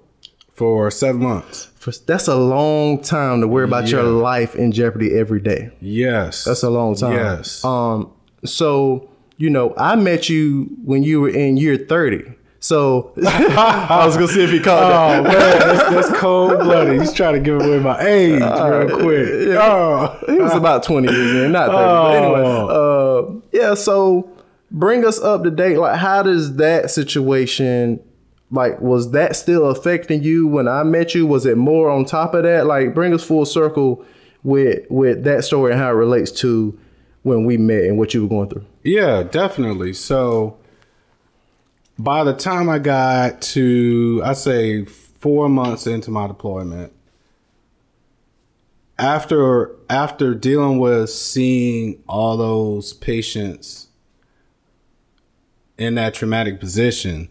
For 0.52 0.88
seven 0.92 1.22
months. 1.22 1.64
For, 1.76 1.90
that's 2.06 2.28
a 2.28 2.36
long 2.36 3.02
time 3.02 3.40
to 3.40 3.48
worry 3.48 3.64
about 3.64 3.88
your 3.90 4.04
life 4.04 4.54
in 4.54 4.70
jeopardy 4.72 5.12
every 5.18 5.40
day. 5.40 5.70
Yes. 5.80 6.44
That's 6.44 6.62
a 6.62 6.70
long 6.70 6.94
time. 6.94 7.12
Yes. 7.14 7.64
Um. 7.64 8.12
So 8.44 9.10
you 9.36 9.50
know, 9.50 9.74
I 9.76 9.96
met 9.96 10.28
you 10.28 10.64
when 10.84 11.02
you 11.02 11.20
were 11.20 11.28
in 11.30 11.56
year 11.56 11.76
thirty. 11.76 12.24
So 12.60 13.12
I 13.26 14.06
was 14.06 14.14
gonna 14.16 14.28
see 14.28 14.42
if 14.42 14.50
he 14.50 14.58
caught 14.58 14.88
that. 14.88 15.20
Oh 15.20 15.22
man, 15.24 15.32
that's, 15.58 16.08
that's 16.08 16.18
cold 16.18 16.58
blooded. 16.60 16.98
He's 17.00 17.12
trying 17.12 17.34
to 17.34 17.40
give 17.40 17.60
away 17.60 17.78
my 17.78 18.00
age 18.00 18.40
real 18.40 18.98
quick. 19.00 19.48
yeah. 19.48 19.58
Oh, 19.60 20.18
He 20.26 20.38
was 20.38 20.54
about 20.54 20.82
20 20.82 21.12
years 21.12 21.44
in, 21.44 21.52
not 21.52 21.66
30. 21.66 21.76
But 21.76 22.14
anyway, 22.16 22.66
uh, 22.70 23.40
yeah, 23.52 23.74
so 23.74 24.30
bring 24.70 25.04
us 25.04 25.20
up 25.20 25.44
to 25.44 25.50
date. 25.50 25.76
Like, 25.76 25.98
how 25.98 26.22
does 26.22 26.56
that 26.56 26.90
situation, 26.90 28.00
like, 28.50 28.80
was 28.80 29.10
that 29.10 29.36
still 29.36 29.66
affecting 29.66 30.22
you 30.22 30.46
when 30.46 30.66
I 30.66 30.84
met 30.84 31.14
you? 31.14 31.26
Was 31.26 31.44
it 31.44 31.58
more 31.58 31.90
on 31.90 32.06
top 32.06 32.32
of 32.32 32.44
that? 32.44 32.64
Like, 32.66 32.94
bring 32.94 33.12
us 33.12 33.22
full 33.22 33.44
circle 33.44 34.02
with 34.42 34.86
with 34.88 35.24
that 35.24 35.44
story 35.44 35.72
and 35.72 35.80
how 35.80 35.90
it 35.90 35.94
relates 35.96 36.30
to 36.40 36.78
when 37.24 37.44
we 37.44 37.58
met 37.58 37.82
and 37.84 37.98
what 37.98 38.14
you 38.14 38.22
were 38.22 38.28
going 38.30 38.48
through. 38.48 38.64
Yeah, 38.84 39.22
definitely. 39.24 39.94
So 39.94 40.58
by 41.98 42.22
the 42.22 42.34
time 42.34 42.68
I 42.68 42.78
got 42.78 43.40
to, 43.42 44.22
I 44.24 44.34
say 44.34 44.84
four 44.84 45.48
months 45.48 45.86
into 45.86 46.10
my 46.10 46.26
deployment, 46.26 46.92
after 48.98 49.74
after 49.90 50.34
dealing 50.34 50.78
with 50.78 51.10
seeing 51.10 52.02
all 52.08 52.36
those 52.36 52.92
patients 52.92 53.88
in 55.76 55.96
that 55.96 56.14
traumatic 56.14 56.60
position, 56.60 57.28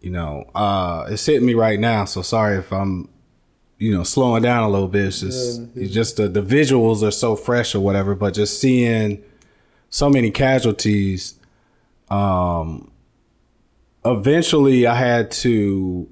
you 0.00 0.10
know, 0.10 0.44
uh, 0.54 1.06
it's 1.08 1.24
hitting 1.24 1.46
me 1.46 1.54
right 1.54 1.80
now. 1.80 2.04
So 2.04 2.20
sorry 2.20 2.58
if 2.58 2.70
I'm, 2.70 3.08
you 3.78 3.94
know, 3.94 4.02
slowing 4.02 4.42
down 4.42 4.64
a 4.64 4.68
little 4.68 4.88
bit. 4.88 5.06
It's 5.06 5.20
just, 5.20 5.62
it's 5.74 5.94
just 5.94 6.16
the, 6.18 6.28
the 6.28 6.42
visuals 6.42 7.02
are 7.02 7.10
so 7.10 7.36
fresh 7.36 7.74
or 7.74 7.80
whatever. 7.80 8.14
But 8.14 8.34
just 8.34 8.60
seeing 8.60 9.24
so 9.94 10.10
many 10.10 10.28
casualties, 10.28 11.38
um, 12.10 12.90
eventually 14.04 14.88
I 14.88 14.96
had 14.96 15.30
to 15.30 16.10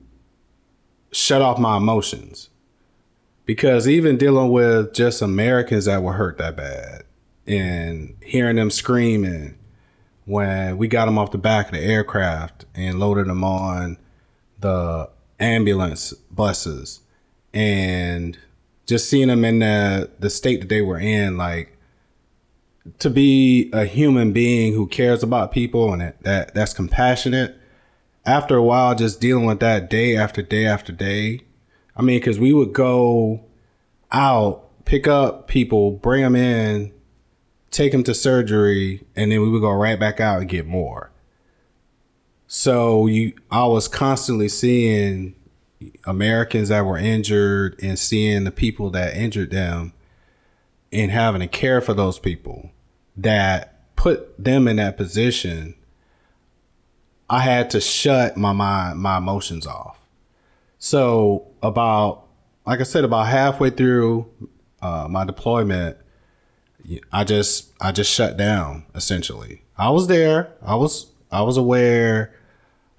shut 1.11 1.43
off 1.43 1.59
my 1.59 1.78
emotions. 1.78 2.49
Because 3.45 3.89
even 3.89 4.18
dealing 4.18 4.53
with 4.53 4.95
just 4.95 5.20
Americans 5.20 5.87
that 5.87 6.01
were 6.01 6.12
hurt 6.12 6.39
that 6.39 6.57
bad, 6.57 7.03
and 7.45 8.14
hearing 8.22 8.55
them 8.55 8.70
screaming 8.70 9.59
when 10.26 10.78
we 10.78 10.87
got 10.87 11.07
them 11.07 11.18
off 11.18 11.33
the 11.33 11.39
back 11.39 11.66
of 11.66 11.72
the 11.72 11.80
aircraft 11.80 12.64
and 12.76 13.01
loaded 13.01 13.26
them 13.26 13.43
on 13.43 13.99
the 14.61 15.11
ambulance 15.41 16.12
buses 16.30 17.01
and 17.53 18.39
just 18.87 19.11
seeing 19.11 19.26
them 19.26 19.45
in 19.45 19.59
the 19.59 20.09
the 20.20 20.30
state 20.30 20.61
that 20.61 20.68
they 20.68 20.83
were 20.83 21.01
in 21.01 21.37
like 21.37 21.76
to 22.99 23.11
be 23.11 23.70
a 23.72 23.85
human 23.85 24.33
being 24.33 24.74
who 24.74 24.87
cares 24.87 25.22
about 25.22 25.53
people 25.53 25.93
and 25.93 26.03
that, 26.03 26.22
that 26.22 26.55
that's 26.55 26.72
compassionate 26.72 27.57
after 28.26 28.57
a 28.57 28.62
while 28.62 28.95
just 28.95 29.20
dealing 29.20 29.45
with 29.45 29.61
that 29.61 29.89
day 29.89 30.16
after 30.16 30.43
day 30.43 30.66
after 30.66 30.93
day 30.93 31.41
i 31.97 32.03
mean 32.03 32.18
because 32.18 32.39
we 32.39 32.53
would 32.53 32.72
go 32.72 33.45
out 34.11 34.68
pick 34.85 35.07
up 35.07 35.47
people 35.47 35.93
bring 35.93 36.22
them 36.22 36.35
in 36.35 36.93
take 37.72 37.91
them 37.91 38.05
to 38.05 38.14
surgery 38.14 39.03
and 39.16 39.33
then 39.33 39.41
we 39.41 39.49
would 39.49 39.62
go 39.62 39.72
right 39.72 39.99
back 39.99 40.20
out 40.20 40.41
and 40.41 40.49
get 40.49 40.66
more. 40.66 41.11
So 42.47 43.07
you 43.07 43.33
i 43.51 43.64
was 43.64 43.89
constantly 43.89 44.49
seeing 44.49 45.35
americans 46.05 46.68
that 46.68 46.85
were 46.85 46.99
injured 46.99 47.74
and 47.83 47.99
seeing 47.99 48.45
the 48.45 48.53
people 48.53 48.91
that 48.91 49.16
injured 49.16 49.51
them 49.51 49.95
and 50.93 51.11
having 51.11 51.40
to 51.40 51.49
care 51.49 51.80
for 51.80 51.95
those 51.95 52.18
people 52.18 52.70
that 53.16 53.95
put 53.97 54.43
them 54.43 54.66
in 54.66 54.76
that 54.76 54.97
position 54.97 55.74
i 57.28 57.40
had 57.40 57.70
to 57.70 57.80
shut 57.80 58.36
my 58.36 58.53
mind 58.53 58.99
my 58.99 59.18
emotions 59.18 59.66
off 59.66 59.99
so 60.78 61.47
about 61.62 62.24
like 62.66 62.80
i 62.80 62.84
said 62.84 63.05
about 63.05 63.26
halfway 63.26 63.70
through 63.70 64.28
uh, 64.80 65.07
my 65.09 65.24
deployment 65.24 65.97
I 67.12 67.24
just 67.24 67.72
I 67.80 67.93
just 67.93 68.11
shut 68.12 68.36
down 68.36 68.84
essentially. 68.95 69.62
I 69.76 69.90
was 69.90 70.07
there. 70.07 70.53
I 70.62 70.74
was 70.74 71.11
I 71.30 71.43
was 71.43 71.57
aware 71.57 72.34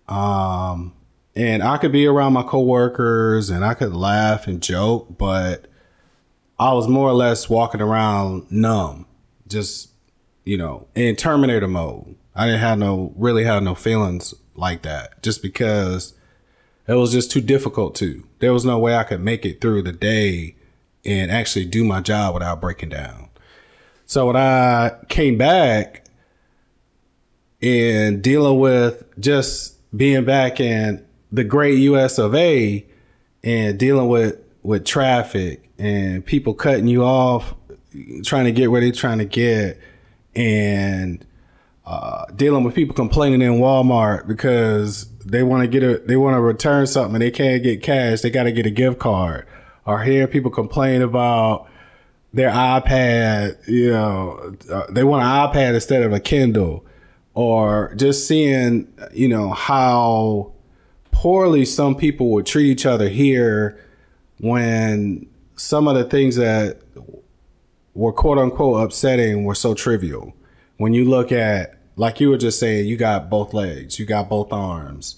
um 0.07 0.93
and 1.35 1.63
I 1.63 1.77
could 1.77 1.91
be 1.91 2.05
around 2.05 2.33
my 2.33 2.43
coworkers 2.43 3.49
and 3.49 3.65
I 3.65 3.73
could 3.73 3.93
laugh 3.93 4.47
and 4.47 4.61
joke, 4.61 5.17
but 5.17 5.65
I 6.59 6.73
was 6.73 6.87
more 6.87 7.09
or 7.09 7.13
less 7.13 7.49
walking 7.49 7.81
around 7.81 8.51
numb, 8.51 9.05
just 9.47 9.89
you 10.43 10.57
know, 10.57 10.87
in 10.95 11.15
Terminator 11.15 11.67
mode. 11.67 12.15
I 12.35 12.45
didn't 12.45 12.61
have 12.61 12.79
no 12.79 13.13
really 13.15 13.43
have 13.43 13.63
no 13.63 13.75
feelings 13.75 14.33
like 14.55 14.81
that 14.83 15.21
just 15.21 15.41
because 15.41 16.13
it 16.87 16.93
was 16.93 17.11
just 17.11 17.31
too 17.31 17.41
difficult 17.41 17.95
to. 17.95 18.23
There 18.39 18.53
was 18.53 18.65
no 18.65 18.77
way 18.77 18.95
I 18.95 19.03
could 19.03 19.21
make 19.21 19.45
it 19.45 19.61
through 19.61 19.83
the 19.83 19.91
day 19.93 20.55
and 21.05 21.31
actually 21.31 21.65
do 21.65 21.83
my 21.83 22.01
job 22.01 22.33
without 22.33 22.61
breaking 22.61 22.89
down. 22.89 23.29
So 24.05 24.27
when 24.27 24.35
I 24.35 24.91
came 25.09 25.37
back 25.37 26.05
and 27.61 28.21
dealing 28.21 28.59
with 28.59 29.03
just 29.19 29.77
being 29.95 30.25
back 30.25 30.59
in 30.59 31.05
the 31.31 31.43
great 31.43 31.79
US 31.79 32.17
of 32.17 32.35
A 32.35 32.85
and 33.43 33.79
dealing 33.79 34.07
with 34.07 34.42
with 34.63 34.85
traffic 34.85 35.69
and 35.77 36.25
people 36.25 36.53
cutting 36.53 36.87
you 36.87 37.03
off 37.03 37.53
trying 38.23 38.45
to 38.45 38.51
get 38.51 38.71
where 38.71 38.81
they're 38.81 38.91
trying 38.91 39.19
to 39.19 39.25
get 39.25 39.79
and 40.35 41.25
uh, 41.85 42.25
dealing 42.35 42.63
with 42.63 42.73
people 42.73 42.95
complaining 42.95 43.41
in 43.41 43.59
Walmart 43.59 44.25
because 44.27 45.07
they 45.25 45.43
want 45.43 45.63
to 45.63 45.67
get 45.67 45.83
a 45.83 45.99
they 45.99 46.15
want 46.15 46.35
to 46.35 46.41
return 46.41 46.87
something 46.87 47.15
and 47.15 47.21
they 47.21 47.31
can't 47.31 47.61
get 47.61 47.83
cash 47.83 48.21
they 48.21 48.29
got 48.29 48.43
to 48.43 48.51
get 48.51 48.65
a 48.65 48.71
gift 48.71 48.99
card. 48.99 49.45
Or 49.85 50.01
hear 50.01 50.27
people 50.27 50.49
complain 50.49 51.01
about 51.01 51.67
their 52.33 52.49
iPad, 52.49 53.67
you 53.67 53.91
know, 53.91 54.55
uh, 54.71 54.87
they 54.89 55.03
want 55.03 55.23
an 55.23 55.29
iPad 55.29 55.75
instead 55.75 56.03
of 56.03 56.13
a 56.13 56.21
Kindle, 56.21 56.85
or 57.33 57.93
just 57.95 58.25
seeing, 58.25 58.87
you 59.13 59.27
know, 59.27 59.49
how 59.49 60.53
poorly 61.11 61.65
some 61.65 61.95
people 61.95 62.31
would 62.31 62.45
treat 62.45 62.67
each 62.67 62.85
other 62.85 63.09
here 63.09 63.77
when 64.43 65.25
some 65.55 65.87
of 65.87 65.95
the 65.95 66.03
things 66.03 66.35
that 66.35 66.77
were 67.93 68.11
quote 68.11 68.37
unquote 68.37 68.83
upsetting 68.83 69.45
were 69.45 69.55
so 69.55 69.73
trivial. 69.73 70.33
When 70.75 70.93
you 70.93 71.05
look 71.05 71.31
at, 71.31 71.77
like 71.95 72.19
you 72.19 72.29
were 72.29 72.37
just 72.37 72.59
saying, 72.59 72.87
you 72.87 72.97
got 72.97 73.29
both 73.29 73.53
legs, 73.53 73.99
you 73.99 74.05
got 74.05 74.27
both 74.27 74.51
arms. 74.51 75.17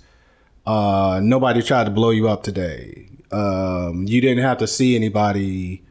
Uh, 0.63 1.19
nobody 1.23 1.63
tried 1.63 1.86
to 1.86 1.89
blow 1.89 2.11
you 2.11 2.30
up 2.30 2.43
today. 2.43 3.09
Um, 3.32 4.05
you 4.07 4.21
didn't 4.21 4.43
have 4.43 4.59
to 4.59 4.67
see 4.67 4.95
anybody 4.95 5.84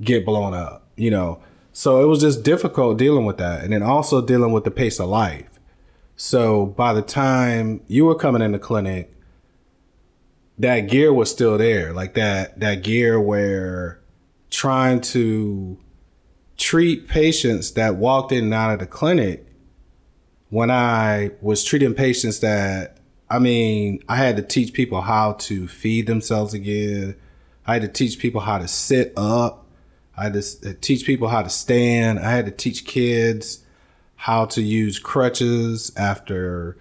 get 0.00 0.24
blown 0.24 0.54
up, 0.54 0.88
you 0.96 1.10
know. 1.10 1.42
So 1.74 2.02
it 2.02 2.06
was 2.06 2.22
just 2.22 2.42
difficult 2.42 2.96
dealing 2.96 3.26
with 3.26 3.36
that. 3.36 3.64
And 3.64 3.74
then 3.74 3.82
also 3.82 4.24
dealing 4.24 4.50
with 4.50 4.64
the 4.64 4.70
pace 4.70 4.98
of 4.98 5.10
life. 5.10 5.50
So 6.16 6.64
by 6.64 6.94
the 6.94 7.02
time 7.02 7.82
you 7.86 8.06
were 8.06 8.14
coming 8.14 8.40
in 8.40 8.52
the 8.52 8.58
clinic, 8.58 9.12
that 10.58 10.80
gear 10.82 11.12
was 11.12 11.30
still 11.30 11.58
there. 11.58 11.92
Like 11.92 12.14
that 12.14 12.60
that 12.60 12.82
gear 12.82 13.20
where 13.20 14.00
trying 14.50 15.00
to 15.00 15.78
treat 16.56 17.08
patients 17.08 17.72
that 17.72 17.96
walked 17.96 18.32
in 18.32 18.44
and 18.44 18.54
out 18.54 18.72
of 18.72 18.78
the 18.78 18.86
clinic 18.86 19.46
when 20.50 20.70
I 20.70 21.30
was 21.40 21.64
treating 21.64 21.94
patients 21.94 22.40
that 22.40 22.98
I 23.32 23.38
mean, 23.38 24.04
I 24.10 24.16
had 24.16 24.36
to 24.36 24.42
teach 24.42 24.74
people 24.74 25.00
how 25.00 25.32
to 25.32 25.66
feed 25.66 26.06
themselves 26.06 26.52
again. 26.52 27.16
I 27.66 27.72
had 27.72 27.82
to 27.82 27.88
teach 27.88 28.18
people 28.18 28.42
how 28.42 28.58
to 28.58 28.68
sit 28.68 29.14
up. 29.16 29.64
I 30.14 30.24
had 30.24 30.34
to 30.34 30.40
uh, 30.68 30.72
teach 30.82 31.06
people 31.06 31.28
how 31.28 31.42
to 31.42 31.48
stand. 31.48 32.18
I 32.18 32.30
had 32.30 32.44
to 32.44 32.50
teach 32.50 32.84
kids 32.84 33.64
how 34.16 34.44
to 34.44 34.60
use 34.60 34.98
crutches 34.98 35.90
after 35.96 36.76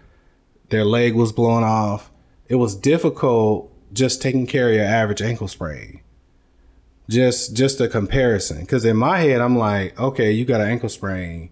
their 0.69 0.83
leg 0.83 1.15
was 1.15 1.31
blown 1.31 1.63
off. 1.63 2.10
It 2.51 2.55
was 2.55 2.75
difficult 2.75 3.71
just 3.93 4.21
taking 4.21 4.45
care 4.45 4.67
of 4.67 4.75
your 4.75 4.83
average 4.83 5.21
ankle 5.21 5.47
sprain. 5.47 6.01
Just 7.09 7.55
just 7.55 7.79
a 7.79 7.87
comparison 7.87 8.65
cuz 8.65 8.83
in 8.83 8.97
my 8.97 9.19
head 9.19 9.39
I'm 9.39 9.57
like, 9.57 9.97
okay, 9.97 10.33
you 10.33 10.43
got 10.43 10.59
an 10.59 10.67
ankle 10.67 10.89
sprain. 10.89 11.49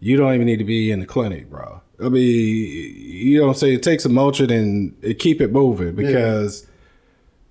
You 0.00 0.18
don't 0.18 0.34
even 0.34 0.46
need 0.46 0.58
to 0.58 0.64
be 0.64 0.90
in 0.90 1.00
the 1.00 1.06
clinic, 1.06 1.48
bro. 1.48 1.80
I 1.98 2.10
mean, 2.10 2.22
you 2.22 3.40
don't 3.40 3.56
say 3.56 3.72
it 3.72 3.82
takes 3.82 4.04
a 4.04 4.10
Motrin 4.10 4.50
and 4.50 5.18
keep 5.18 5.40
it 5.40 5.50
moving 5.50 5.94
because 5.94 6.66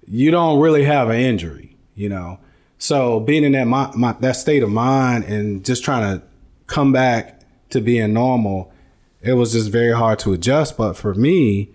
yeah. 0.06 0.20
you 0.20 0.30
don't 0.30 0.60
really 0.60 0.84
have 0.84 1.10
an 1.10 1.20
injury, 1.20 1.76
you 1.96 2.10
know. 2.10 2.40
So 2.78 3.20
being 3.20 3.44
in 3.44 3.54
that 3.54 3.66
my, 3.66 3.90
my, 3.96 4.12
that 4.20 4.36
state 4.36 4.62
of 4.62 4.70
mind 4.70 5.24
and 5.24 5.66
just 5.66 5.84
trying 5.84 6.20
to 6.20 6.26
come 6.68 6.92
back 6.92 7.42
to 7.72 7.82
being 7.82 8.14
normal, 8.14 8.72
it 9.20 9.34
was 9.34 9.54
just 9.54 9.72
very 9.72 9.94
hard 9.94 10.20
to 10.20 10.34
adjust. 10.34 10.78
But 10.78 10.94
for 10.94 11.16
me, 11.16 11.72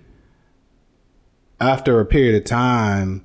after 1.63 2.01
a 2.01 2.05
period 2.05 2.35
of 2.35 2.45
time, 2.45 3.25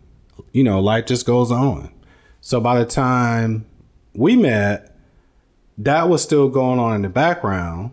you 0.52 0.64
know, 0.64 0.80
life 0.80 1.08
just 1.08 1.26
goes 1.26 1.52
on. 1.52 1.92
So 2.40 2.62
by 2.62 2.78
the 2.78 2.86
time 2.86 3.66
we 4.14 4.36
met, 4.36 4.96
that 5.80 6.08
was 6.08 6.22
still 6.22 6.48
going 6.48 6.80
on 6.80 6.96
in 6.96 7.02
the 7.02 7.10
background. 7.10 7.92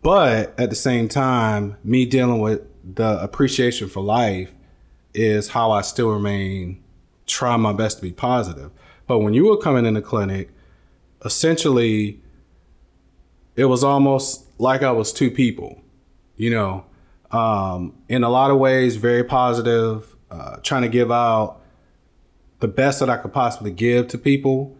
But 0.00 0.58
at 0.58 0.70
the 0.70 0.76
same 0.76 1.08
time, 1.08 1.76
me 1.84 2.06
dealing 2.06 2.40
with 2.40 2.62
the 2.82 3.22
appreciation 3.22 3.88
for 3.88 4.02
life 4.02 4.50
is 5.14 5.48
how 5.48 5.70
I 5.70 5.82
still 5.82 6.10
remain 6.10 6.82
try 7.26 7.56
my 7.56 7.72
best 7.72 7.98
to 7.98 8.02
be 8.02 8.12
positive. 8.12 8.70
But 9.06 9.18
when 9.18 9.34
you 9.34 9.44
were 9.44 9.58
coming 9.58 9.86
in 9.86 9.94
the 9.94 10.02
clinic, 10.02 10.50
essentially, 11.24 12.18
it 13.56 13.66
was 13.66 13.84
almost 13.84 14.46
like 14.58 14.82
I 14.82 14.90
was 14.90 15.12
two 15.12 15.30
people, 15.30 15.82
you 16.36 16.50
know, 16.50 16.86
um, 17.32 17.94
in 18.08 18.22
a 18.24 18.28
lot 18.28 18.50
of 18.50 18.58
ways, 18.58 18.96
very 18.96 19.24
positive, 19.24 20.14
uh, 20.30 20.56
trying 20.58 20.82
to 20.82 20.88
give 20.88 21.10
out 21.10 21.60
the 22.60 22.68
best 22.68 23.00
that 23.00 23.10
I 23.10 23.16
could 23.16 23.32
possibly 23.32 23.72
give 23.72 24.08
to 24.08 24.18
people. 24.18 24.76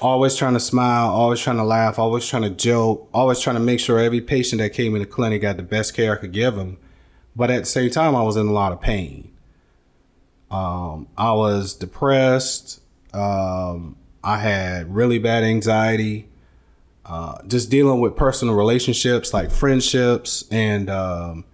Always 0.00 0.34
trying 0.34 0.54
to 0.54 0.60
smile, 0.60 1.10
always 1.10 1.40
trying 1.40 1.58
to 1.58 1.64
laugh, 1.64 1.98
always 1.98 2.26
trying 2.26 2.42
to 2.42 2.50
joke, 2.50 3.06
always 3.12 3.40
trying 3.40 3.56
to 3.56 3.60
make 3.60 3.80
sure 3.80 3.98
every 3.98 4.22
patient 4.22 4.60
that 4.60 4.70
came 4.70 4.94
in 4.94 5.02
the 5.02 5.06
clinic 5.06 5.42
got 5.42 5.58
the 5.58 5.62
best 5.62 5.94
care 5.94 6.14
I 6.14 6.16
could 6.16 6.32
give 6.32 6.54
them. 6.54 6.78
But 7.36 7.50
at 7.50 7.60
the 7.60 7.66
same 7.66 7.90
time, 7.90 8.16
I 8.16 8.22
was 8.22 8.36
in 8.36 8.46
a 8.46 8.52
lot 8.52 8.72
of 8.72 8.80
pain. 8.80 9.30
Um, 10.50 11.08
I 11.18 11.32
was 11.32 11.74
depressed. 11.74 12.80
Um, 13.12 13.96
I 14.22 14.38
had 14.38 14.94
really 14.94 15.18
bad 15.18 15.44
anxiety. 15.44 16.28
Uh, 17.06 17.36
just 17.46 17.70
dealing 17.70 18.00
with 18.00 18.16
personal 18.16 18.54
relationships 18.54 19.34
like 19.34 19.50
friendships 19.50 20.44
and 20.50 20.88
um, 20.88 21.44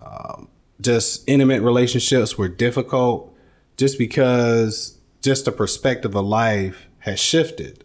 um, 0.00 0.48
just 0.80 1.26
intimate 1.26 1.62
relationships 1.62 2.36
were 2.36 2.48
difficult 2.48 3.34
just 3.78 3.98
because 3.98 4.98
just 5.22 5.46
the 5.46 5.52
perspective 5.52 6.14
of 6.14 6.24
life 6.24 6.88
has 6.98 7.18
shifted. 7.18 7.84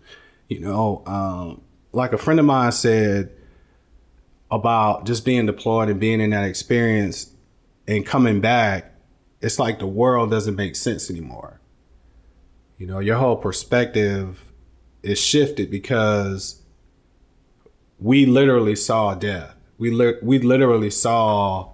You 0.50 0.60
know, 0.60 1.04
um, 1.06 1.62
like 1.94 2.14
a 2.14 2.18
friend 2.18 2.40
of 2.40 2.46
mine 2.46 2.72
said 2.72 3.32
about 4.52 5.06
just 5.06 5.24
being 5.24 5.46
deployed 5.46 5.90
and 5.90 6.00
being 6.00 6.22
in 6.22 6.32
that 6.32 6.46
experience 6.46 7.32
and 7.88 8.06
coming 8.06 8.42
back 8.42 8.94
it's 9.42 9.60
like 9.60 9.80
the 9.80 9.88
world 9.88 10.32
doesn't 10.32 10.56
make 10.56 10.76
sense 10.76 11.10
anymore. 11.10 11.60
You 12.78 12.88
know, 12.88 13.00
your 13.00 13.18
whole 13.18 13.38
perspective 13.38 14.52
is 15.04 15.20
shifted 15.20 15.70
because 15.72 16.62
we 18.00 18.26
literally 18.26 18.76
saw 18.76 19.14
death. 19.16 19.56
We 19.78 19.92
li- 19.92 20.18
we 20.22 20.40
literally 20.40 20.90
saw, 20.90 21.70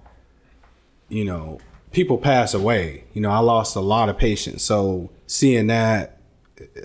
you 1.09 1.25
know, 1.25 1.59
people 1.91 2.17
pass 2.17 2.53
away. 2.53 3.05
You 3.13 3.21
know, 3.21 3.29
I 3.29 3.39
lost 3.39 3.75
a 3.75 3.81
lot 3.81 4.09
of 4.09 4.17
patients, 4.17 4.63
so 4.63 5.09
seeing 5.27 5.67
that, 5.67 6.17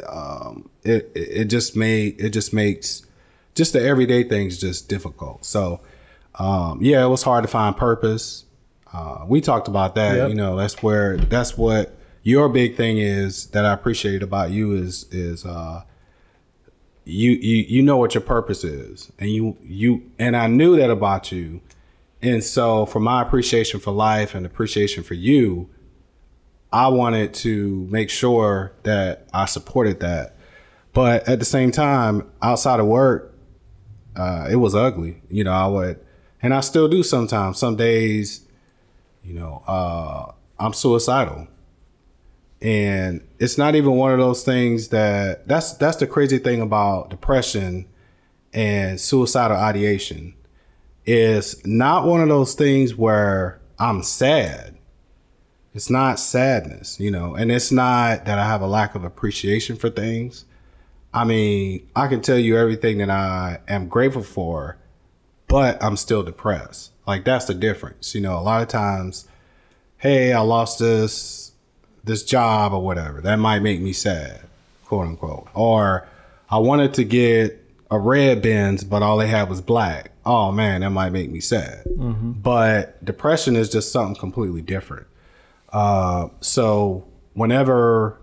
um, 0.09 0.70
it 0.82 1.11
it 1.14 1.45
just 1.47 1.76
made 1.76 2.20
it 2.20 2.30
just 2.30 2.53
makes 2.53 3.03
just 3.55 3.72
the 3.72 3.82
everyday 3.82 4.22
things 4.22 4.59
just 4.59 4.89
difficult. 4.89 5.45
So, 5.45 5.80
um, 6.36 6.78
yeah, 6.80 7.05
it 7.05 7.09
was 7.09 7.22
hard 7.22 7.43
to 7.43 7.49
find 7.49 7.76
purpose. 7.76 8.45
Uh, 8.93 9.24
we 9.26 9.41
talked 9.41 9.68
about 9.68 9.95
that. 9.97 10.16
Yep. 10.16 10.28
You 10.30 10.34
know, 10.34 10.57
that's 10.57 10.82
where 10.82 11.16
that's 11.16 11.59
what 11.59 11.97
your 12.22 12.49
big 12.49 12.76
thing 12.76 12.99
is 12.99 13.47
that 13.49 13.64
I 13.64 13.72
appreciate 13.72 14.22
about 14.22 14.51
you 14.51 14.72
is 14.74 15.07
is 15.11 15.45
uh, 15.45 15.82
you 17.09 17.33
you 17.33 17.57
you 17.69 17.83
know 17.83 17.97
what 17.97 18.15
your 18.15 18.21
purpose 18.21 18.65
is, 18.65 19.11
and 19.19 19.31
you 19.31 19.57
you 19.63 20.11
and 20.19 20.37
I 20.37 20.47
knew 20.47 20.77
that 20.77 20.91
about 20.91 21.33
you, 21.33 21.63
and 22.21 22.45
so 22.45 22.85
for 22.85 23.01
my 23.01 23.23
appreciation 23.23 23.81
for 23.81 23.93
life 23.93 24.35
and 24.35 24.45
appreciation 24.45 25.03
for 25.03 25.15
you, 25.15 25.71
I 26.71 26.89
wanted 26.89 27.33
to 27.35 27.89
make 27.91 28.11
sure 28.11 28.73
that 28.83 29.27
I 29.33 29.47
supported 29.47 30.01
that, 30.01 30.37
but 30.93 31.27
at 31.27 31.39
the 31.39 31.47
same 31.47 31.71
time, 31.71 32.31
outside 32.43 32.79
of 32.79 32.87
work, 32.87 33.35
uh, 34.15 34.49
it 34.51 34.57
was 34.57 34.75
ugly. 34.75 35.23
You 35.31 35.45
know, 35.45 35.53
I 35.53 35.67
would, 35.67 36.05
and 36.43 36.53
I 36.53 36.61
still 36.61 36.89
do 36.89 37.03
sometimes. 37.03 37.59
Some 37.59 37.77
days, 37.77 38.47
you 39.25 39.33
know, 39.33 39.63
uh, 39.67 40.33
I'm 40.59 40.75
suicidal 40.75 41.49
and 42.61 43.27
it's 43.39 43.57
not 43.57 43.75
even 43.75 43.93
one 43.93 44.13
of 44.13 44.19
those 44.19 44.43
things 44.43 44.89
that 44.89 45.47
that's 45.47 45.75
that's 45.75 45.97
the 45.97 46.07
crazy 46.07 46.39
thing 46.39 46.61
about 46.61 47.11
depression 47.11 47.87
and 48.53 49.01
suicidal 49.01 49.57
ideation 49.57 50.35
is 51.07 51.65
not 51.65 52.07
one 52.07 52.21
of 52.21 52.29
those 52.29 52.55
things 52.55 52.95
where 52.95 53.61
I'm 53.79 54.03
sad. 54.03 54.77
It's 55.73 55.89
not 55.89 56.19
sadness, 56.19 56.99
you 56.99 57.11
know, 57.11 57.35
and 57.35 57.53
it's 57.53 57.71
not 57.71 58.25
that 58.25 58.39
I 58.39 58.47
have 58.47 58.63
a 58.63 58.67
lack 58.67 58.95
of 58.95 59.05
appreciation 59.05 59.77
for 59.77 59.91
things. 59.91 60.45
I 61.15 61.25
mean, 61.25 61.89
I 61.95 62.09
can 62.09 62.21
tell 62.21 62.39
you 62.39 62.59
everything 62.59 62.99
that 62.99 63.11
I 63.11 63.61
am 63.69 63.89
grateful 63.89 64.23
for, 64.23 64.77
but 65.47 65.83
I'm 65.83 65.97
still 65.97 66.23
depressed. 66.23 66.93
Like 67.07 67.25
that's 67.25 67.45
the 67.45 67.55
difference. 67.55 68.15
You 68.15 68.21
know, 68.21 68.37
a 68.37 68.41
lot 68.43 68.63
of 68.63 68.69
times, 68.69 69.29
hey, 69.99 70.33
I 70.33 70.41
lost 70.41 70.81
this 70.81 71.47
this 72.09 72.25
job 72.25 72.73
or 72.73 72.83
whatever. 72.83 73.21
That 73.21 73.37
might 73.37 73.61
make 73.61 73.81
me 73.81 73.93
sad, 73.93 74.41
quote 74.85 75.07
unquote. 75.07 75.47
Or 75.55 76.09
I 76.51 76.59
wanted 76.59 76.95
to 76.95 77.05
get 77.05 77.65
a 77.91 77.99
red 77.99 78.43
Benz, 78.43 78.83
but 78.83 79.03
all 79.03 79.17
they 79.19 79.29
had 79.29 79.49
was 79.49 79.61
black. 79.61 80.11
Oh 80.27 80.51
man, 80.51 80.81
that 80.81 80.91
might 80.91 81.11
make 81.11 81.31
me 81.31 81.41
sad. 81.41 81.85
But 82.43 83.03
depression 83.05 83.55
is 83.55 83.71
just 83.71 83.93
something 83.93 84.19
completely 84.19 84.61
different. 84.61 85.07
Uh, 85.73 86.29
so 86.41 87.07
whenever 87.35 88.19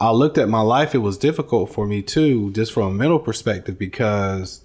I 0.00 0.10
looked 0.10 0.38
at 0.38 0.48
my 0.48 0.60
life, 0.60 0.94
it 0.94 0.98
was 0.98 1.16
difficult 1.16 1.72
for 1.72 1.86
me 1.86 2.02
too, 2.02 2.50
just 2.52 2.72
from 2.72 2.88
a 2.88 2.90
mental 2.94 3.18
perspective, 3.18 3.78
because 3.78 4.62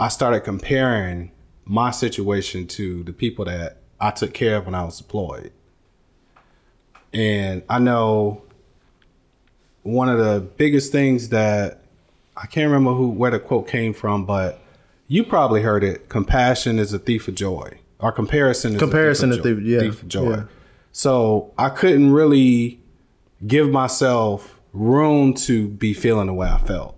I 0.00 0.08
started 0.08 0.40
comparing 0.40 1.30
my 1.64 1.90
situation 1.90 2.66
to 2.66 3.02
the 3.04 3.12
people 3.12 3.44
that 3.46 3.78
I 4.00 4.10
took 4.10 4.34
care 4.34 4.56
of 4.56 4.66
when 4.66 4.74
I 4.74 4.84
was 4.84 4.98
deployed. 4.98 5.52
And 7.12 7.62
I 7.68 7.78
know 7.78 8.42
one 9.82 10.08
of 10.08 10.18
the 10.18 10.40
biggest 10.40 10.90
things 10.92 11.28
that 11.28 11.82
I 12.36 12.46
can't 12.46 12.66
remember 12.66 12.92
who 12.94 13.08
where 13.10 13.30
the 13.30 13.38
quote 13.38 13.68
came 13.68 13.92
from, 13.94 14.24
but 14.26 14.60
you 15.06 15.22
probably 15.24 15.62
heard 15.62 15.84
it. 15.84 16.08
Compassion 16.08 16.78
is 16.78 16.92
a 16.92 16.98
thief 16.98 17.28
of 17.28 17.34
joy, 17.36 17.78
or 18.00 18.10
comparison 18.10 18.72
is 18.74 18.78
Comparison 18.78 19.30
a 19.30 19.36
is 19.36 19.42
thief 19.42 19.52
of 19.52 19.58
thief- 19.58 19.66
joy. 19.66 19.70
yeah, 19.70 19.80
thief 19.80 20.02
of 20.02 20.08
joy. 20.08 20.30
yeah. 20.30 20.42
So 20.92 21.52
I 21.56 21.68
couldn't 21.68 22.12
really 22.12 22.80
give 23.46 23.70
myself 23.70 24.60
room 24.72 25.34
to 25.34 25.68
be 25.68 25.92
feeling 25.94 26.26
the 26.26 26.34
way 26.34 26.48
I 26.48 26.58
felt. 26.58 26.96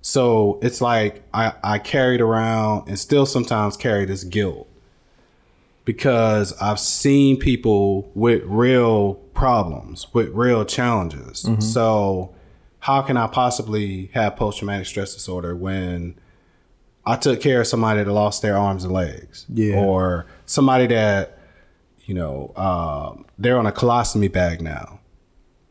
So 0.00 0.58
it's 0.62 0.80
like 0.80 1.22
I, 1.34 1.52
I 1.62 1.78
carried 1.78 2.20
around 2.20 2.88
and 2.88 2.98
still 2.98 3.26
sometimes 3.26 3.76
carry 3.76 4.04
this 4.04 4.24
guilt 4.24 4.68
because 5.86 6.52
I've 6.60 6.80
seen 6.80 7.38
people 7.38 8.10
with 8.14 8.42
real 8.44 9.14
problems, 9.32 10.08
with 10.12 10.28
real 10.30 10.64
challenges. 10.64 11.48
So, 11.60 12.34
how 12.80 13.02
can 13.02 13.16
I 13.16 13.28
possibly 13.28 14.10
have 14.12 14.36
post 14.36 14.58
traumatic 14.58 14.86
stress 14.86 15.14
disorder 15.14 15.56
when 15.56 16.16
I 17.06 17.16
took 17.16 17.40
care 17.40 17.60
of 17.60 17.68
somebody 17.68 18.02
that 18.02 18.12
lost 18.12 18.42
their 18.42 18.56
arms 18.58 18.84
and 18.84 18.92
legs? 18.92 19.46
Yeah. 19.48 19.76
Or 19.76 20.26
somebody 20.44 20.88
that, 20.88 21.38
you 22.04 22.14
know, 22.14 22.52
um, 22.56 23.24
they're 23.38 23.58
on 23.58 23.66
a 23.66 23.72
colostomy 23.72 24.30
bag 24.30 24.60
now, 24.60 24.98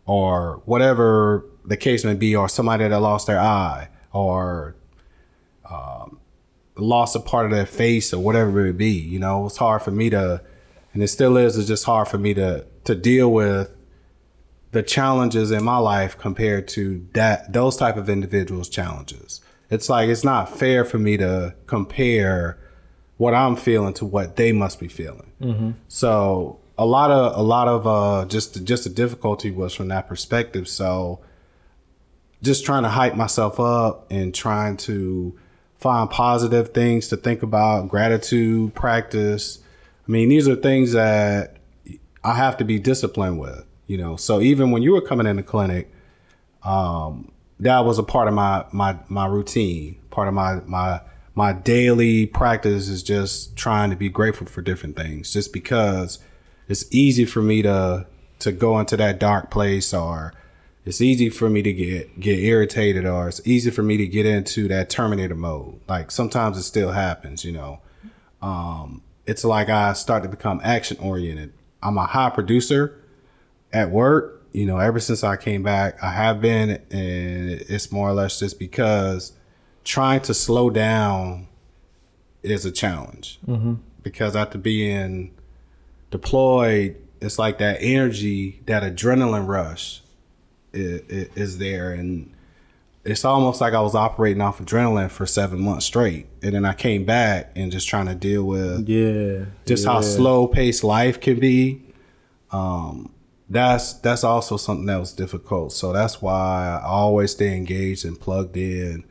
or 0.05 0.61
whatever 0.65 1.45
the 1.65 1.77
case 1.77 2.05
may 2.05 2.13
be, 2.13 2.35
or 2.35 2.47
somebody 2.47 2.87
that 2.87 2.99
lost 2.99 3.27
their 3.27 3.39
eye, 3.39 3.89
or 4.13 4.75
lost 6.77 7.15
a 7.15 7.19
part 7.19 7.45
of 7.45 7.51
their 7.51 7.65
face 7.65 8.13
or 8.13 8.21
whatever 8.21 8.65
it 8.65 8.77
be. 8.77 8.91
You 8.91 9.19
know, 9.19 9.45
it's 9.45 9.57
hard 9.57 9.81
for 9.81 9.91
me 9.91 10.09
to, 10.09 10.41
and 10.93 11.03
it 11.03 11.07
still 11.07 11.37
is. 11.37 11.57
It's 11.57 11.67
just 11.67 11.85
hard 11.85 12.07
for 12.07 12.17
me 12.17 12.33
to 12.33 12.65
to 12.85 12.95
deal 12.95 13.31
with 13.31 13.75
the 14.71 14.83
challenges 14.83 15.51
in 15.51 15.63
my 15.63 15.77
life 15.77 16.17
compared 16.17 16.67
to 16.67 17.07
that 17.13 17.53
those 17.53 17.77
type 17.77 17.97
of 17.97 18.09
individuals' 18.09 18.69
challenges. 18.69 19.41
It's 19.69 19.89
like 19.89 20.09
it's 20.09 20.23
not 20.23 20.49
fair 20.49 20.85
for 20.85 20.99
me 20.99 21.17
to 21.17 21.55
compare 21.65 22.59
what 23.17 23.33
I'm 23.33 23.55
feeling 23.55 23.93
to 23.95 24.05
what 24.05 24.35
they 24.35 24.51
must 24.51 24.79
be 24.79 24.87
feeling. 24.87 25.31
So 25.87 26.59
a 26.77 26.85
lot 26.85 27.09
of 27.11 27.37
a 27.37 27.41
lot 27.41 27.67
of 27.67 27.87
uh, 27.87 28.25
just 28.27 28.63
just 28.65 28.83
the 28.83 28.89
difficulty 28.89 29.49
was 29.51 29.73
from 29.73 29.87
that 29.87 30.07
perspective. 30.07 30.67
So 30.67 31.21
just 32.43 32.65
trying 32.65 32.83
to 32.83 32.89
hype 32.89 33.15
myself 33.15 33.59
up 33.59 34.07
and 34.11 34.35
trying 34.35 34.77
to 34.77 35.37
find 35.85 36.09
positive 36.09 36.69
things 36.69 37.09
to 37.09 37.15
think 37.15 37.43
about, 37.43 37.87
gratitude, 37.87 38.73
practice. 38.73 39.59
I 40.07 40.11
mean, 40.11 40.29
these 40.29 40.47
are 40.47 40.55
things 40.55 40.93
that 40.93 41.57
I 42.23 42.33
have 42.33 42.57
to 42.57 42.65
be 42.65 42.79
disciplined 42.79 43.39
with, 43.39 43.63
you 43.85 43.95
know. 43.95 44.15
So 44.15 44.41
even 44.41 44.71
when 44.71 44.81
you 44.81 44.93
were 44.93 45.01
coming 45.01 45.27
in 45.27 45.35
the 45.35 45.43
clinic, 45.43 45.93
um, 46.63 47.31
that 47.59 47.85
was 47.85 47.99
a 47.99 48.03
part 48.03 48.27
of 48.27 48.33
my 48.33 48.65
my 48.71 48.97
my 49.09 49.27
routine. 49.27 49.97
Part 50.09 50.27
of 50.27 50.33
my 50.33 50.55
my 50.65 51.01
my 51.35 51.53
daily 51.53 52.25
practice 52.25 52.89
is 52.89 53.03
just 53.03 53.55
trying 53.55 53.91
to 53.91 53.95
be 53.95 54.09
grateful 54.09 54.47
for 54.47 54.63
different 54.63 54.95
things, 54.95 55.31
just 55.31 55.53
because 55.53 56.17
it's 56.67 56.91
easy 56.91 57.25
for 57.25 57.43
me 57.43 57.61
to 57.61 58.07
to 58.39 58.51
go 58.51 58.79
into 58.79 58.97
that 58.97 59.19
dark 59.19 59.51
place 59.51 59.93
or 59.93 60.33
it's 60.85 61.01
easy 61.01 61.29
for 61.29 61.49
me 61.49 61.61
to 61.63 61.73
get 61.73 62.19
get 62.19 62.39
irritated 62.39 63.05
or 63.05 63.27
it's 63.27 63.41
easy 63.45 63.71
for 63.71 63.81
me 63.81 63.97
to 63.97 64.07
get 64.07 64.25
into 64.25 64.67
that 64.67 64.89
terminator 64.89 65.35
mode. 65.35 65.79
Like 65.87 66.11
sometimes 66.11 66.57
it 66.57 66.63
still 66.63 66.91
happens 66.91 67.43
you 67.43 67.51
know? 67.51 67.81
Um 68.41 69.01
it's 69.25 69.43
like 69.43 69.69
i 69.69 69.91
start 69.93 70.21
to 70.21 70.29
become 70.29 70.61
action 70.63 70.97
oriented 70.99 71.51
i'm 71.81 71.97
a 71.97 72.05
high 72.05 72.29
producer 72.29 73.01
at 73.73 73.89
work 73.89 74.43
you 74.51 74.67
know 74.67 74.77
ever 74.77 74.99
since 74.99 75.23
i 75.23 75.35
came 75.35 75.63
back. 75.63 76.01
I 76.03 76.11
have 76.11 76.39
been 76.41 76.69
and 76.91 77.49
it's 77.49 77.91
more 77.91 78.07
or 78.07 78.13
less 78.13 78.39
just 78.39 78.59
because 78.59 79.33
trying 79.83 80.21
to 80.21 80.33
slow 80.33 80.69
down 80.69 81.47
is 82.43 82.65
a 82.65 82.71
challenge. 82.71 83.39
Because 84.03 84.35
after 84.35 84.59
being 84.59 85.33
deployed 86.11 86.95
it's 87.21 87.39
like 87.39 87.57
that 87.57 87.77
energy 87.79 88.61
that 88.67 88.83
adrenaline 88.83 89.47
rush 89.47 90.01
is, 90.75 91.29
is 91.35 91.57
there 91.57 91.91
and 91.93 92.31
it's 93.03 93.23
almost 93.23 93.61
like 93.61 93.73
I 93.75 93.81
was 93.81 93.93
operating 93.93 94.41
off 94.41 94.59
adrenaline 94.59 95.11
for 95.11 95.27
seven 95.27 95.61
months 95.61 95.85
straight, 95.85 96.25
and 96.41 96.55
then 96.55 96.65
I 96.65 96.73
came 96.73 97.05
back 97.05 97.51
and 97.55 97.71
just 97.71 97.87
trying 97.87 98.07
to 98.07 98.15
deal 98.15 98.43
with 98.43 98.89
Yeah. 98.89 99.45
just 99.67 99.85
how 99.85 100.01
slow 100.01 100.47
paced 100.47 100.83
life 100.83 101.19
can 101.21 101.39
be. 101.39 101.83
Um, 102.51 103.11
that's 103.47 103.93
that's 103.93 104.23
also 104.23 104.57
something 104.57 104.87
that 104.87 104.99
was 104.99 105.13
difficult. 105.13 105.71
So 105.73 105.93
that's 105.93 106.19
why 106.19 106.79
I 106.81 106.85
always 106.87 107.31
stay 107.31 107.55
engaged 107.55 108.05
and 108.05 108.19
plugged 108.19 108.57
in. 108.57 109.03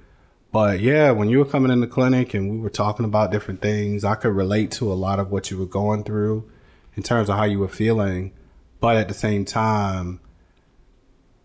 But 0.51 0.81
yeah, 0.81 1.13
when 1.13 1.29
you 1.29 1.39
were 1.39 1.45
coming 1.45 1.71
in 1.71 1.81
the 1.81 1.87
clinic 1.87 2.35
and 2.35 2.51
we 2.51 2.59
were 2.59 2.71
talking 2.71 3.05
about 3.05 3.31
different 3.31 3.61
things, 3.63 4.05
I 4.05 4.17
could 4.17 4.35
relate 4.35 4.73
to 4.73 4.93
a 4.93 4.95
lot 4.95 5.21
of 5.21 5.31
what 5.31 5.53
you 5.53 5.59
were 5.59 5.67
going 5.67 6.03
through 6.03 6.51
in 6.97 7.05
terms 7.05 7.29
of 7.29 7.37
how 7.37 7.45
you 7.45 7.61
were 7.61 7.69
feeling. 7.69 8.33
But 8.81 8.97
at 8.97 9.07
the 9.09 9.15
same 9.15 9.45
time, 9.45 10.19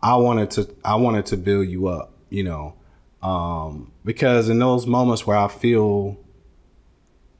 I 0.01 0.15
wanted 0.15 0.51
to 0.51 0.75
I 0.83 0.95
wanted 0.95 1.25
to 1.27 1.37
build 1.37 1.67
you 1.67 1.87
up, 1.87 2.13
you 2.29 2.43
know, 2.43 2.75
um, 3.21 3.91
because 4.05 4.47
in 4.49 4.59
those 4.59 4.87
moments 4.87 5.27
where 5.27 5.37
I 5.37 5.47
feel 5.47 6.17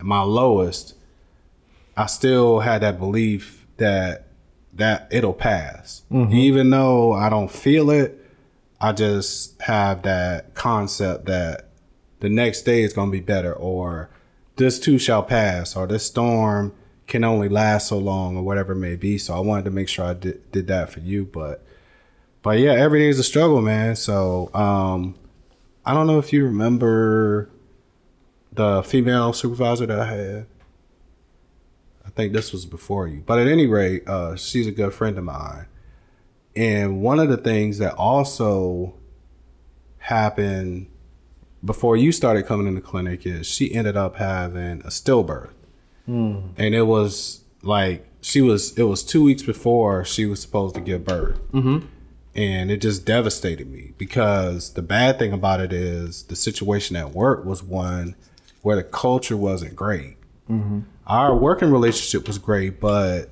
my 0.01 0.22
lowest, 0.22 0.95
I 1.95 2.05
still 2.07 2.60
had 2.60 2.82
that 2.82 2.99
belief 2.99 3.66
that 3.78 4.28
that 4.74 5.07
it'll 5.12 5.34
pass, 5.34 6.03
even 6.34 6.70
though 6.70 7.14
I 7.14 7.30
don't 7.30 7.51
feel 7.51 7.89
it. 7.89 8.16
I 8.82 8.93
just 8.93 9.62
have 9.62 10.03
that 10.03 10.53
concept 10.53 11.26
that 11.26 11.70
the 12.22 12.30
next 12.30 12.62
day 12.62 12.84
is 12.84 12.93
going 12.93 13.10
to 13.10 13.12
be 13.12 13.20
better, 13.20 13.53
or 13.53 14.10
this 14.55 14.80
too 14.80 14.97
shall 14.97 15.24
pass, 15.24 15.76
or 15.76 15.88
this 15.88 16.05
storm 16.05 16.74
can 17.07 17.24
only 17.24 17.49
last 17.49 17.88
so 17.89 17.97
long, 17.97 18.38
or 18.38 18.43
whatever 18.43 18.74
it 18.74 18.78
may 18.78 18.95
be. 18.95 19.18
So 19.18 19.34
I 19.34 19.39
wanted 19.39 19.66
to 19.66 19.72
make 19.72 19.89
sure 19.89 20.05
I 20.05 20.14
did, 20.14 20.51
did 20.51 20.68
that 20.68 20.91
for 20.91 20.99
you, 21.01 21.26
but 21.26 21.66
but 22.49 22.57
yeah, 22.57 22.71
every 22.71 23.01
day 23.01 23.09
is 23.09 23.19
a 23.19 23.23
struggle, 23.23 23.61
man. 23.61 23.95
So 23.95 24.49
um, 24.55 25.13
I 25.85 25.93
don't 25.93 26.07
know 26.07 26.17
if 26.17 26.33
you 26.33 26.45
remember 26.45 27.47
the 28.51 28.81
female 28.81 29.33
supervisor 29.33 29.85
that 29.85 29.99
I 29.99 30.05
had. 30.07 30.47
I 32.03 32.09
think 32.09 32.33
this 32.33 32.51
was 32.51 32.65
before 32.65 33.07
you, 33.07 33.21
but 33.23 33.37
at 33.37 33.47
any 33.47 33.67
rate, 33.67 34.09
uh, 34.09 34.35
she's 34.35 34.65
a 34.65 34.71
good 34.71 34.95
friend 34.95 35.15
of 35.19 35.25
mine. 35.25 35.67
And 36.55 37.03
one 37.03 37.19
of 37.19 37.29
the 37.29 37.37
things 37.37 37.77
that 37.77 37.93
also 37.93 38.95
happened 39.99 40.87
before 41.63 41.97
you 41.97 42.11
started 42.11 42.47
coming 42.47 42.65
in 42.65 42.73
the 42.73 42.81
clinic 42.81 43.27
is 43.27 43.45
she 43.45 43.75
ended 43.75 43.95
up 43.95 44.15
having 44.15 44.81
a 44.81 44.89
stillbirth. 44.89 45.53
Mm. 46.09 46.53
And 46.57 46.73
it 46.73 46.87
was 46.87 47.43
like 47.61 48.07
she 48.21 48.41
was 48.41 48.75
it 48.75 48.85
was 48.85 49.03
2 49.03 49.23
weeks 49.23 49.43
before 49.43 50.03
she 50.03 50.25
was 50.25 50.41
supposed 50.41 50.73
to 50.73 50.81
give 50.81 51.05
birth. 51.05 51.39
Mm-hmm. 51.51 51.85
And 52.36 52.69
it 52.71 52.82
just 52.82 53.05
devastated 53.05 53.69
me 53.69 53.93
because 53.97 54.73
the 54.73 54.82
bad 54.82 55.19
thing 55.19 55.34
about 55.34 55.59
it 55.59 55.73
is 55.73 56.23
the 56.23 56.36
situation 56.36 56.95
at 56.95 57.11
work 57.11 57.43
was 57.43 57.63
one 57.63 58.15
where 58.61 58.75
the 58.75 58.84
culture 58.84 59.36
wasn't 59.38 59.75
great. 59.75 60.17
Mm-hmm. 60.49 60.82
Our 61.07 61.36
working 61.36 61.71
relationship 61.71 62.27
was 62.27 62.38
great, 62.38 62.80
but 62.80 63.30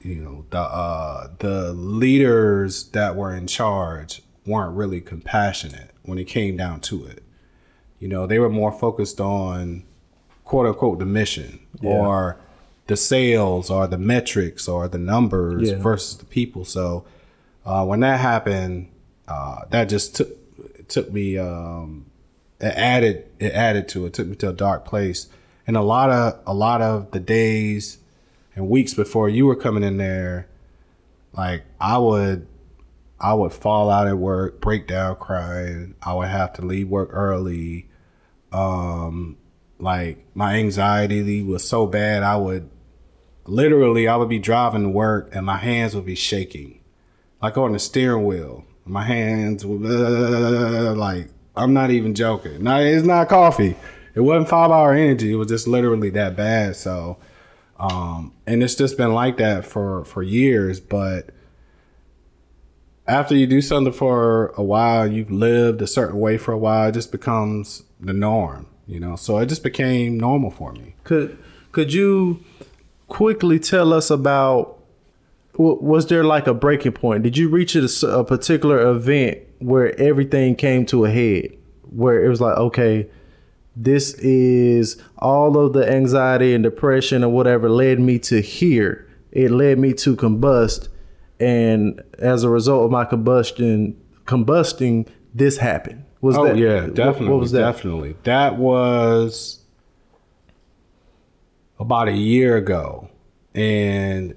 you 0.00 0.16
know 0.16 0.44
the 0.50 0.60
uh, 0.60 1.28
the 1.38 1.72
leaders 1.72 2.84
that 2.90 3.16
were 3.16 3.34
in 3.34 3.46
charge 3.46 4.22
weren't 4.46 4.76
really 4.76 5.00
compassionate 5.00 5.90
when 6.02 6.18
it 6.18 6.24
came 6.24 6.56
down 6.56 6.80
to 6.80 7.04
it. 7.06 7.22
You 7.98 8.08
know, 8.08 8.26
they 8.26 8.38
were 8.38 8.50
more 8.50 8.72
focused 8.72 9.20
on 9.20 9.84
quote 10.44 10.66
unquote 10.66 10.98
the 10.98 11.06
mission 11.06 11.60
yeah. 11.80 11.90
or 11.90 12.38
the 12.86 12.96
sales 12.96 13.70
or 13.70 13.86
the 13.86 13.98
metrics 13.98 14.68
or 14.68 14.88
the 14.88 14.98
numbers 14.98 15.70
yeah. 15.70 15.76
versus 15.78 16.18
the 16.18 16.26
people. 16.26 16.64
So 16.64 17.04
uh, 17.64 17.84
when 17.84 18.00
that 18.00 18.20
happened, 18.20 18.90
uh, 19.28 19.60
that 19.70 19.88
just 19.88 20.16
took 20.16 20.28
took 20.88 21.12
me 21.12 21.38
um, 21.38 22.06
it 22.60 22.74
added 22.76 23.28
it 23.38 23.52
added 23.52 23.88
to 23.88 24.06
it 24.06 24.12
took 24.12 24.26
me 24.26 24.36
to 24.36 24.50
a 24.50 24.52
dark 24.52 24.84
place. 24.84 25.28
And 25.66 25.76
a 25.76 25.82
lot 25.82 26.10
of 26.10 26.40
a 26.46 26.54
lot 26.54 26.82
of 26.82 27.10
the 27.12 27.20
days 27.20 27.98
and 28.54 28.68
weeks 28.68 28.94
before 28.94 29.28
you 29.28 29.46
were 29.46 29.56
coming 29.56 29.82
in 29.82 29.96
there, 29.96 30.48
like 31.32 31.64
I 31.80 31.98
would 31.98 32.46
I 33.18 33.34
would 33.34 33.52
fall 33.52 33.90
out 33.90 34.06
at 34.06 34.18
work, 34.18 34.60
break 34.60 34.86
down 34.86 35.16
crying. 35.16 35.94
I 36.02 36.14
would 36.14 36.28
have 36.28 36.52
to 36.54 36.62
leave 36.62 36.88
work 36.88 37.08
early. 37.12 37.88
Um, 38.52 39.38
like 39.78 40.24
my 40.34 40.56
anxiety 40.56 41.42
was 41.42 41.66
so 41.66 41.86
bad, 41.86 42.22
I 42.22 42.36
would 42.36 42.68
literally 43.46 44.06
I 44.08 44.16
would 44.16 44.28
be 44.28 44.38
driving 44.38 44.82
to 44.82 44.88
work 44.88 45.34
and 45.34 45.46
my 45.46 45.56
hands 45.56 45.94
would 45.94 46.06
be 46.06 46.14
shaking, 46.14 46.80
like 47.44 47.58
on 47.58 47.72
the 47.72 47.78
steering 47.78 48.24
wheel. 48.24 48.64
My 48.86 49.04
hands 49.04 49.66
would 49.66 49.82
like 50.96 51.28
I'm 51.54 51.74
not 51.74 51.90
even 51.90 52.14
joking. 52.14 52.62
No, 52.62 52.78
it's 52.78 53.06
not 53.06 53.28
coffee. 53.28 53.76
It 54.14 54.20
wasn't 54.20 54.48
five 54.48 54.70
hour 54.70 54.94
energy. 54.94 55.32
It 55.32 55.36
was 55.36 55.48
just 55.48 55.68
literally 55.68 56.08
that 56.10 56.36
bad. 56.36 56.76
So 56.76 57.18
um, 57.78 58.32
and 58.46 58.62
it's 58.62 58.74
just 58.74 58.96
been 58.96 59.12
like 59.12 59.36
that 59.36 59.66
for 59.66 60.06
for 60.06 60.22
years. 60.22 60.80
But 60.80 61.30
after 63.06 63.36
you 63.36 63.46
do 63.46 63.60
something 63.60 63.92
for 63.92 64.54
a 64.56 64.62
while, 64.62 65.06
you've 65.06 65.30
lived 65.30 65.82
a 65.82 65.86
certain 65.86 66.18
way 66.18 66.38
for 66.38 66.52
a 66.52 66.58
while, 66.58 66.88
it 66.88 66.92
just 66.92 67.12
becomes 67.12 67.82
the 68.00 68.14
norm, 68.14 68.66
you 68.86 68.98
know. 68.98 69.16
So 69.16 69.36
it 69.36 69.46
just 69.46 69.62
became 69.62 70.18
normal 70.18 70.50
for 70.50 70.72
me. 70.72 70.94
Could 71.04 71.36
could 71.72 71.92
you 71.92 72.42
quickly 73.08 73.58
tell 73.58 73.92
us 73.92 74.10
about 74.10 74.73
was 75.56 76.06
there 76.06 76.24
like 76.24 76.46
a 76.46 76.54
breaking 76.54 76.92
point? 76.92 77.22
Did 77.22 77.36
you 77.36 77.48
reach 77.48 77.76
a, 77.76 77.88
a 78.08 78.24
particular 78.24 78.80
event 78.90 79.38
where 79.58 79.98
everything 80.00 80.56
came 80.56 80.84
to 80.86 81.04
a 81.04 81.10
head, 81.10 81.56
where 81.82 82.24
it 82.24 82.28
was 82.28 82.40
like, 82.40 82.56
okay, 82.58 83.08
this 83.76 84.14
is 84.14 85.00
all 85.18 85.58
of 85.58 85.72
the 85.72 85.90
anxiety 85.90 86.54
and 86.54 86.62
depression 86.62 87.24
or 87.24 87.28
whatever 87.28 87.68
led 87.68 87.98
me 87.98 88.18
to 88.20 88.40
here. 88.40 89.08
It 89.32 89.50
led 89.50 89.78
me 89.78 89.92
to 89.94 90.14
combust. 90.16 90.88
And 91.40 92.00
as 92.18 92.44
a 92.44 92.48
result 92.48 92.84
of 92.84 92.90
my 92.90 93.04
combustion, 93.04 94.00
combusting, 94.26 95.08
this 95.34 95.58
happened. 95.58 96.04
Was 96.20 96.38
oh, 96.38 96.46
that, 96.46 96.56
yeah, 96.56 96.86
definitely. 96.86 97.26
What, 97.26 97.32
what 97.32 97.40
was 97.40 97.52
that? 97.52 97.72
Definitely. 97.72 98.16
That 98.22 98.56
was 98.56 99.60
about 101.78 102.08
a 102.08 102.16
year 102.16 102.56
ago. 102.56 103.10
And 103.54 104.34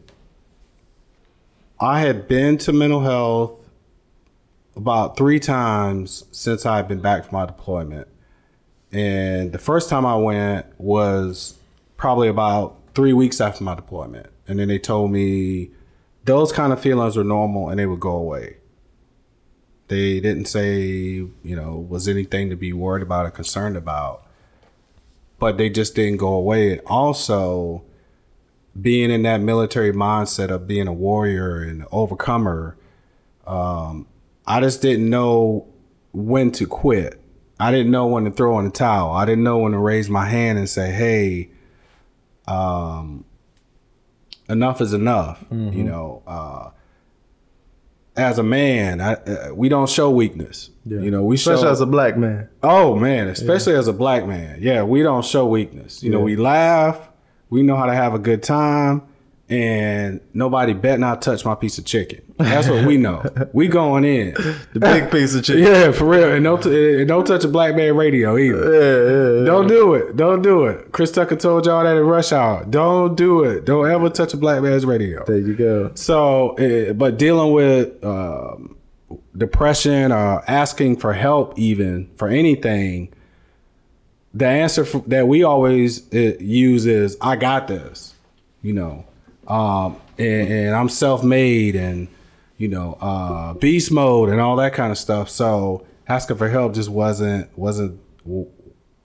I 1.80 2.00
had 2.00 2.28
been 2.28 2.58
to 2.60 2.74
mental 2.74 3.02
health 3.02 3.60
about 4.76 5.16
three 5.16 5.40
times 5.40 6.26
since 6.32 6.66
I 6.66 6.78
had 6.78 6.88
been 6.88 7.02
back 7.02 7.26
from 7.26 7.34
my 7.34 7.46
deployment. 7.46 8.08
And 8.92 9.52
the 9.52 9.60
first 9.60 9.90
time 9.90 10.06
I 10.06 10.16
went 10.16 10.66
was 10.80 11.58
probably 11.98 12.30
about 12.30 12.80
three 12.96 13.14
weeks 13.14 13.40
after 13.40 13.64
my 13.64 13.76
deployment. 13.76 14.28
And 14.48 14.60
then 14.60 14.70
they 14.70 14.80
told 14.80 15.12
me 15.12 15.70
those 16.24 16.52
kind 16.52 16.74
of 16.74 16.82
feelings 16.82 17.16
were 17.16 17.24
normal 17.24 17.70
and 17.70 17.80
they 17.80 17.86
would 17.86 18.00
go 18.00 18.16
away. 18.16 18.58
They 19.88 20.20
didn't 20.20 20.46
say, 20.46 20.82
you 20.84 21.56
know, 21.56 21.86
was 21.90 22.08
anything 22.08 22.50
to 22.50 22.56
be 22.56 22.74
worried 22.74 23.04
about 23.04 23.26
or 23.26 23.32
concerned 23.32 23.78
about, 23.78 24.26
but 25.38 25.58
they 25.58 25.70
just 25.70 25.96
didn't 25.96 26.18
go 26.18 26.34
away. 26.34 26.74
And 26.74 26.82
also, 26.88 27.84
being 28.80 29.12
in 29.12 29.24
that 29.24 29.42
military 29.42 29.92
mindset 29.92 30.50
of 30.50 30.68
being 30.68 30.88
a 30.88 30.94
warrior 30.94 31.62
and 31.62 31.86
overcomer, 31.92 32.78
um, 33.46 34.08
I 34.46 34.62
just 34.62 34.82
didn't 34.82 35.10
know 35.10 35.68
when 36.14 36.52
to 36.54 36.66
quit. 36.66 37.22
I 37.60 37.72
didn't 37.72 37.92
know 37.92 38.08
when 38.08 38.26
to 38.26 38.32
throw 38.32 38.60
in 38.60 38.66
the 38.66 38.72
towel. 38.72 39.12
I 39.12 39.26
didn't 39.26 39.44
know 39.44 39.60
when 39.60 39.72
to 39.72 39.80
raise 39.80 40.10
my 40.10 40.28
hand 40.28 40.60
and 40.60 40.70
say, 40.70 40.92
"Hey, 40.92 41.50
um, 42.48 43.26
enough 44.48 44.80
is 44.80 44.94
enough." 44.94 45.44
Mm-hmm. 45.50 45.76
You 45.76 45.84
know, 45.84 46.24
uh, 46.28 46.70
as 48.16 48.38
a 48.38 48.44
man, 48.44 49.02
I, 49.02 49.14
uh, 49.14 49.54
we 49.54 49.70
don't 49.70 49.90
show 49.90 50.10
weakness. 50.12 50.70
Yeah. 50.86 51.00
You 51.00 51.12
know, 51.12 51.24
we 51.24 51.36
especially 51.36 51.64
show, 51.64 51.72
as 51.72 51.82
a 51.82 51.86
black 51.86 52.18
man. 52.18 52.50
Oh 52.62 52.96
man, 52.96 53.28
especially 53.28 53.74
yeah. 53.74 53.80
as 53.80 53.88
a 53.88 53.94
black 53.94 54.28
man. 54.28 54.60
Yeah, 54.62 54.84
we 54.84 55.02
don't 55.02 55.26
show 55.26 55.48
weakness. 55.48 56.04
You 56.04 56.12
yeah. 56.12 56.18
know, 56.18 56.24
we 56.24 56.36
laugh. 56.36 57.10
We 57.50 57.64
know 57.64 57.76
how 57.76 57.86
to 57.86 57.94
have 57.94 58.14
a 58.14 58.20
good 58.20 58.44
time 58.44 59.04
and 59.50 60.20
nobody 60.34 60.74
bet 60.74 61.00
not 61.00 61.22
touch 61.22 61.46
my 61.46 61.56
piece 61.56 61.78
of 61.78 61.86
chicken. 61.86 62.22
That's 62.38 62.68
what 62.68 62.86
we 62.86 62.98
know. 63.08 63.24
we 63.54 63.68
going 63.70 64.04
in 64.04 64.34
the 64.74 64.80
big 64.80 65.10
piece 65.12 65.34
of 65.36 65.44
chicken. 65.46 65.64
Yeah, 65.64 65.92
for 65.92 66.06
real. 66.06 66.34
And 66.34 66.44
don't 66.44 66.62
t- 66.62 67.00
and 67.00 67.08
don't 67.08 67.26
touch 67.26 67.46
a 67.46 67.48
black 67.48 67.76
man 67.76 67.96
radio 67.96 68.38
either. 68.38 68.58
Yeah, 68.74 69.12
yeah, 69.12 69.40
yeah. 69.40 69.46
Don't 69.46 69.68
do 69.68 69.94
it. 69.94 70.18
Don't 70.18 70.42
do 70.42 70.66
it. 70.66 70.92
Chris 70.92 71.12
Tucker 71.12 71.38
told 71.38 71.66
y'all 71.66 71.84
that 71.84 71.96
at 71.96 72.04
rush 72.04 72.32
hour. 72.34 72.66
Don't 72.66 73.16
do 73.16 73.44
it. 73.44 73.64
Don't 73.66 73.90
ever 73.90 74.10
touch 74.10 74.34
a 74.34 74.38
black 74.38 74.62
man's 74.62 74.86
radio. 74.86 75.24
There 75.26 75.38
you 75.38 75.56
go. 75.56 75.92
So, 75.96 76.50
uh, 76.58 76.92
but 76.94 77.18
dealing 77.18 77.54
with 77.54 78.04
um, 78.04 78.76
depression 79.36 80.12
or 80.12 80.44
asking 80.50 80.98
for 80.98 81.14
help, 81.14 81.58
even 81.58 82.10
for 82.18 82.28
anything, 82.28 83.14
the 84.38 84.48
answer 84.48 84.86
for, 84.86 85.00
that 85.08 85.28
we 85.28 85.44
always 85.44 86.12
uh, 86.14 86.38
use 86.40 86.86
is, 86.86 87.18
"I 87.22 87.36
got 87.36 87.68
this." 87.68 88.14
You 88.62 88.74
know 88.74 89.06
um, 89.48 89.98
and, 90.18 90.52
and, 90.52 90.76
I'm 90.76 90.90
self-made 90.90 91.76
and 91.76 92.08
you 92.58 92.68
know 92.68 92.98
uh, 93.00 93.54
beast 93.54 93.92
mode 93.92 94.30
and 94.30 94.42
all 94.42 94.58
that 94.58 94.74
kind 94.74 94.92
of 94.92 94.98
stuff. 94.98 95.30
So 95.30 95.86
asking 96.08 96.38
for 96.38 96.50
help 96.50 96.74
just 96.74 96.90
wasn't 96.90 97.58
wasn't 97.58 98.00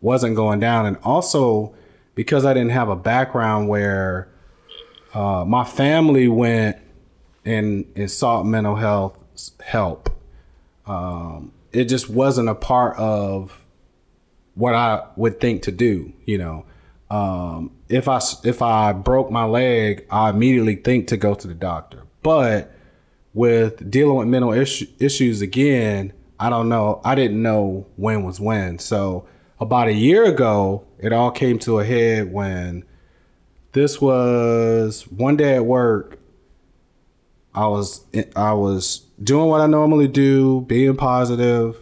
wasn't 0.00 0.36
going 0.36 0.60
down. 0.60 0.86
And 0.86 0.96
also 1.04 1.74
because 2.14 2.44
I 2.44 2.52
didn't 2.54 2.72
have 2.72 2.88
a 2.88 2.96
background 2.96 3.68
where 3.68 4.28
uh, 5.14 5.44
my 5.46 5.64
family 5.64 6.28
went 6.28 6.76
and, 7.44 7.86
and 7.94 8.10
sought 8.10 8.44
mental 8.44 8.76
health 8.76 9.18
help. 9.64 10.10
Um, 10.86 11.52
it 11.72 11.84
just 11.84 12.10
wasn't 12.10 12.48
a 12.48 12.54
part 12.54 12.96
of 12.98 13.61
what 14.54 14.74
I 14.74 15.06
would 15.16 15.40
think 15.40 15.62
to 15.62 15.72
do, 15.72 16.12
you 16.24 16.38
know. 16.38 16.66
Um, 17.10 17.72
if 17.88 18.08
I 18.08 18.20
if 18.44 18.62
I 18.62 18.92
broke 18.92 19.30
my 19.30 19.44
leg, 19.44 20.06
I 20.10 20.30
immediately 20.30 20.76
think 20.76 21.08
to 21.08 21.16
go 21.16 21.34
to 21.34 21.46
the 21.46 21.54
doctor. 21.54 22.04
But 22.22 22.72
with 23.34 23.90
dealing 23.90 24.16
with 24.16 24.28
mental 24.28 24.52
issue, 24.52 24.86
issues 24.98 25.42
again, 25.42 26.12
I 26.38 26.50
don't 26.50 26.68
know. 26.68 27.00
I 27.04 27.14
didn't 27.14 27.42
know 27.42 27.86
when 27.96 28.24
was 28.24 28.40
when. 28.40 28.78
So 28.78 29.26
about 29.60 29.88
a 29.88 29.92
year 29.92 30.24
ago, 30.24 30.84
it 30.98 31.12
all 31.12 31.30
came 31.30 31.58
to 31.60 31.80
a 31.80 31.84
head 31.84 32.32
when 32.32 32.84
this 33.72 34.00
was 34.00 35.02
one 35.08 35.36
day 35.36 35.56
at 35.56 35.66
work. 35.66 36.18
I 37.54 37.66
was 37.66 38.06
I 38.34 38.54
was 38.54 39.00
doing 39.22 39.48
what 39.48 39.60
I 39.60 39.66
normally 39.66 40.08
do, 40.08 40.62
being 40.62 40.96
positive 40.96 41.81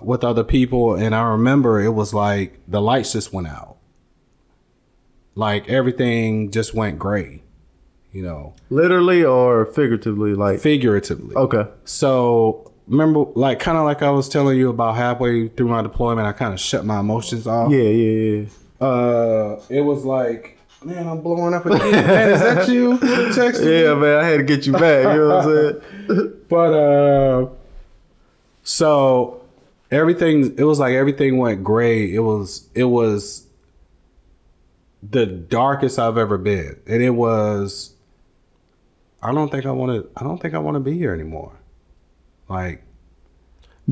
with 0.00 0.24
other 0.24 0.44
people, 0.44 0.94
and 0.94 1.14
I 1.14 1.22
remember 1.22 1.80
it 1.80 1.90
was 1.90 2.14
like 2.14 2.58
the 2.66 2.80
lights 2.80 3.12
just 3.12 3.32
went 3.32 3.48
out. 3.48 3.76
Like 5.34 5.68
everything 5.68 6.50
just 6.50 6.74
went 6.74 6.98
gray, 6.98 7.42
you 8.12 8.22
know, 8.22 8.54
Literally 8.70 9.24
or 9.24 9.66
figuratively, 9.66 10.34
like 10.34 10.60
figuratively. 10.60 11.34
okay. 11.36 11.64
So 11.84 12.72
remember, 12.86 13.24
like 13.34 13.58
kind 13.58 13.78
of 13.78 13.84
like 13.84 14.02
I 14.02 14.10
was 14.10 14.28
telling 14.28 14.58
you 14.58 14.68
about 14.70 14.96
halfway 14.96 15.48
through 15.48 15.68
my 15.68 15.82
deployment, 15.82 16.26
I 16.26 16.32
kind 16.32 16.52
of 16.52 16.60
shut 16.60 16.84
my 16.84 17.00
emotions 17.00 17.46
off. 17.46 17.70
Yeah, 17.72 17.82
yeah, 17.82 18.40
yeah. 18.80 18.86
Uh, 18.86 19.62
it 19.70 19.80
was 19.80 20.04
like, 20.04 20.58
man, 20.84 21.06
I'm 21.08 21.20
blowing 21.22 21.54
up 21.54 21.64
again. 21.64 21.90
man, 21.92 22.30
is 22.32 22.40
that 22.40 22.68
you? 22.68 22.98
You? 22.98 23.70
Yeah, 23.70 23.94
man, 23.94 24.18
I 24.18 24.24
had 24.28 24.36
to 24.38 24.42
get 24.44 24.66
you 24.66 24.72
back. 24.72 25.04
You 25.14 25.20
know 25.20 25.28
what 25.28 25.46
I'm 25.46 26.08
saying? 26.08 26.38
But 26.48 26.74
uh, 26.74 27.48
so 28.62 29.41
everything, 29.92 30.54
it 30.58 30.64
was 30.64 30.78
like 30.78 30.94
everything 30.94 31.38
went 31.38 31.62
gray. 31.62 32.12
It 32.12 32.20
was, 32.20 32.68
it 32.74 32.84
was 32.84 33.46
the 35.02 35.26
darkest 35.26 35.98
I've 35.98 36.16
ever 36.18 36.38
been, 36.38 36.80
and 36.86 37.02
it 37.02 37.10
was. 37.10 37.94
I 39.22 39.32
don't 39.32 39.50
think 39.50 39.66
I 39.66 39.70
want 39.70 40.02
to. 40.02 40.10
I 40.20 40.24
don't 40.24 40.38
think 40.40 40.54
I 40.54 40.58
want 40.58 40.74
to 40.74 40.80
be 40.80 40.96
here 40.98 41.12
anymore. 41.12 41.52
Like 42.48 42.82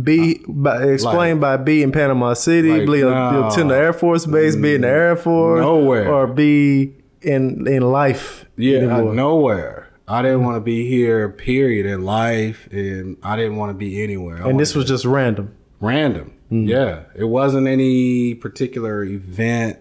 be 0.01 0.41
by 0.47 0.85
explained 0.85 1.41
by 1.41 1.57
B 1.57 1.83
in 1.83 1.93
Panama 1.93 2.35
City, 2.35 2.71
Like, 2.81 2.87
B, 2.87 3.01
no. 3.01 3.47
at 3.47 3.55
Tyndall 3.55 3.77
Air 3.77 3.93
Force 3.93 4.27
base, 4.27 4.55
B 4.57 4.75
in 4.75 4.83
the 4.83 4.89
Air 4.89 5.17
Force, 5.17 5.61
Nowhere. 5.61 6.13
or 6.13 6.27
be 6.27 6.95
in 7.23 7.67
in 7.67 7.83
life. 7.83 8.45
Yeah, 8.57 8.79
anymore. 8.79 9.15
nowhere. 9.15 9.87
I 10.07 10.23
didn't 10.23 10.43
want 10.43 10.57
to 10.57 10.61
be 10.61 10.89
here, 10.89 11.29
period, 11.29 11.87
in 11.87 12.05
life, 12.05 12.69
and 12.73 13.17
I 13.23 13.37
didn't 13.37 13.57
want 13.57 13.71
to 13.71 13.75
be 13.75 14.03
anywhere. 14.03 14.45
I 14.45 14.49
And 14.51 14.59
this 14.59 14.75
was 14.75 14.87
just 14.87 15.05
random. 15.05 15.55
Random. 15.81 16.35
Yeah, 16.51 17.05
it 17.15 17.25
wasn't 17.25 17.67
any 17.69 18.35
particular 18.35 19.05
event 19.05 19.79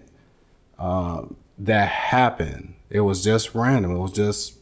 um, 0.78 1.36
that 1.58 1.90
happened. 1.90 2.76
It 2.90 3.02
was 3.02 3.24
just 3.24 3.56
random. 3.56 3.96
It 3.96 4.00
was 4.00 4.12
just 4.12 4.56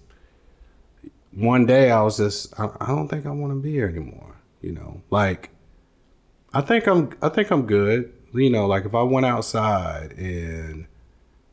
one 1.32 1.66
day. 1.66 1.92
I 1.92 2.02
was 2.02 2.18
just. 2.18 2.58
I, 2.60 2.70
I 2.80 2.88
don't 2.88 3.08
think 3.08 3.26
I 3.26 3.32
want 3.32 3.52
to 3.52 3.60
be 3.60 3.72
here 3.72 3.88
anymore. 3.88 4.36
You 4.62 4.72
know, 4.74 5.02
like 5.10 5.50
I 6.54 6.62
think 6.62 6.88
I'm. 6.88 7.12
I 7.22 7.30
think 7.30 7.52
I'm 7.52 7.66
good. 7.66 8.14
You 8.34 8.50
know, 8.50 8.66
like 8.68 8.86
if 8.86 8.96
I 8.96 9.04
went 9.04 9.26
outside 9.26 10.14
and 10.14 10.88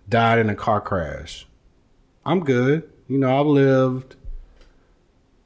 died 0.09 0.39
in 0.39 0.51
a 0.51 0.55
car 0.55 0.81
crash, 0.81 1.47
I'm 2.25 2.41
good. 2.41 2.91
You 3.09 3.19
know, 3.19 3.41
I've 3.41 3.47
lived 3.47 4.17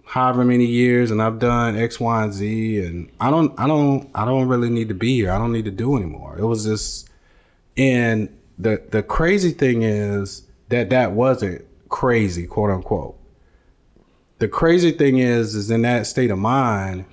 however 0.09 0.43
many 0.43 0.65
years 0.65 1.11
and 1.11 1.21
I've 1.21 1.39
done 1.39 1.77
X, 1.77 2.01
Y, 2.01 2.23
and 2.23 2.33
Z 2.33 2.81
and 2.81 3.11
I 3.21 3.31
don't 3.31 3.59
I 3.61 3.67
don't 3.67 4.09
I 4.15 4.25
don't 4.25 4.49
really 4.49 4.71
need 4.71 4.89
to 4.89 4.95
be 4.95 5.15
here. 5.15 5.31
I 5.31 5.39
don't 5.39 5.53
need 5.53 5.67
to 5.67 5.71
do 5.71 5.97
anymore. 5.97 6.37
It 6.39 6.45
was 6.45 6.65
just 6.65 7.11
and 7.77 8.35
the 8.59 8.83
the 8.91 9.03
crazy 9.03 9.53
thing 9.53 9.83
is 9.83 10.47
that 10.71 10.89
that 10.91 11.13
wasn't 11.13 11.65
crazy, 11.91 12.47
quote 12.47 12.71
unquote. 12.71 13.19
The 14.39 14.49
crazy 14.49 14.93
thing 14.93 15.19
is 15.19 15.55
is 15.55 15.71
in 15.71 15.83
that 15.83 16.07
state 16.07 16.31
of 16.31 16.39
mind, 16.39 17.05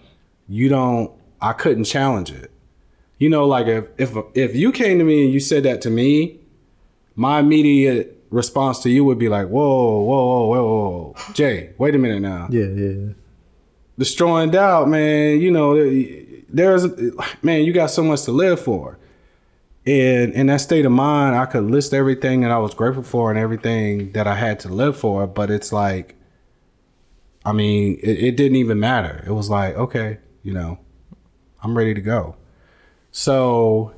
you 0.48 0.70
don't 0.70 1.12
I 1.42 1.52
couldn't 1.52 1.84
challenge 1.84 2.32
it. 2.32 2.50
You 3.18 3.30
know, 3.30 3.46
like 3.46 3.68
if 3.68 3.90
if 3.98 4.16
if 4.34 4.56
you 4.56 4.72
came 4.72 5.00
to 5.00 5.04
me 5.04 5.26
and 5.26 5.34
you 5.34 5.42
said 5.42 5.64
that 5.64 5.82
to 5.82 5.90
me, 5.90 6.40
my 7.16 7.40
immediate 7.40 8.15
response 8.36 8.80
to 8.84 8.90
you 8.90 9.04
would 9.06 9.18
be 9.18 9.30
like, 9.30 9.48
whoa, 9.48 10.02
whoa, 10.02 10.26
whoa, 10.26 10.48
whoa, 10.48 11.14
whoa. 11.14 11.34
Jay, 11.34 11.74
wait 11.78 11.96
a 11.96 11.98
minute 11.98 12.22
now. 12.22 12.48
Yeah, 12.52 12.66
yeah. 12.66 13.14
Destroying 13.98 14.52
doubt, 14.52 14.90
man, 14.90 15.40
you 15.40 15.50
know, 15.50 15.74
there's, 16.50 16.86
man, 17.42 17.64
you 17.64 17.72
got 17.72 17.88
so 17.88 18.04
much 18.04 18.24
to 18.24 18.32
live 18.32 18.60
for. 18.60 19.00
And 19.86 20.34
in 20.34 20.48
that 20.48 20.62
state 20.62 20.86
of 20.86 20.92
mind, 20.92 21.36
I 21.36 21.46
could 21.46 21.64
list 21.64 21.94
everything 21.94 22.42
that 22.42 22.52
I 22.52 22.58
was 22.58 22.74
grateful 22.74 23.04
for 23.04 23.30
and 23.30 23.40
everything 23.40 24.12
that 24.12 24.28
I 24.28 24.36
had 24.36 24.60
to 24.62 24.70
live 24.70 24.98
for, 24.98 25.28
but 25.28 25.50
it's 25.50 25.72
like, 25.72 26.16
I 27.46 27.54
mean, 27.54 28.00
it, 28.04 28.20
it 28.20 28.38
didn't 28.38 28.58
even 28.58 28.80
matter. 28.80 29.24
It 29.26 29.32
was 29.32 29.50
like, 29.50 29.76
okay, 29.76 30.18
you 30.44 30.52
know, 30.52 30.80
I'm 31.64 31.78
ready 31.78 31.94
to 31.94 32.02
go. 32.02 32.36
So, 33.12 33.94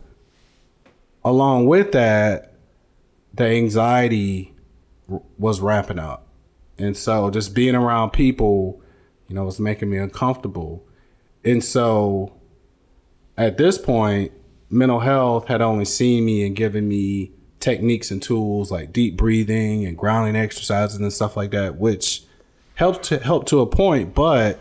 along 1.23 1.65
with 1.65 1.93
that, 1.93 2.53
the 3.38 3.45
anxiety 3.45 4.53
was 5.38 5.61
ramping 5.61 5.99
up. 5.99 6.27
And 6.77 6.95
so 6.97 7.29
just 7.29 7.55
being 7.55 7.75
around 7.75 8.11
people, 8.11 8.81
you 9.27 9.35
know, 9.35 9.45
was 9.45 9.59
making 9.59 9.89
me 9.89 9.97
uncomfortable. 9.97 10.85
And 11.43 11.63
so 11.63 12.33
at 13.38 13.57
this 13.57 13.77
point, 13.77 14.31
mental 14.69 14.99
health 14.99 15.47
had 15.47 15.61
only 15.61 15.85
seen 15.85 16.25
me 16.25 16.45
and 16.45 16.55
given 16.55 16.88
me 16.88 17.31
techniques 17.59 18.11
and 18.11 18.21
tools 18.21 18.71
like 18.71 18.93
deep 18.93 19.17
breathing 19.17 19.85
and 19.85 19.97
grounding 19.97 20.35
exercises 20.35 20.99
and 20.99 21.11
stuff 21.13 21.38
like 21.38 21.51
that, 21.51 21.77
which 21.77 22.23
helped 22.75 23.03
to 23.03 23.19
help 23.19 23.45
to 23.47 23.59
a 23.61 23.65
point, 23.65 24.13
but 24.13 24.59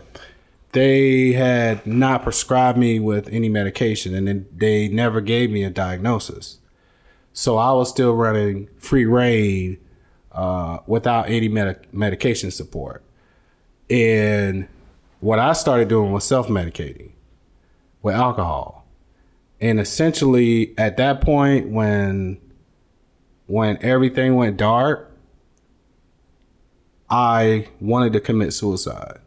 they 0.71 1.33
had 1.33 1.85
not 1.85 2.23
prescribed 2.23 2.77
me 2.77 2.99
with 2.99 3.27
any 3.29 3.49
medication 3.49 4.13
and 4.15 4.45
they 4.55 4.87
never 4.87 5.21
gave 5.21 5.51
me 5.51 5.63
a 5.63 5.69
diagnosis. 5.69 6.59
So 7.37 7.57
I 7.57 7.71
was 7.71 7.87
still 7.87 8.15
running 8.15 8.67
free 8.79 9.05
reign 9.05 9.77
uh, 10.31 10.79
without 10.87 11.29
any 11.29 11.47
medic- 11.47 11.93
medication 11.93 12.49
support. 12.49 13.03
And 13.91 14.67
what 15.19 15.37
I 15.37 15.53
started 15.53 15.87
doing 15.87 16.11
was 16.11 16.23
self 16.23 16.47
medicating 16.47 17.11
with 18.01 18.15
alcohol. 18.15 18.87
And 19.61 19.79
essentially, 19.79 20.73
at 20.79 20.97
that 20.97 21.21
point, 21.21 21.69
when 21.69 22.39
when 23.45 23.77
everything 23.83 24.35
went 24.35 24.57
dark, 24.57 25.15
I 27.07 27.67
wanted 27.79 28.13
to 28.13 28.19
commit 28.19 28.51
suicide. 28.51 29.19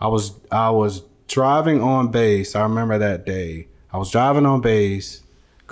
I 0.00 0.08
was 0.08 0.32
I 0.50 0.70
was 0.70 1.02
driving 1.28 1.82
on 1.82 2.10
base. 2.10 2.56
I 2.56 2.62
remember 2.62 2.96
that 2.96 3.26
day. 3.26 3.68
I 3.92 3.98
was 3.98 4.10
driving 4.10 4.46
on 4.46 4.62
base, 4.62 5.21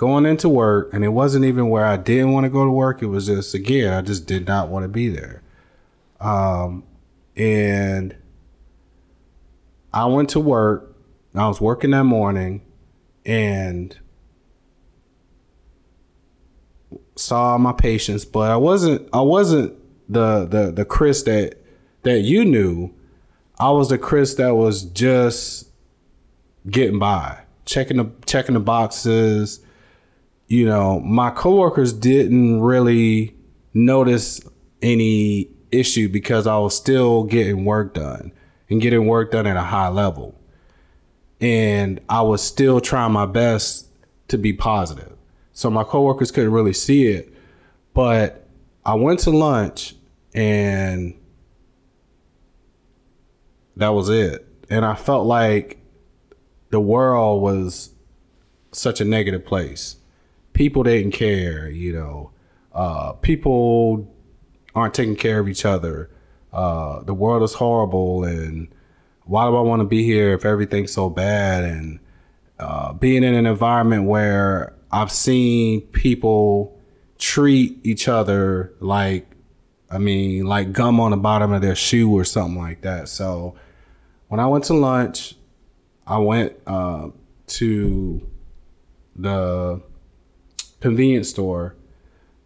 going 0.01 0.25
into 0.25 0.49
work, 0.49 0.91
and 0.95 1.05
it 1.05 1.09
wasn't 1.09 1.45
even 1.45 1.69
where 1.69 1.85
I 1.85 1.95
didn't 1.95 2.31
want 2.31 2.45
to 2.45 2.49
go 2.49 2.65
to 2.65 2.71
work. 2.71 3.03
It 3.03 3.05
was 3.05 3.27
just 3.27 3.53
again, 3.53 3.93
I 3.93 4.01
just 4.01 4.25
did 4.25 4.47
not 4.47 4.67
want 4.67 4.83
to 4.83 4.87
be 4.87 5.09
there. 5.09 5.43
Um, 6.19 6.85
and 7.35 8.15
I 9.93 10.05
went 10.05 10.29
to 10.31 10.39
work. 10.39 10.97
I 11.35 11.47
was 11.47 11.61
working 11.61 11.91
that 11.91 12.05
morning, 12.05 12.63
and 13.27 13.95
saw 17.15 17.59
my 17.59 17.71
patients, 17.71 18.25
but 18.25 18.49
I 18.49 18.57
wasn't. 18.57 19.07
I 19.13 19.21
wasn't 19.21 19.77
the 20.09 20.47
the 20.47 20.71
the 20.71 20.83
Chris 20.83 21.21
that 21.23 21.59
that 22.01 22.21
you 22.21 22.43
knew. 22.43 22.91
I 23.59 23.69
was 23.69 23.89
the 23.89 23.99
Chris 23.99 24.33
that 24.33 24.55
was 24.55 24.81
just 24.81 25.69
getting 26.67 26.97
by, 26.97 27.41
checking 27.65 27.97
the 27.97 28.09
checking 28.25 28.55
the 28.55 28.59
boxes. 28.59 29.59
You 30.51 30.65
know, 30.65 30.99
my 30.99 31.29
coworkers 31.29 31.93
didn't 31.93 32.59
really 32.59 33.33
notice 33.73 34.41
any 34.81 35.49
issue 35.71 36.09
because 36.09 36.45
I 36.45 36.57
was 36.57 36.75
still 36.75 37.23
getting 37.23 37.63
work 37.63 37.93
done 37.93 38.33
and 38.69 38.81
getting 38.81 39.07
work 39.07 39.31
done 39.31 39.47
at 39.47 39.55
a 39.55 39.61
high 39.61 39.87
level. 39.87 40.37
And 41.39 42.01
I 42.09 42.23
was 42.23 42.43
still 42.43 42.81
trying 42.81 43.13
my 43.13 43.25
best 43.25 43.87
to 44.27 44.37
be 44.37 44.51
positive. 44.51 45.15
So 45.53 45.69
my 45.69 45.85
coworkers 45.85 46.31
couldn't 46.31 46.51
really 46.51 46.73
see 46.73 47.07
it. 47.07 47.33
But 47.93 48.45
I 48.85 48.95
went 48.95 49.21
to 49.21 49.29
lunch 49.29 49.95
and 50.33 51.17
that 53.77 53.93
was 53.93 54.09
it. 54.09 54.45
And 54.69 54.83
I 54.83 54.95
felt 54.95 55.25
like 55.25 55.77
the 56.71 56.81
world 56.81 57.41
was 57.41 57.91
such 58.73 58.99
a 58.99 59.05
negative 59.05 59.45
place. 59.45 59.95
People 60.53 60.83
didn't 60.83 61.11
care, 61.11 61.69
you 61.69 61.93
know. 61.93 62.31
Uh, 62.73 63.13
people 63.13 64.13
aren't 64.75 64.93
taking 64.93 65.15
care 65.15 65.39
of 65.39 65.47
each 65.47 65.65
other. 65.65 66.09
Uh, 66.53 67.01
the 67.03 67.13
world 67.13 67.43
is 67.43 67.53
horrible, 67.53 68.23
and 68.23 68.67
why 69.25 69.45
do 69.47 69.55
I 69.55 69.61
want 69.61 69.81
to 69.81 69.85
be 69.85 70.03
here 70.03 70.33
if 70.33 70.45
everything's 70.45 70.91
so 70.91 71.09
bad? 71.09 71.63
And 71.63 71.99
uh, 72.59 72.93
being 72.93 73.23
in 73.23 73.33
an 73.33 73.45
environment 73.45 74.05
where 74.05 74.73
I've 74.91 75.11
seen 75.11 75.81
people 75.81 76.77
treat 77.17 77.79
each 77.85 78.07
other 78.07 78.73
like, 78.79 79.29
I 79.89 79.97
mean, 79.97 80.45
like 80.45 80.73
gum 80.73 80.99
on 80.99 81.11
the 81.11 81.17
bottom 81.17 81.53
of 81.53 81.61
their 81.61 81.75
shoe 81.75 82.11
or 82.11 82.23
something 82.23 82.57
like 82.57 82.81
that. 82.81 83.07
So 83.07 83.55
when 84.27 84.39
I 84.39 84.47
went 84.47 84.65
to 84.65 84.73
lunch, 84.73 85.35
I 86.05 86.17
went 86.17 86.53
uh, 86.67 87.09
to 87.47 88.29
the 89.15 89.81
convenience 90.81 91.29
store 91.29 91.75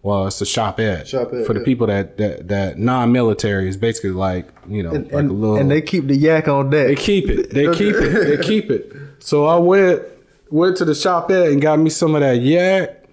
Well, 0.04 0.28
it's 0.28 0.40
a 0.42 0.46
Shoppette. 0.46 1.08
Shop 1.08 1.30
for 1.32 1.54
the 1.54 1.60
yeah. 1.62 1.66
people 1.66 1.88
that 1.88 2.18
that, 2.18 2.48
that 2.50 2.78
non-military 2.78 3.68
is 3.68 3.76
basically 3.78 4.12
like 4.12 4.48
you 4.68 4.84
know 4.84 4.92
And, 4.92 5.06
like 5.06 5.14
and, 5.14 5.32
a 5.32 5.34
little. 5.34 5.56
and 5.58 5.72
they 5.72 5.82
keep 5.82 6.06
the 6.08 6.16
yak 6.16 6.48
on 6.48 6.70
deck. 6.70 6.88
They 6.88 6.96
keep 6.96 7.28
it. 7.30 7.50
They 7.52 7.66
keep 7.74 7.96
it. 7.96 8.38
They 8.38 8.44
keep 8.44 8.70
it. 8.70 8.94
So 9.20 9.46
I 9.46 9.58
went 9.58 10.04
went 10.52 10.78
to 10.78 10.86
the 10.86 10.94
Shoppette 10.94 11.52
and 11.52 11.60
got 11.62 11.80
me 11.80 11.90
some 11.90 12.14
of 12.14 12.22
that 12.22 12.38
yak, 12.42 13.06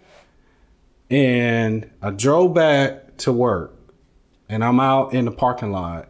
and 1.10 1.88
I 2.02 2.10
drove 2.10 2.52
back 2.54 3.16
to 3.18 3.32
work, 3.32 3.74
and 4.48 4.62
I'm 4.64 4.80
out 4.80 5.14
in 5.14 5.24
the 5.24 5.30
parking 5.32 5.72
lot. 5.72 6.08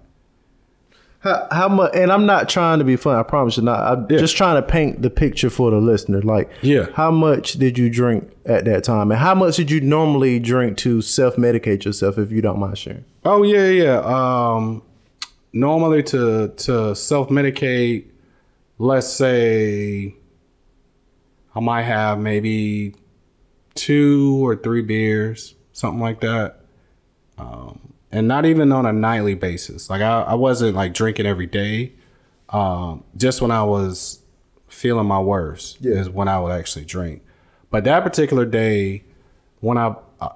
How, 1.22 1.46
how 1.52 1.68
much? 1.68 1.92
And 1.94 2.10
I'm 2.10 2.26
not 2.26 2.48
trying 2.48 2.80
to 2.80 2.84
be 2.84 2.96
funny. 2.96 3.20
I 3.20 3.22
promise 3.22 3.56
you 3.56 3.62
not. 3.62 3.80
I'm 3.80 4.06
Yeah. 4.10 4.18
just 4.18 4.36
trying 4.36 4.56
to 4.56 4.62
paint 4.62 5.02
the 5.02 5.10
picture 5.10 5.50
for 5.50 5.70
the 5.70 5.76
listener. 5.78 6.20
Like, 6.22 6.50
Yeah. 6.62 6.86
how 6.94 7.10
much 7.12 7.52
did 7.54 7.78
you 7.78 7.88
drink 7.90 8.28
at 8.44 8.64
that 8.64 8.82
time, 8.84 9.10
and 9.12 9.20
how 9.20 9.34
much 9.34 9.56
did 9.56 9.70
you 9.70 9.80
normally 9.80 10.40
drink 10.40 10.76
to 10.78 11.00
self 11.00 11.36
medicate 11.36 11.84
yourself, 11.84 12.18
if 12.18 12.32
you 12.32 12.42
don't 12.42 12.58
mind 12.58 12.76
sharing? 12.78 13.04
Oh 13.24 13.44
yeah, 13.44 13.68
yeah. 13.68 13.98
Um, 14.00 14.82
normally 15.52 16.02
to 16.04 16.48
to 16.48 16.94
self 16.96 17.28
medicate, 17.28 18.06
let's 18.78 19.06
say 19.06 20.16
I 21.54 21.60
might 21.60 21.82
have 21.82 22.18
maybe 22.18 22.94
two 23.74 24.40
or 24.44 24.56
three 24.56 24.82
beers, 24.82 25.54
something 25.72 26.00
like 26.00 26.20
that. 26.22 26.60
Um, 27.38 27.78
and 28.12 28.28
not 28.28 28.44
even 28.44 28.70
on 28.72 28.84
a 28.86 28.92
nightly 28.92 29.34
basis. 29.34 29.88
Like 29.90 30.02
I, 30.02 30.22
I 30.22 30.34
wasn't 30.34 30.76
like 30.76 30.92
drinking 30.94 31.26
every 31.26 31.46
day. 31.46 31.92
Um, 32.50 33.04
just 33.16 33.40
when 33.40 33.50
I 33.50 33.62
was 33.62 34.18
feeling 34.68 35.06
my 35.06 35.20
worst 35.20 35.78
Yeah. 35.80 35.94
is 35.94 36.08
when 36.10 36.28
I 36.28 36.38
would 36.38 36.52
actually 36.52 36.84
drink. 36.84 37.22
But 37.70 37.84
that 37.84 38.02
particular 38.02 38.44
day, 38.44 39.04
when 39.60 39.78
I 39.78 39.94
uh, 40.20 40.28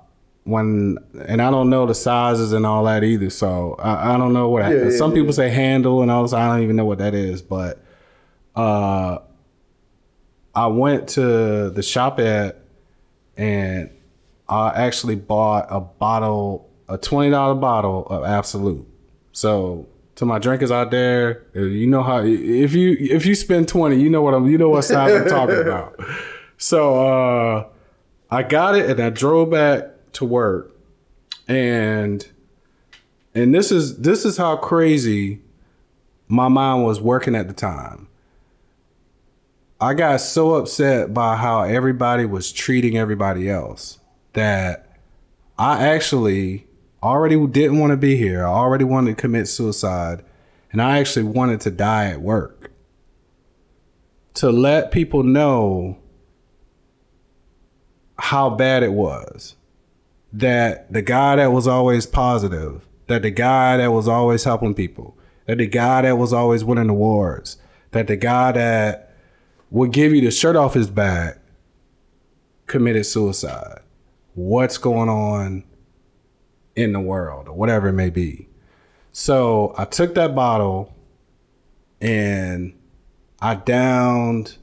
when 0.45 0.97
and 1.27 1.43
I 1.43 1.51
don't 1.51 1.69
know 1.69 1.85
the 1.87 1.95
sizes 1.95 2.53
and 2.55 2.65
all 2.65 2.85
that 2.85 3.05
either, 3.05 3.29
so 3.29 3.77
I, 3.79 4.15
I 4.15 4.17
don't 4.17 4.33
know 4.33 4.49
what. 4.49 4.71
Yeah, 4.71 4.85
yeah, 4.85 4.91
some 4.97 5.13
people 5.13 5.33
say 5.35 5.51
handle 5.51 6.01
and 6.01 6.11
all 6.11 6.23
this. 6.23 6.33
I 6.33 6.47
don't 6.49 6.63
even 6.63 6.77
know 6.77 6.87
what 6.87 6.99
that 6.99 7.13
is, 7.15 7.43
but 7.43 7.83
uh, 8.55 9.19
I 10.55 10.67
went 10.69 11.09
to 11.11 11.69
the 11.71 11.83
Shoppette 11.83 12.57
and 13.37 13.91
I 14.49 14.69
actually 14.71 15.17
bought 15.17 15.67
a 15.69 15.81
bottle, 15.81 16.66
a 16.89 16.99
twenty 16.99 17.31
dollar 17.31 17.55
bottle 17.55 18.07
of 18.07 18.25
Absolut. 18.25 18.87
So 19.33 19.87
to 20.17 20.25
my 20.25 20.39
drinkers 20.39 20.71
out 20.71 20.91
there, 20.91 21.45
you 21.55 21.87
know 21.87 22.03
how 22.03 22.23
if 22.23 22.75
you 22.75 22.97
if 22.99 23.27
you 23.27 23.35
spend 23.35 23.69
twenty, 23.69 24.01
you 24.01 24.11
know 24.11 24.23
what 24.23 24.35
I'm 24.35 24.47
you 24.49 24.59
know 24.59 24.71
what 24.71 24.83
size 24.83 25.15
I'm 25.15 25.29
talking 25.29 25.59
about. 25.61 26.01
So 26.59 27.07
uh, 27.07 27.67
I 28.31 28.43
got 28.43 28.77
it 28.77 28.91
and 28.91 29.01
I 29.01 29.11
drove 29.11 29.51
back 29.51 29.85
to 30.15 30.25
work, 30.25 30.75
and 31.47 32.27
and 33.35 33.55
this 33.55 33.71
is 33.71 33.99
this 33.99 34.25
is 34.25 34.37
how 34.39 34.57
crazy 34.57 35.41
my 36.29 36.49
mind 36.49 36.85
was 36.85 37.01
working 37.01 37.35
at 37.35 37.49
the 37.49 37.55
time. 37.55 38.09
I 39.79 39.93
got 39.93 40.23
so 40.23 40.55
upset 40.55 41.13
by 41.13 41.37
how 41.37 41.63
everybody 41.63 42.25
was 42.25 42.51
treating 42.51 42.97
everybody 42.97 43.51
else 43.51 43.99
that 44.33 44.99
I 45.59 45.87
actually 45.87 46.67
already 47.03 47.45
didn't 47.47 47.79
want 47.79 47.93
to 47.93 47.97
be 47.97 48.17
here. 48.17 48.47
I 48.47 48.51
already 48.51 48.85
wanted 48.85 49.17
to 49.17 49.21
commit 49.21 49.49
suicide, 49.49 50.25
and 50.73 50.81
I 50.81 50.99
actually 50.99 51.25
wanted 51.25 51.61
to 51.63 51.71
die 51.71 52.07
at 52.07 52.21
work. 52.21 52.71
To 54.35 54.51
let 54.51 54.91
people 54.91 55.23
know 55.23 55.99
how 58.19 58.51
bad 58.51 58.83
it 58.83 58.93
was. 58.93 59.57
That 60.33 60.93
the 60.93 61.03
guy 61.03 61.37
that 61.37 61.53
was 61.53 61.67
always 61.67 62.07
positive, 62.07 62.87
that 63.07 63.23
the 63.23 63.31
guy 63.31 63.79
that 63.79 63.93
was 63.93 64.09
always 64.09 64.45
helping 64.45 64.75
people, 64.75 65.17
that 65.47 65.59
the 65.59 65.67
guy 65.67 66.03
that 66.03 66.19
was 66.19 66.33
always 66.33 66.65
winning 66.65 66.91
awards, 66.91 67.57
that 67.93 68.07
the 68.09 68.17
guy 68.17 68.53
that 68.53 69.15
would 69.71 69.93
give 69.93 70.13
you 70.13 70.21
the 70.21 70.31
shirt 70.31 70.57
off 70.57 70.75
his 70.75 70.91
back 70.91 71.39
committed 72.67 73.07
suicide. 73.07 73.81
What's 74.35 74.77
going 74.77 75.09
on 75.09 75.65
in 76.77 76.93
the 76.93 77.01
world 77.01 77.49
or 77.49 77.55
whatever 77.55 77.89
it 77.89 77.95
may 77.95 78.11
be. 78.11 78.49
So 79.11 79.75
I 79.79 79.87
took 79.87 80.15
that 80.15 80.35
bottle 80.35 80.95
and 82.01 82.79
I 83.41 83.55
downed 83.55 84.59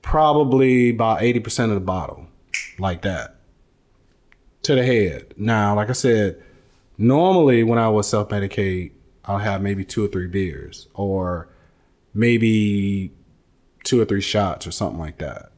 probably 0.00 0.90
about 0.90 1.20
80% 1.20 1.64
of 1.64 1.70
the 1.74 1.80
bottle 1.80 2.28
like 2.78 3.02
that 3.02 3.36
to 4.62 4.74
the 4.74 4.84
head. 4.84 5.34
Now, 5.36 5.76
like 5.76 5.90
I 5.90 5.92
said, 5.92 6.42
normally 6.96 7.62
when 7.62 7.78
I 7.78 7.88
would 7.88 8.04
self 8.04 8.30
medicate, 8.30 8.92
I'll 9.24 9.38
have 9.38 9.60
maybe 9.60 9.84
two 9.84 10.04
or 10.04 10.08
three 10.08 10.28
beers 10.28 10.88
or 10.94 11.48
maybe 12.14 13.12
two 13.84 14.00
or 14.00 14.04
three 14.04 14.20
shots 14.20 14.66
or 14.66 14.70
something 14.70 14.98
like 14.98 15.18
that, 15.18 15.52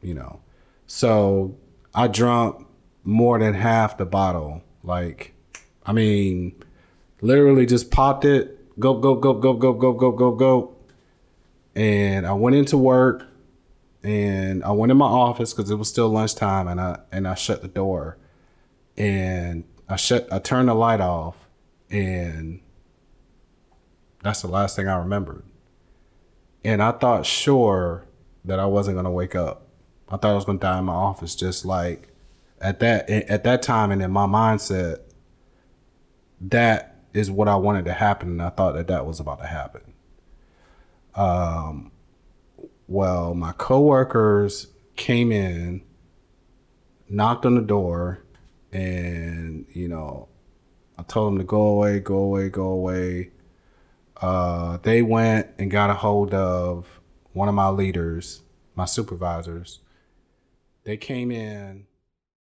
you 0.00 0.14
know. 0.14 0.40
So 0.86 1.56
I 1.94 2.08
drunk 2.08 2.65
more 3.06 3.38
than 3.38 3.54
half 3.54 3.96
the 3.96 4.04
bottle. 4.04 4.62
Like, 4.82 5.32
I 5.86 5.92
mean, 5.92 6.62
literally 7.20 7.64
just 7.64 7.90
popped 7.90 8.24
it, 8.24 8.78
go, 8.78 8.94
go, 8.94 9.14
go, 9.14 9.32
go, 9.32 9.54
go, 9.54 9.72
go, 9.72 9.92
go, 9.92 10.12
go, 10.12 10.32
go. 10.32 10.76
And 11.74 12.26
I 12.26 12.32
went 12.32 12.56
into 12.56 12.76
work 12.76 13.24
and 14.02 14.64
I 14.64 14.72
went 14.72 14.90
in 14.90 14.98
my 14.98 15.06
office 15.06 15.52
because 15.52 15.70
it 15.70 15.76
was 15.76 15.88
still 15.88 16.08
lunchtime 16.08 16.68
and 16.68 16.80
I 16.80 17.00
and 17.12 17.28
I 17.28 17.34
shut 17.34 17.62
the 17.62 17.68
door 17.68 18.16
and 18.96 19.64
I 19.88 19.96
shut 19.96 20.26
I 20.32 20.38
turned 20.38 20.68
the 20.68 20.74
light 20.74 21.00
off 21.00 21.48
and 21.90 22.60
that's 24.22 24.42
the 24.42 24.48
last 24.48 24.74
thing 24.74 24.88
I 24.88 24.96
remembered. 24.96 25.42
And 26.64 26.82
I 26.82 26.92
thought 26.92 27.26
sure 27.26 28.06
that 28.44 28.58
I 28.58 28.66
wasn't 28.66 28.96
gonna 28.96 29.10
wake 29.10 29.34
up. 29.34 29.68
I 30.08 30.16
thought 30.16 30.32
I 30.32 30.34
was 30.34 30.44
gonna 30.44 30.58
die 30.58 30.78
in 30.78 30.86
my 30.86 30.94
office 30.94 31.34
just 31.34 31.64
like 31.64 32.08
at 32.60 32.80
that 32.80 33.08
at 33.10 33.44
that 33.44 33.62
time 33.62 33.90
and 33.90 34.02
in 34.02 34.10
my 34.10 34.26
mindset 34.26 35.00
that 36.40 36.96
is 37.12 37.30
what 37.30 37.48
I 37.48 37.56
wanted 37.56 37.84
to 37.86 37.92
happen 37.92 38.28
and 38.28 38.42
I 38.42 38.50
thought 38.50 38.74
that 38.74 38.88
that 38.88 39.06
was 39.06 39.20
about 39.20 39.40
to 39.40 39.46
happen. 39.46 39.94
Um 41.14 41.92
well, 42.88 43.34
my 43.34 43.52
coworkers 43.52 44.68
came 44.94 45.32
in, 45.32 45.82
knocked 47.08 47.44
on 47.44 47.56
the 47.56 47.60
door, 47.60 48.22
and 48.72 49.66
you 49.72 49.88
know, 49.88 50.28
I 50.98 51.02
told 51.02 51.32
them 51.32 51.38
to 51.38 51.44
go 51.44 51.62
away, 51.66 51.98
go 51.98 52.18
away, 52.18 52.48
go 52.48 52.66
away. 52.66 53.30
Uh, 54.20 54.78
they 54.82 55.02
went 55.02 55.48
and 55.58 55.70
got 55.70 55.90
a 55.90 55.94
hold 55.94 56.32
of 56.32 57.00
one 57.32 57.48
of 57.48 57.54
my 57.54 57.68
leaders, 57.68 58.42
my 58.74 58.84
supervisors. 58.84 59.80
They 60.84 60.96
came 60.96 61.30
in 61.30 61.85